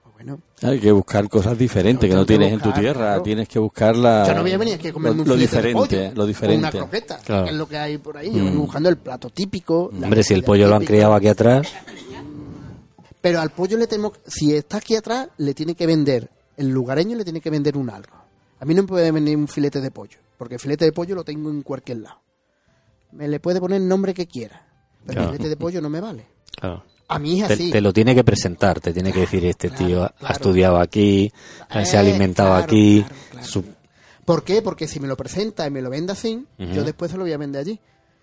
Pues 0.03 0.15
bueno, 0.15 0.41
Hay 0.61 0.81
que 0.81 0.91
buscar 0.91 1.29
cosas 1.29 1.57
diferentes 1.57 2.09
que 2.09 2.13
no 2.13 2.23
que 2.25 2.35
tienes 2.35 2.51
en 2.51 2.59
tu 2.59 2.73
tierra. 2.73 3.05
claro. 3.05 3.21
Tienes 3.21 3.47
que 3.47 3.57
buscar 3.57 3.95
la, 3.95 4.27
yo 4.27 4.35
no 4.35 4.41
voy 4.41 4.51
a 4.51 4.57
venir 4.57 4.73
aquí 4.73 4.89
a 4.89 4.91
comerme 4.91 5.15
lo, 5.19 5.23
un 5.23 5.29
lo 5.29 5.35
de 5.35 5.41
diferente, 5.43 5.73
pollo 5.79 5.97
lo 6.07 6.09
o 6.09 6.13
una 6.13 6.25
diferente. 6.27 6.77
croqueta, 6.77 7.17
Claro. 7.19 7.45
que 7.45 7.51
es 7.51 7.55
lo 7.55 7.65
que 7.69 7.77
hay 7.77 7.97
por 7.97 8.17
ahí. 8.17 8.29
Yo 8.29 8.43
vengo 8.43 8.59
buscando 8.63 8.89
el 8.89 8.97
plato 8.97 9.29
típico. 9.29 9.85
Hombre, 9.85 10.23
si 10.23 10.33
el 10.33 10.43
pollo 10.43 10.67
lo 10.67 10.75
han 10.75 10.83
criado 10.83 11.13
aquí 11.13 11.29
atrás, 11.29 11.69
Pero 13.21 13.39
al 13.39 13.51
pollo 13.51 13.77
le 13.77 13.87
tenemos, 13.87 14.11
si 14.27 14.53
está 14.55 14.75
aquí 14.79 14.97
atrás, 14.97 15.29
le 15.37 15.53
tiene 15.53 15.73
que 15.75 15.85
vender, 15.85 16.29
el 16.57 16.67
lugareño 16.67 17.15
le 17.17 17.23
tiene 17.23 17.39
que 17.39 17.49
vender 17.49 17.77
un 17.77 17.89
algo. 17.89 18.15
A 18.59 18.65
mí 18.65 18.73
no 18.73 18.81
me 18.81 18.87
puede 18.89 19.09
vender 19.11 19.37
un 19.37 19.47
filete 19.47 19.79
de 19.79 19.89
pollo, 19.91 20.17
porque 20.39 20.55
el 20.55 20.59
filete 20.59 20.85
de 20.85 20.91
pollo 20.93 21.13
lo 21.13 21.23
tengo 21.23 21.51
en 21.51 21.61
cualquier 21.61 21.97
lado. 21.99 22.21
Me 23.11 23.27
le 23.27 23.39
puede 23.39 23.59
poner 23.59 23.81
el 23.81 23.87
nombre 23.87 24.13
que 24.15 24.25
quiera, 24.25 24.65
pero 25.05 25.13
Claro. 25.19 25.29
el 25.29 25.35
filete 25.35 25.49
de 25.49 25.57
pollo 25.57 25.81
no 25.81 25.89
me 25.89 25.99
vale. 26.01 26.25
claro. 26.59 26.83
A 27.11 27.17
mí 27.17 27.41
es 27.41 27.47
Te, 27.47 27.53
así. 27.55 27.71
te 27.71 27.81
lo 27.81 27.91
tiene 27.91 28.13
que 28.13 28.23
presentar, 28.23 28.79
te 28.79 28.93
tiene 28.93 29.11
que 29.11 29.21
decir, 29.21 29.43
este 29.43 29.69
claro, 29.69 29.85
tío 29.85 30.03
ha 30.21 30.31
estudiado 30.31 30.77
aquí, 30.77 31.31
se 31.83 31.97
ha 31.97 32.01
Eh, 32.03 32.07
alimentado 32.07 32.53
aquí. 32.53 33.03
su- 33.41 33.65
¿Por 34.25 34.43
qué? 34.43 34.61
Porque 34.61 34.87
si 34.87 34.99
me 34.99 35.07
lo 35.07 35.17
presenta 35.17 35.65
y 35.65 35.71
me 35.71 35.81
lo 35.81 35.89
vende 35.89 36.11
así, 36.13 36.45
yo 36.59 36.83
después 36.83 37.09
se 37.09 37.17
lo 37.17 37.23
voy 37.23 37.33
a 37.33 37.37
vender 37.39 37.61
allí. 37.61 37.79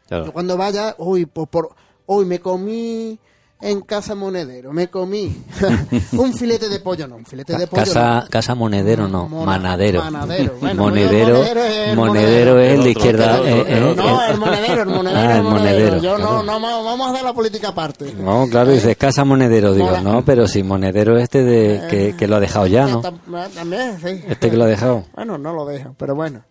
Yo 0.08 0.32
cuando 0.32 0.56
vaya, 0.56 0.94
uy, 0.98 1.26
por, 1.26 1.48
por- 1.48 1.74
hoy 2.06 2.26
me 2.26 2.38
comí 2.38 3.18
en 3.58 3.80
Casa 3.80 4.14
Monedero, 4.14 4.70
me 4.72 4.88
comí 4.88 5.34
un 6.12 6.34
filete 6.34 6.68
de 6.68 6.78
pollo, 6.80 7.08
no, 7.08 7.16
un 7.16 7.24
filete 7.24 7.56
de 7.56 7.66
pollo. 7.66 7.84
Casa, 7.84 8.20
no. 8.24 8.28
casa 8.28 8.54
monedero, 8.54 9.08
no, 9.08 9.28
Mona- 9.28 9.46
manadero. 9.46 10.02
manadero. 10.04 10.54
Bueno, 10.60 10.82
monedero, 10.82 11.36
monedero 11.38 11.62
es 11.64 11.88
el 11.88 11.96
monedero 11.96 12.60
es 12.60 12.72
el 12.74 12.84
de 12.84 12.90
izquierda. 12.90 13.36
El 13.36 13.40
otro, 13.40 13.46
eh, 13.48 13.64
el 13.68 13.78
eh, 13.78 13.82
otro. 13.90 14.04
No, 14.04 14.22
eh, 14.22 14.26
el 14.30 14.38
monedero, 14.38 14.82
el 14.82 14.88
monedero, 14.88 15.18
Ah, 15.20 15.36
el 15.36 15.42
monedero. 15.42 15.50
monedero, 15.50 15.96
Yo 16.02 16.16
claro. 16.16 16.42
no, 16.42 16.60
no, 16.60 16.84
vamos 16.84 17.06
a 17.06 17.10
hacer 17.12 17.24
la 17.24 17.32
política 17.32 17.68
aparte. 17.68 18.12
No, 18.12 18.46
claro, 18.50 18.70
dices 18.72 18.96
casa 18.96 19.24
monedero, 19.24 19.72
digo, 19.72 19.86
Mola. 19.86 20.00
no, 20.02 20.24
pero 20.24 20.46
si 20.46 20.62
monedero 20.62 21.16
este 21.18 21.42
de 21.42 21.88
que, 21.88 22.14
que 22.16 22.26
lo 22.28 22.36
ha 22.36 22.40
dejado 22.40 22.66
ya, 22.66 22.86
¿no? 22.86 23.02
Tam- 23.02 23.50
También, 23.54 23.98
sí. 24.00 24.22
Este 24.28 24.50
que 24.50 24.56
lo 24.56 24.64
ha 24.64 24.68
dejado. 24.68 25.04
Bueno, 25.14 25.38
no 25.38 25.52
lo 25.54 25.64
dejo, 25.64 25.94
pero 25.96 26.14
bueno. 26.14 26.42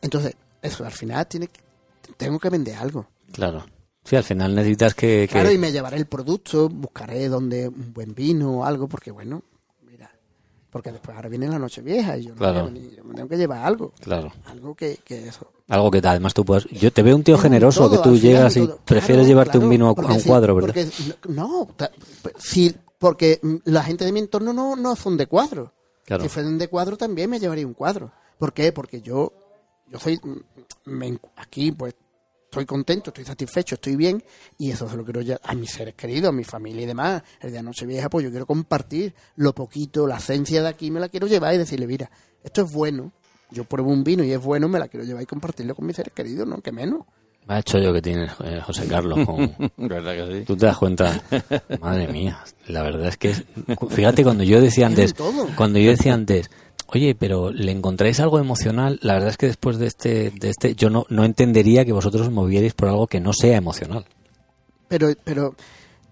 Entonces, 0.00 0.34
eso, 0.62 0.84
al 0.84 0.92
final 0.92 1.26
tiene 1.26 1.48
que, 1.48 1.60
tengo 2.16 2.38
que 2.38 2.48
vender 2.50 2.76
algo. 2.76 3.06
Claro. 3.32 3.64
Sí, 4.04 4.16
al 4.16 4.24
final 4.24 4.54
necesitas 4.54 4.94
que... 4.94 5.26
que- 5.28 5.32
Claro, 5.32 5.50
y 5.52 5.58
me 5.58 5.70
llevaré 5.72 5.96
el 5.96 6.06
producto, 6.06 6.68
buscaré 6.68 7.28
donde 7.28 7.68
un 7.68 7.92
buen 7.92 8.14
vino 8.14 8.58
o 8.58 8.64
algo, 8.64 8.88
porque 8.88 9.10
bueno, 9.10 9.42
mira, 9.88 10.10
porque 10.70 10.90
después 10.90 11.14
ahora 11.16 11.28
viene 11.28 11.46
la 11.48 11.58
noche 11.58 11.82
vieja 11.82 12.16
y 12.18 12.24
yo, 12.24 12.30
no 12.30 12.36
Claro. 12.36 12.68
yo 12.70 13.04
me 13.04 13.14
tengo 13.14 13.28
que 13.28 13.36
llevar 13.36 13.64
algo, 13.64 13.92
Claro. 14.00 14.32
algo 14.46 14.74
que, 14.74 14.98
que 15.04 15.28
eso. 15.28 15.52
Algo 15.68 15.90
que 15.90 15.98
además 15.98 16.34
tú 16.34 16.44
puedas... 16.44 16.64
Yo 16.64 16.92
te 16.92 17.02
veo 17.02 17.14
un 17.16 17.22
tío 17.22 17.36
No, 17.36 17.42
generoso, 17.42 17.88
todo, 17.88 18.02
que 18.02 18.08
tú 18.10 18.16
llegas 18.16 18.56
y 18.56 18.66
prefieres 18.84 19.24
Claro, 19.24 19.28
llevarte 19.28 19.52
claro, 19.52 19.64
un 19.66 19.70
vino 19.70 19.86
a, 19.86 19.92
un 19.92 20.20
cuadro, 20.22 20.54
¿verdad? 20.56 20.74
Porque, 20.74 21.32
no, 21.32 21.68
sí, 22.38 22.74
porque 22.98 23.40
la 23.64 23.82
gente 23.84 24.04
de 24.04 24.12
mi 24.12 24.20
entorno 24.20 24.52
no, 24.52 24.76
no 24.76 24.96
son 24.96 25.16
de 25.16 25.26
cuadro. 25.26 25.72
Claro. 26.04 26.24
Si 26.24 26.28
fueran 26.28 26.58
de 26.58 26.68
cuadro 26.68 26.96
también 26.96 27.30
me 27.30 27.38
llevaría 27.38 27.66
un 27.66 27.74
cuadro. 27.74 28.12
¿Por 28.38 28.52
qué? 28.52 28.72
Porque 28.72 29.00
yo, 29.00 29.32
yo 29.86 29.98
soy, 30.00 30.18
mm, 30.22 30.90
me 30.90 31.18
aquí 31.36 31.70
pues 31.72 31.94
estoy 32.52 32.66
contento, 32.66 33.08
estoy 33.10 33.24
satisfecho, 33.24 33.76
estoy 33.76 33.96
bien 33.96 34.22
y 34.58 34.70
eso 34.70 34.86
se 34.86 34.94
lo 34.94 35.04
quiero 35.04 35.22
ya 35.22 35.40
a 35.42 35.54
mis 35.54 35.70
seres 35.70 35.94
queridos, 35.94 36.28
a 36.28 36.32
mi 36.32 36.44
familia 36.44 36.82
y 36.82 36.86
demás. 36.86 37.22
El 37.40 37.50
día 37.50 37.60
de 37.60 37.64
Nochevieja 37.64 38.10
pues 38.10 38.24
yo 38.24 38.30
quiero 38.30 38.44
compartir 38.46 39.14
lo 39.36 39.54
poquito, 39.54 40.06
la 40.06 40.18
esencia 40.18 40.60
de 40.62 40.68
aquí 40.68 40.90
me 40.90 41.00
la 41.00 41.08
quiero 41.08 41.26
llevar 41.26 41.54
y 41.54 41.58
decirle, 41.58 41.86
mira, 41.86 42.10
esto 42.44 42.62
es 42.62 42.70
bueno. 42.72 43.10
Yo 43.50 43.64
pruebo 43.64 43.90
un 43.90 44.04
vino 44.04 44.22
y 44.22 44.32
es 44.32 44.40
bueno, 44.42 44.68
me 44.68 44.78
la 44.78 44.88
quiero 44.88 45.04
llevar 45.04 45.22
y 45.22 45.26
compartirlo 45.26 45.74
con 45.74 45.86
mis 45.86 45.96
seres 45.96 46.12
queridos, 46.14 46.46
no, 46.46 46.58
que 46.60 46.72
menos. 46.72 47.00
Me 47.46 47.54
ha 47.54 47.58
hecho 47.58 47.78
yo 47.78 47.92
que 47.92 48.00
tienes, 48.02 48.30
eh, 48.44 48.60
José 48.62 48.86
Carlos. 48.86 49.26
con- 49.26 49.54
¿Verdad 49.78 50.14
que 50.14 50.38
sí? 50.40 50.44
Tú 50.44 50.54
te 50.56 50.66
das 50.66 50.76
cuenta, 50.78 51.22
madre 51.80 52.06
mía, 52.08 52.38
la 52.68 52.82
verdad 52.82 53.08
es 53.08 53.16
que, 53.16 53.34
fíjate, 53.90 54.22
cuando 54.22 54.44
yo 54.44 54.60
decía 54.60 54.86
antes, 54.86 55.14
cuando 55.56 55.78
yo 55.78 55.90
decía 55.90 56.14
antes, 56.14 56.50
oye, 56.94 57.14
pero 57.14 57.50
le 57.50 57.72
encontráis 57.72 58.20
algo 58.20 58.38
emocional, 58.38 58.98
la 59.02 59.14
verdad 59.14 59.30
es 59.30 59.36
que 59.36 59.46
después 59.46 59.78
de 59.78 59.86
este, 59.86 60.30
de 60.30 60.50
este, 60.50 60.74
yo 60.74 60.90
no, 60.90 61.06
no 61.08 61.24
entendería 61.24 61.84
que 61.84 61.92
vosotros 61.92 62.26
os 62.28 62.32
movierais 62.32 62.74
por 62.74 62.88
algo 62.88 63.06
que 63.06 63.20
no 63.20 63.32
sea 63.32 63.56
emocional. 63.56 64.04
Pero, 64.88 65.08
pero 65.24 65.54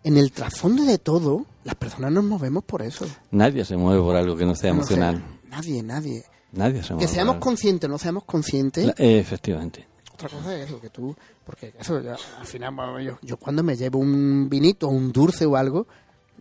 en 0.05 0.17
el 0.17 0.33
trasfondo 0.33 0.85
de 0.85 0.99
todo, 0.99 1.45
las 1.65 1.75
personas 1.75 2.13
nos 2.13 2.25
movemos 2.25 2.65
por 2.65 2.83
eso. 2.83 3.07
Nadie 3.31 3.65
se 3.65 3.77
mueve 3.77 4.01
por 4.03 4.17
algo 4.17 4.37
que 4.37 4.47
no 4.47 4.55
sea 4.55 4.71
No 4.73 4.79
emocional. 4.79 5.23
nadie, 5.49 5.83
nadie. 5.83 6.25
Nadie 6.53 6.83
se 6.83 6.95
mueve. 6.95 7.01
Que 7.01 7.07
por 7.09 7.15
seamos 7.15 7.35
algo. 7.35 7.45
conscientes 7.45 7.89
o 7.89 7.93
no 7.93 7.99
seamos 7.99 8.25
conscientes, 8.25 8.87
La- 8.87 8.95
eh, 8.99 9.19
efectivamente. 9.19 9.87
otra 10.15 10.29
cosa 10.31 10.57
es 10.57 10.67
eso, 10.69 10.81
que 10.81 10.89
tú, 10.91 11.15
porque 11.45 11.73
eso 11.79 12.01
ya, 12.01 12.17
al 12.39 12.47
final, 12.47 12.75
bueno, 12.75 13.01
yo, 13.01 13.19
yo 13.23 13.37
cuando 13.37 13.63
me 13.63 13.77
llevo 13.77 13.99
un 13.99 14.49
vinito, 14.49 14.89
un 14.89 15.13
dulce 15.13 15.45
o 15.47 15.57
algo, 15.57 15.87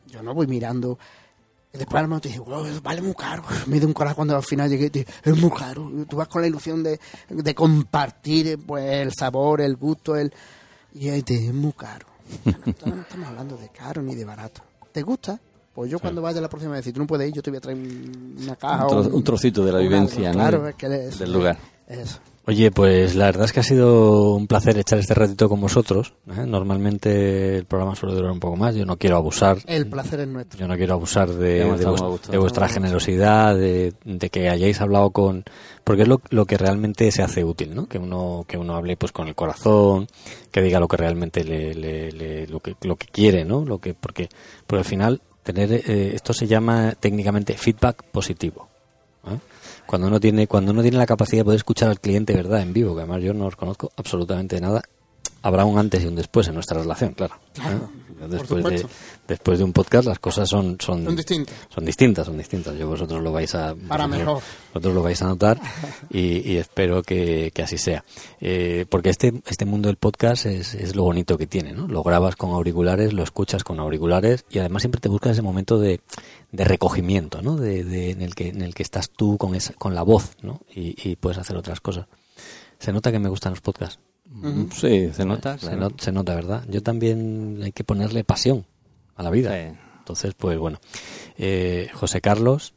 yo 0.07 0.23
no 0.23 0.33
voy 0.33 0.47
mirando. 0.47 0.97
Y 1.73 1.77
después 1.77 1.99
a 1.99 2.01
lo 2.01 2.07
mejor 2.07 2.21
te 2.21 2.29
dice, 2.29 2.39
"Wow, 2.41 2.65
vale 2.81 3.01
muy 3.01 3.13
caro. 3.13 3.43
Me 3.67 3.79
da 3.79 3.85
un 3.87 3.93
coraje 3.93 4.15
cuando 4.15 4.35
al 4.35 4.43
final 4.43 4.69
llegué 4.69 4.87
y 4.87 4.89
te 4.89 5.05
es 5.23 5.37
muy 5.37 5.51
caro. 5.51 5.91
Tú 6.09 6.17
vas 6.17 6.27
con 6.27 6.41
la 6.41 6.47
ilusión 6.47 6.81
de, 6.83 6.99
de 7.29 7.55
compartir 7.55 8.57
pues, 8.65 8.83
el 8.85 9.13
sabor, 9.13 9.61
el 9.61 9.75
gusto, 9.75 10.15
el 10.15 10.33
y 10.93 11.09
ahí 11.09 11.21
te 11.21 11.33
dice, 11.35 11.47
es 11.49 11.53
muy 11.53 11.73
caro. 11.73 12.07
No, 12.45 12.51
estamos- 13.01 13.27
hablando 13.27 13.57
de 13.57 13.69
caro 13.69 14.01
ni 14.01 14.15
de 14.15 14.25
barato. 14.25 14.61
¿Te 14.91 15.01
gusta? 15.03 15.39
Pues 15.73 15.89
yo 15.91 15.99
cuando 15.99 16.21
vaya 16.21 16.41
la 16.41 16.49
próxima 16.49 16.73
vez, 16.73 16.83
si 16.83 16.91
tú 16.91 16.99
no 16.99 17.07
puedes 17.07 17.27
ir, 17.29 17.35
yo 17.35 17.41
te 17.43 17.51
voy 17.51 17.57
a 17.57 17.61
traer 17.61 17.77
un- 17.77 18.35
una 18.41 18.55
caja 18.55 18.87
Un, 18.87 18.97
o 18.97 19.03
tro- 19.03 19.13
un 19.13 19.23
trocito 19.23 19.63
de 19.63 19.71
la 19.71 19.79
vivencia, 19.79 20.29
algo. 20.31 20.41
¿no? 20.41 20.47
Claro, 20.49 20.67
es 20.67 20.75
que 20.75 21.07
es- 21.07 21.19
Del 21.19 21.31
lugar. 21.31 21.57
Eso. 21.87 22.19
Oye, 22.49 22.71
pues 22.71 23.13
la 23.15 23.25
verdad 23.25 23.45
es 23.45 23.53
que 23.53 23.59
ha 23.59 23.63
sido 23.63 24.33
un 24.33 24.47
placer 24.47 24.75
echar 24.79 24.97
este 24.97 25.13
ratito 25.13 25.47
con 25.47 25.61
vosotros. 25.61 26.13
¿eh? 26.35 26.45
Normalmente 26.47 27.57
el 27.57 27.65
programa 27.65 27.95
suele 27.95 28.15
durar 28.15 28.31
un 28.31 28.39
poco 28.39 28.55
más. 28.55 28.73
Yo 28.73 28.85
no 28.85 28.97
quiero 28.97 29.17
abusar. 29.17 29.59
El 29.67 29.87
placer 29.87 30.21
es 30.21 30.27
nuestro. 30.27 30.59
Yo 30.59 30.67
no 30.67 30.75
quiero 30.75 30.95
abusar 30.95 31.29
de, 31.29 31.59
vuestra 32.39 32.67
generosidad, 32.67 33.55
de, 33.55 33.93
de 34.03 34.29
que 34.31 34.49
hayáis 34.49 34.81
hablado 34.81 35.11
con, 35.11 35.43
porque 35.83 36.01
es 36.01 36.07
lo, 36.07 36.21
lo 36.31 36.45
que 36.45 36.57
realmente 36.57 37.11
se 37.11 37.21
hace 37.21 37.43
útil, 37.43 37.75
¿no? 37.75 37.85
Que 37.87 37.99
uno 37.99 38.45
que 38.47 38.57
uno 38.57 38.75
hable 38.75 38.97
pues 38.97 39.11
con 39.11 39.27
el 39.27 39.35
corazón, 39.35 40.07
que 40.51 40.61
diga 40.63 40.79
lo 40.79 40.87
que 40.87 40.97
realmente 40.97 41.43
le, 41.43 41.75
le- 41.75 42.11
le- 42.11 42.47
lo 42.47 42.61
que 42.61 42.75
lo 42.81 42.95
que 42.95 43.05
quiere, 43.07 43.45
¿no? 43.45 43.63
Lo 43.63 43.77
que 43.77 43.93
porque 43.93 44.27
porque 44.65 44.79
al 44.79 44.85
final 44.85 45.21
tener 45.43 45.71
eh, 45.71 46.11
esto 46.15 46.33
se 46.33 46.47
llama 46.47 46.95
técnicamente 46.99 47.53
feedback 47.53 48.01
positivo. 48.11 48.67
¿eh? 49.27 49.37
Cuando 49.89 50.07
uno 50.07 50.19
tiene 50.19 50.45
cuando 50.45 50.71
uno 50.71 50.83
tiene 50.83 50.99
la 50.99 51.07
capacidad 51.07 51.39
de 51.39 51.45
poder 51.45 51.57
escuchar 51.57 51.89
al 51.89 51.99
cliente, 51.99 52.35
verdad, 52.35 52.61
en 52.61 52.73
vivo, 52.73 52.93
que 52.93 53.01
además 53.01 53.23
yo 53.23 53.33
no 53.33 53.47
os 53.47 53.55
conozco 53.55 53.91
absolutamente 53.95 54.61
nada, 54.61 54.83
habrá 55.41 55.65
un 55.65 55.77
antes 55.77 56.03
y 56.03 56.07
un 56.07 56.15
después 56.15 56.47
en 56.47 56.55
nuestra 56.55 56.79
relación, 56.79 57.13
claro. 57.13 57.35
¿eh? 57.57 57.79
Después 58.27 58.61
de, 58.65 58.85
después 59.29 59.59
de 59.59 59.63
un 59.63 59.71
podcast 59.71 60.05
las 60.05 60.19
cosas 60.19 60.49
son 60.49 60.75
son, 60.81 61.05
Son 61.05 61.15
distintos. 61.15 61.55
son 61.73 61.85
distintas, 61.85 62.25
son 62.25 62.37
distintas. 62.37 62.77
Yo 62.77 62.85
vosotros 62.89 63.23
lo 63.23 63.31
vais 63.31 63.55
a 63.55 63.73
Para 63.87 64.07
vosotros- 64.07 64.09
mejor. 64.09 64.43
Vosotros 64.73 64.93
lo 64.93 65.03
vais 65.03 65.21
a 65.21 65.25
notar 65.27 65.61
y, 66.09 66.51
y 66.51 66.57
espero 66.57 67.01
que, 67.01 67.51
que 67.53 67.61
así 67.63 67.77
sea. 67.77 68.03
Eh, 68.41 68.85
porque 68.89 69.09
este 69.09 69.41
este 69.47 69.63
mundo 69.63 69.87
del 69.87 69.95
podcast 69.95 70.47
es, 70.47 70.73
es 70.75 70.97
lo 70.97 71.03
bonito 71.03 71.37
que 71.37 71.47
tiene, 71.47 71.71
¿no? 71.71 71.87
Lo 71.87 72.03
grabas 72.03 72.35
con 72.35 72.49
auriculares, 72.49 73.13
lo 73.13 73.23
escuchas 73.23 73.63
con 73.63 73.79
auriculares 73.79 74.43
y 74.49 74.59
además 74.59 74.81
siempre 74.81 74.99
te 74.99 75.07
buscas 75.07 75.31
ese 75.31 75.41
momento 75.41 75.79
de, 75.79 76.01
de 76.51 76.63
recogimiento, 76.65 77.41
¿no? 77.41 77.55
De, 77.55 77.85
de- 77.85 78.09
en 78.11 78.21
el 78.21 78.35
que 78.35 78.49
en 78.49 78.61
el 78.61 78.73
que 78.75 78.83
estás 78.83 79.09
tú 79.11 79.37
con 79.37 79.55
esa, 79.55 79.71
con 79.75 79.95
la 79.95 80.01
voz, 80.03 80.31
¿no? 80.41 80.59
Y, 80.75 81.09
y 81.09 81.15
puedes 81.15 81.37
hacer 81.37 81.55
otras 81.55 81.79
cosas. 81.79 82.07
Se 82.79 82.91
nota 82.91 83.13
que 83.13 83.19
me 83.19 83.29
gustan 83.29 83.53
los 83.53 83.61
podcasts. 83.61 83.97
Sí, 84.73 85.09
se 85.13 85.25
nota. 85.25 85.57
Se, 85.57 85.67
claro. 85.71 85.89
se 85.97 86.11
nota, 86.11 86.35
¿verdad? 86.35 86.63
Yo 86.69 86.81
también 86.83 87.59
hay 87.63 87.71
que 87.71 87.83
ponerle 87.83 88.23
pasión 88.23 88.65
a 89.15 89.23
la 89.23 89.29
vida. 89.31 89.51
Sí. 89.53 89.77
Entonces, 89.99 90.33
pues 90.35 90.57
bueno. 90.57 90.79
Eh, 91.37 91.89
José 91.93 92.21
Carlos, 92.21 92.73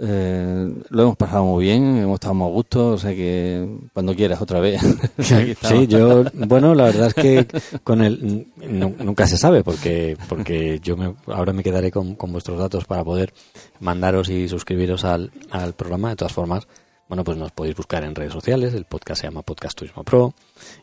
Eh, 0.00 0.72
lo 0.90 1.02
hemos 1.02 1.16
pasado 1.16 1.42
muy 1.44 1.64
bien, 1.64 1.96
hemos 1.98 2.14
estado 2.14 2.32
muy 2.34 2.46
a 2.46 2.52
gusto, 2.52 2.90
o 2.90 2.98
sea 2.98 3.10
que 3.16 3.66
cuando 3.92 4.14
quieras 4.14 4.40
otra 4.40 4.60
vez. 4.60 4.80
Sí, 5.18 5.88
yo, 5.88 6.22
bueno, 6.34 6.72
la 6.76 6.84
verdad 6.84 7.08
es 7.08 7.14
que 7.14 7.46
con 7.82 8.02
el, 8.02 8.46
nu- 8.58 8.94
nunca 9.02 9.26
se 9.26 9.36
sabe 9.36 9.64
porque, 9.64 10.16
porque 10.28 10.78
yo 10.80 10.96
me, 10.96 11.16
ahora 11.26 11.52
me 11.52 11.64
quedaré 11.64 11.90
con, 11.90 12.14
con 12.14 12.30
vuestros 12.30 12.60
datos 12.60 12.84
para 12.84 13.02
poder 13.02 13.34
mandaros 13.80 14.28
y 14.28 14.48
suscribiros 14.48 15.04
al, 15.04 15.32
al 15.50 15.72
programa. 15.72 16.10
De 16.10 16.16
todas 16.16 16.32
formas, 16.32 16.68
bueno, 17.08 17.24
pues 17.24 17.38
nos 17.38 17.52
podéis 17.52 17.74
buscar 17.76 18.04
en 18.04 18.14
redes 18.14 18.32
sociales. 18.32 18.74
El 18.74 18.84
podcast 18.84 19.20
se 19.22 19.26
llama 19.26 19.42
Podcast 19.42 19.78
Turismo 19.78 20.04
Pro. 20.04 20.34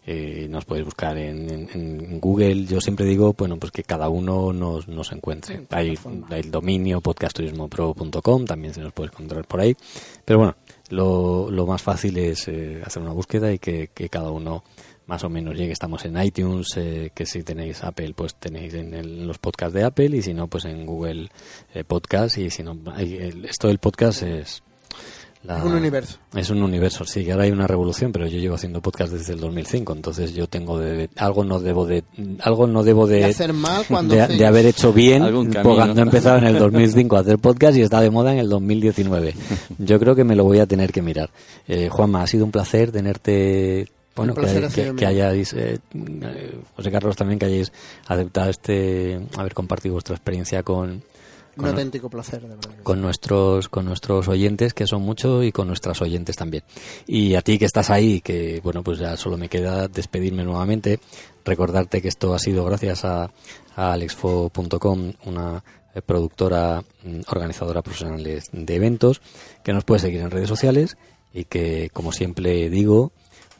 Eh, 0.05 0.47
nos 0.49 0.65
podéis 0.65 0.85
buscar 0.85 1.17
en, 1.17 1.49
en- 1.49 1.69
en 1.73 2.19
Google. 2.19 2.65
Yo 2.65 2.81
siempre 2.81 3.05
digo, 3.05 3.33
bueno, 3.37 3.57
pues 3.57 3.71
que 3.71 3.83
cada 3.83 4.09
uno 4.09 4.51
nos, 4.51 4.87
nos 4.87 5.11
encuentre. 5.11 5.65
Hay, 5.69 5.97
hay 6.29 6.39
el 6.41 6.51
dominio 6.51 6.99
podcastturismopro.com, 7.01 8.45
también 8.45 8.73
se 8.73 8.81
nos 8.81 8.93
puede 8.93 9.09
encontrar 9.11 9.45
por 9.45 9.59
ahí. 9.61 9.75
Pero 10.23 10.39
bueno, 10.39 10.55
lo, 10.89 11.49
lo 11.51 11.65
más 11.67 11.81
fácil 11.81 12.17
es 12.17 12.47
eh, 12.47 12.81
hacer 12.83 13.01
una 13.01 13.11
búsqueda 13.11 13.51
y 13.53 13.59
que, 13.59 13.89
que 13.93 14.09
cada 14.09 14.31
uno 14.31 14.63
más 15.07 15.23
o 15.23 15.29
menos 15.29 15.55
llegue. 15.55 15.71
Estamos 15.73 16.03
en 16.05 16.19
iTunes, 16.19 16.69
eh, 16.77 17.11
que 17.13 17.27
si 17.27 17.43
tenéis 17.43 17.83
Apple, 17.83 18.13
pues 18.15 18.33
tenéis 18.35 18.73
en, 18.73 18.93
el- 18.95 19.19
en 19.19 19.27
los 19.27 19.37
podcasts 19.37 19.73
de 19.75 19.83
Apple 19.83 20.07
y 20.17 20.21
si 20.23 20.33
no, 20.33 20.47
pues 20.47 20.65
en 20.65 20.85
Google 20.87 21.29
eh, 21.73 21.83
Podcast. 21.83 22.37
Y 22.39 22.49
si 22.49 22.63
no, 22.63 22.75
esto 23.47 23.67
del 23.67 23.77
podcast 23.77 24.23
es... 24.23 24.63
la- 25.45 25.57
Es 25.57 25.63
un 25.63 25.73
universo. 25.73 26.17
es 26.35 26.49
un 26.49 26.63
universo, 26.63 27.05
sí, 27.05 27.23
que 27.23 27.31
ahora 27.31 27.45
hay 27.45 27.51
una 27.51 27.67
revolución, 27.67 28.11
pero 28.11 28.27
yo 28.27 28.39
llevo 28.39 28.55
haciendo 28.55 28.81
podcast 28.81 29.13
desde 29.13 29.33
el 29.33 29.39
2005, 29.39 29.93
entonces 29.93 30.33
yo 30.33 30.47
tengo 30.47 30.79
de, 30.79 31.09
algo 31.17 31.43
no 31.43 31.59
debo 31.59 31.85
de 31.85 32.03
algo 32.41 32.67
no 32.67 32.83
debo 32.83 33.07
de 33.07 33.17
De 33.17 33.25
hacer 33.25 33.53
mal 33.53 33.83
cuando 33.87 34.15
de, 34.15 34.45
haber 34.45 34.65
hecho 34.65 34.93
bien 34.93 35.23
cuando 35.63 35.99
he 35.99 36.03
empezado 36.03 36.37
en 36.37 36.45
el 36.45 36.59
2005 36.59 37.17
a 37.17 37.19
hacer 37.19 37.39
podcast 37.39 37.77
y 37.77 37.81
está 37.81 38.01
de 38.01 38.09
moda 38.09 38.33
en 38.33 38.39
el 38.39 38.49
2019. 38.49 39.33
Yo 39.77 39.99
creo 39.99 40.15
que 40.15 40.23
me 40.23 40.35
lo 40.35 40.43
voy 40.43 40.59
a 40.59 40.65
tener 40.65 40.91
que 40.91 41.01
mirar. 41.01 41.29
Eh, 41.67 41.89
Juanma, 41.89 42.23
ha 42.23 42.27
sido 42.27 42.45
un 42.45 42.51
placer 42.51 42.91
tenerte 42.91 43.87
bueno, 44.15 44.33
que, 44.33 44.95
que 44.95 45.05
hayáis, 45.05 45.51
eh, 45.53 45.79
eh, 45.93 46.59
José 46.75 46.89
Carlos 46.89 47.17
también, 47.17 47.37
que 47.37 47.47
hayáis 47.47 47.71
aceptado 48.07 48.49
este, 48.49 49.19
haber 49.37 49.53
compartido 49.53 49.93
vuestra 49.93 50.15
experiencia 50.15 50.63
con, 50.63 51.03
Un 51.57 51.67
auténtico 51.67 52.09
placer, 52.09 52.41
de 52.41 52.49
verdad. 52.49 52.71
con 52.83 53.01
nuestros 53.01 53.69
con 53.69 53.85
nuestros 53.85 54.27
oyentes 54.27 54.73
que 54.73 54.87
son 54.87 55.01
muchos 55.01 55.45
y 55.45 55.51
con 55.51 55.67
nuestras 55.67 56.01
oyentes 56.01 56.35
también. 56.35 56.63
Y 57.07 57.35
a 57.35 57.41
ti 57.41 57.57
que 57.57 57.65
estás 57.65 57.89
ahí 57.89 58.21
que 58.21 58.59
bueno 58.63 58.83
pues 58.83 58.99
ya 58.99 59.15
solo 59.15 59.37
me 59.37 59.49
queda 59.49 59.87
despedirme 59.87 60.43
nuevamente. 60.43 60.99
Recordarte 61.45 62.01
que 62.01 62.09
esto 62.09 62.33
ha 62.33 62.39
sido 62.39 62.65
gracias 62.65 63.05
a, 63.05 63.31
a 63.75 63.93
alexfo.com 63.93 65.13
una 65.25 65.63
eh, 65.93 66.01
productora 66.01 66.83
mm, 67.03 67.21
organizadora 67.27 67.81
profesional 67.81 68.23
de, 68.23 68.41
de 68.51 68.75
eventos 68.75 69.21
que 69.63 69.73
nos 69.73 69.85
puede 69.85 70.01
seguir 70.01 70.21
en 70.21 70.31
redes 70.31 70.49
sociales 70.49 70.97
y 71.33 71.45
que 71.45 71.89
como 71.93 72.11
siempre 72.11 72.69
digo 72.69 73.11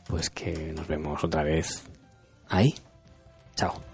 pues 0.08 0.30
que 0.30 0.74
nos 0.76 0.88
vemos 0.88 1.24
otra 1.24 1.44
vez 1.44 1.84
ahí. 2.50 2.76
Chao 3.56 3.85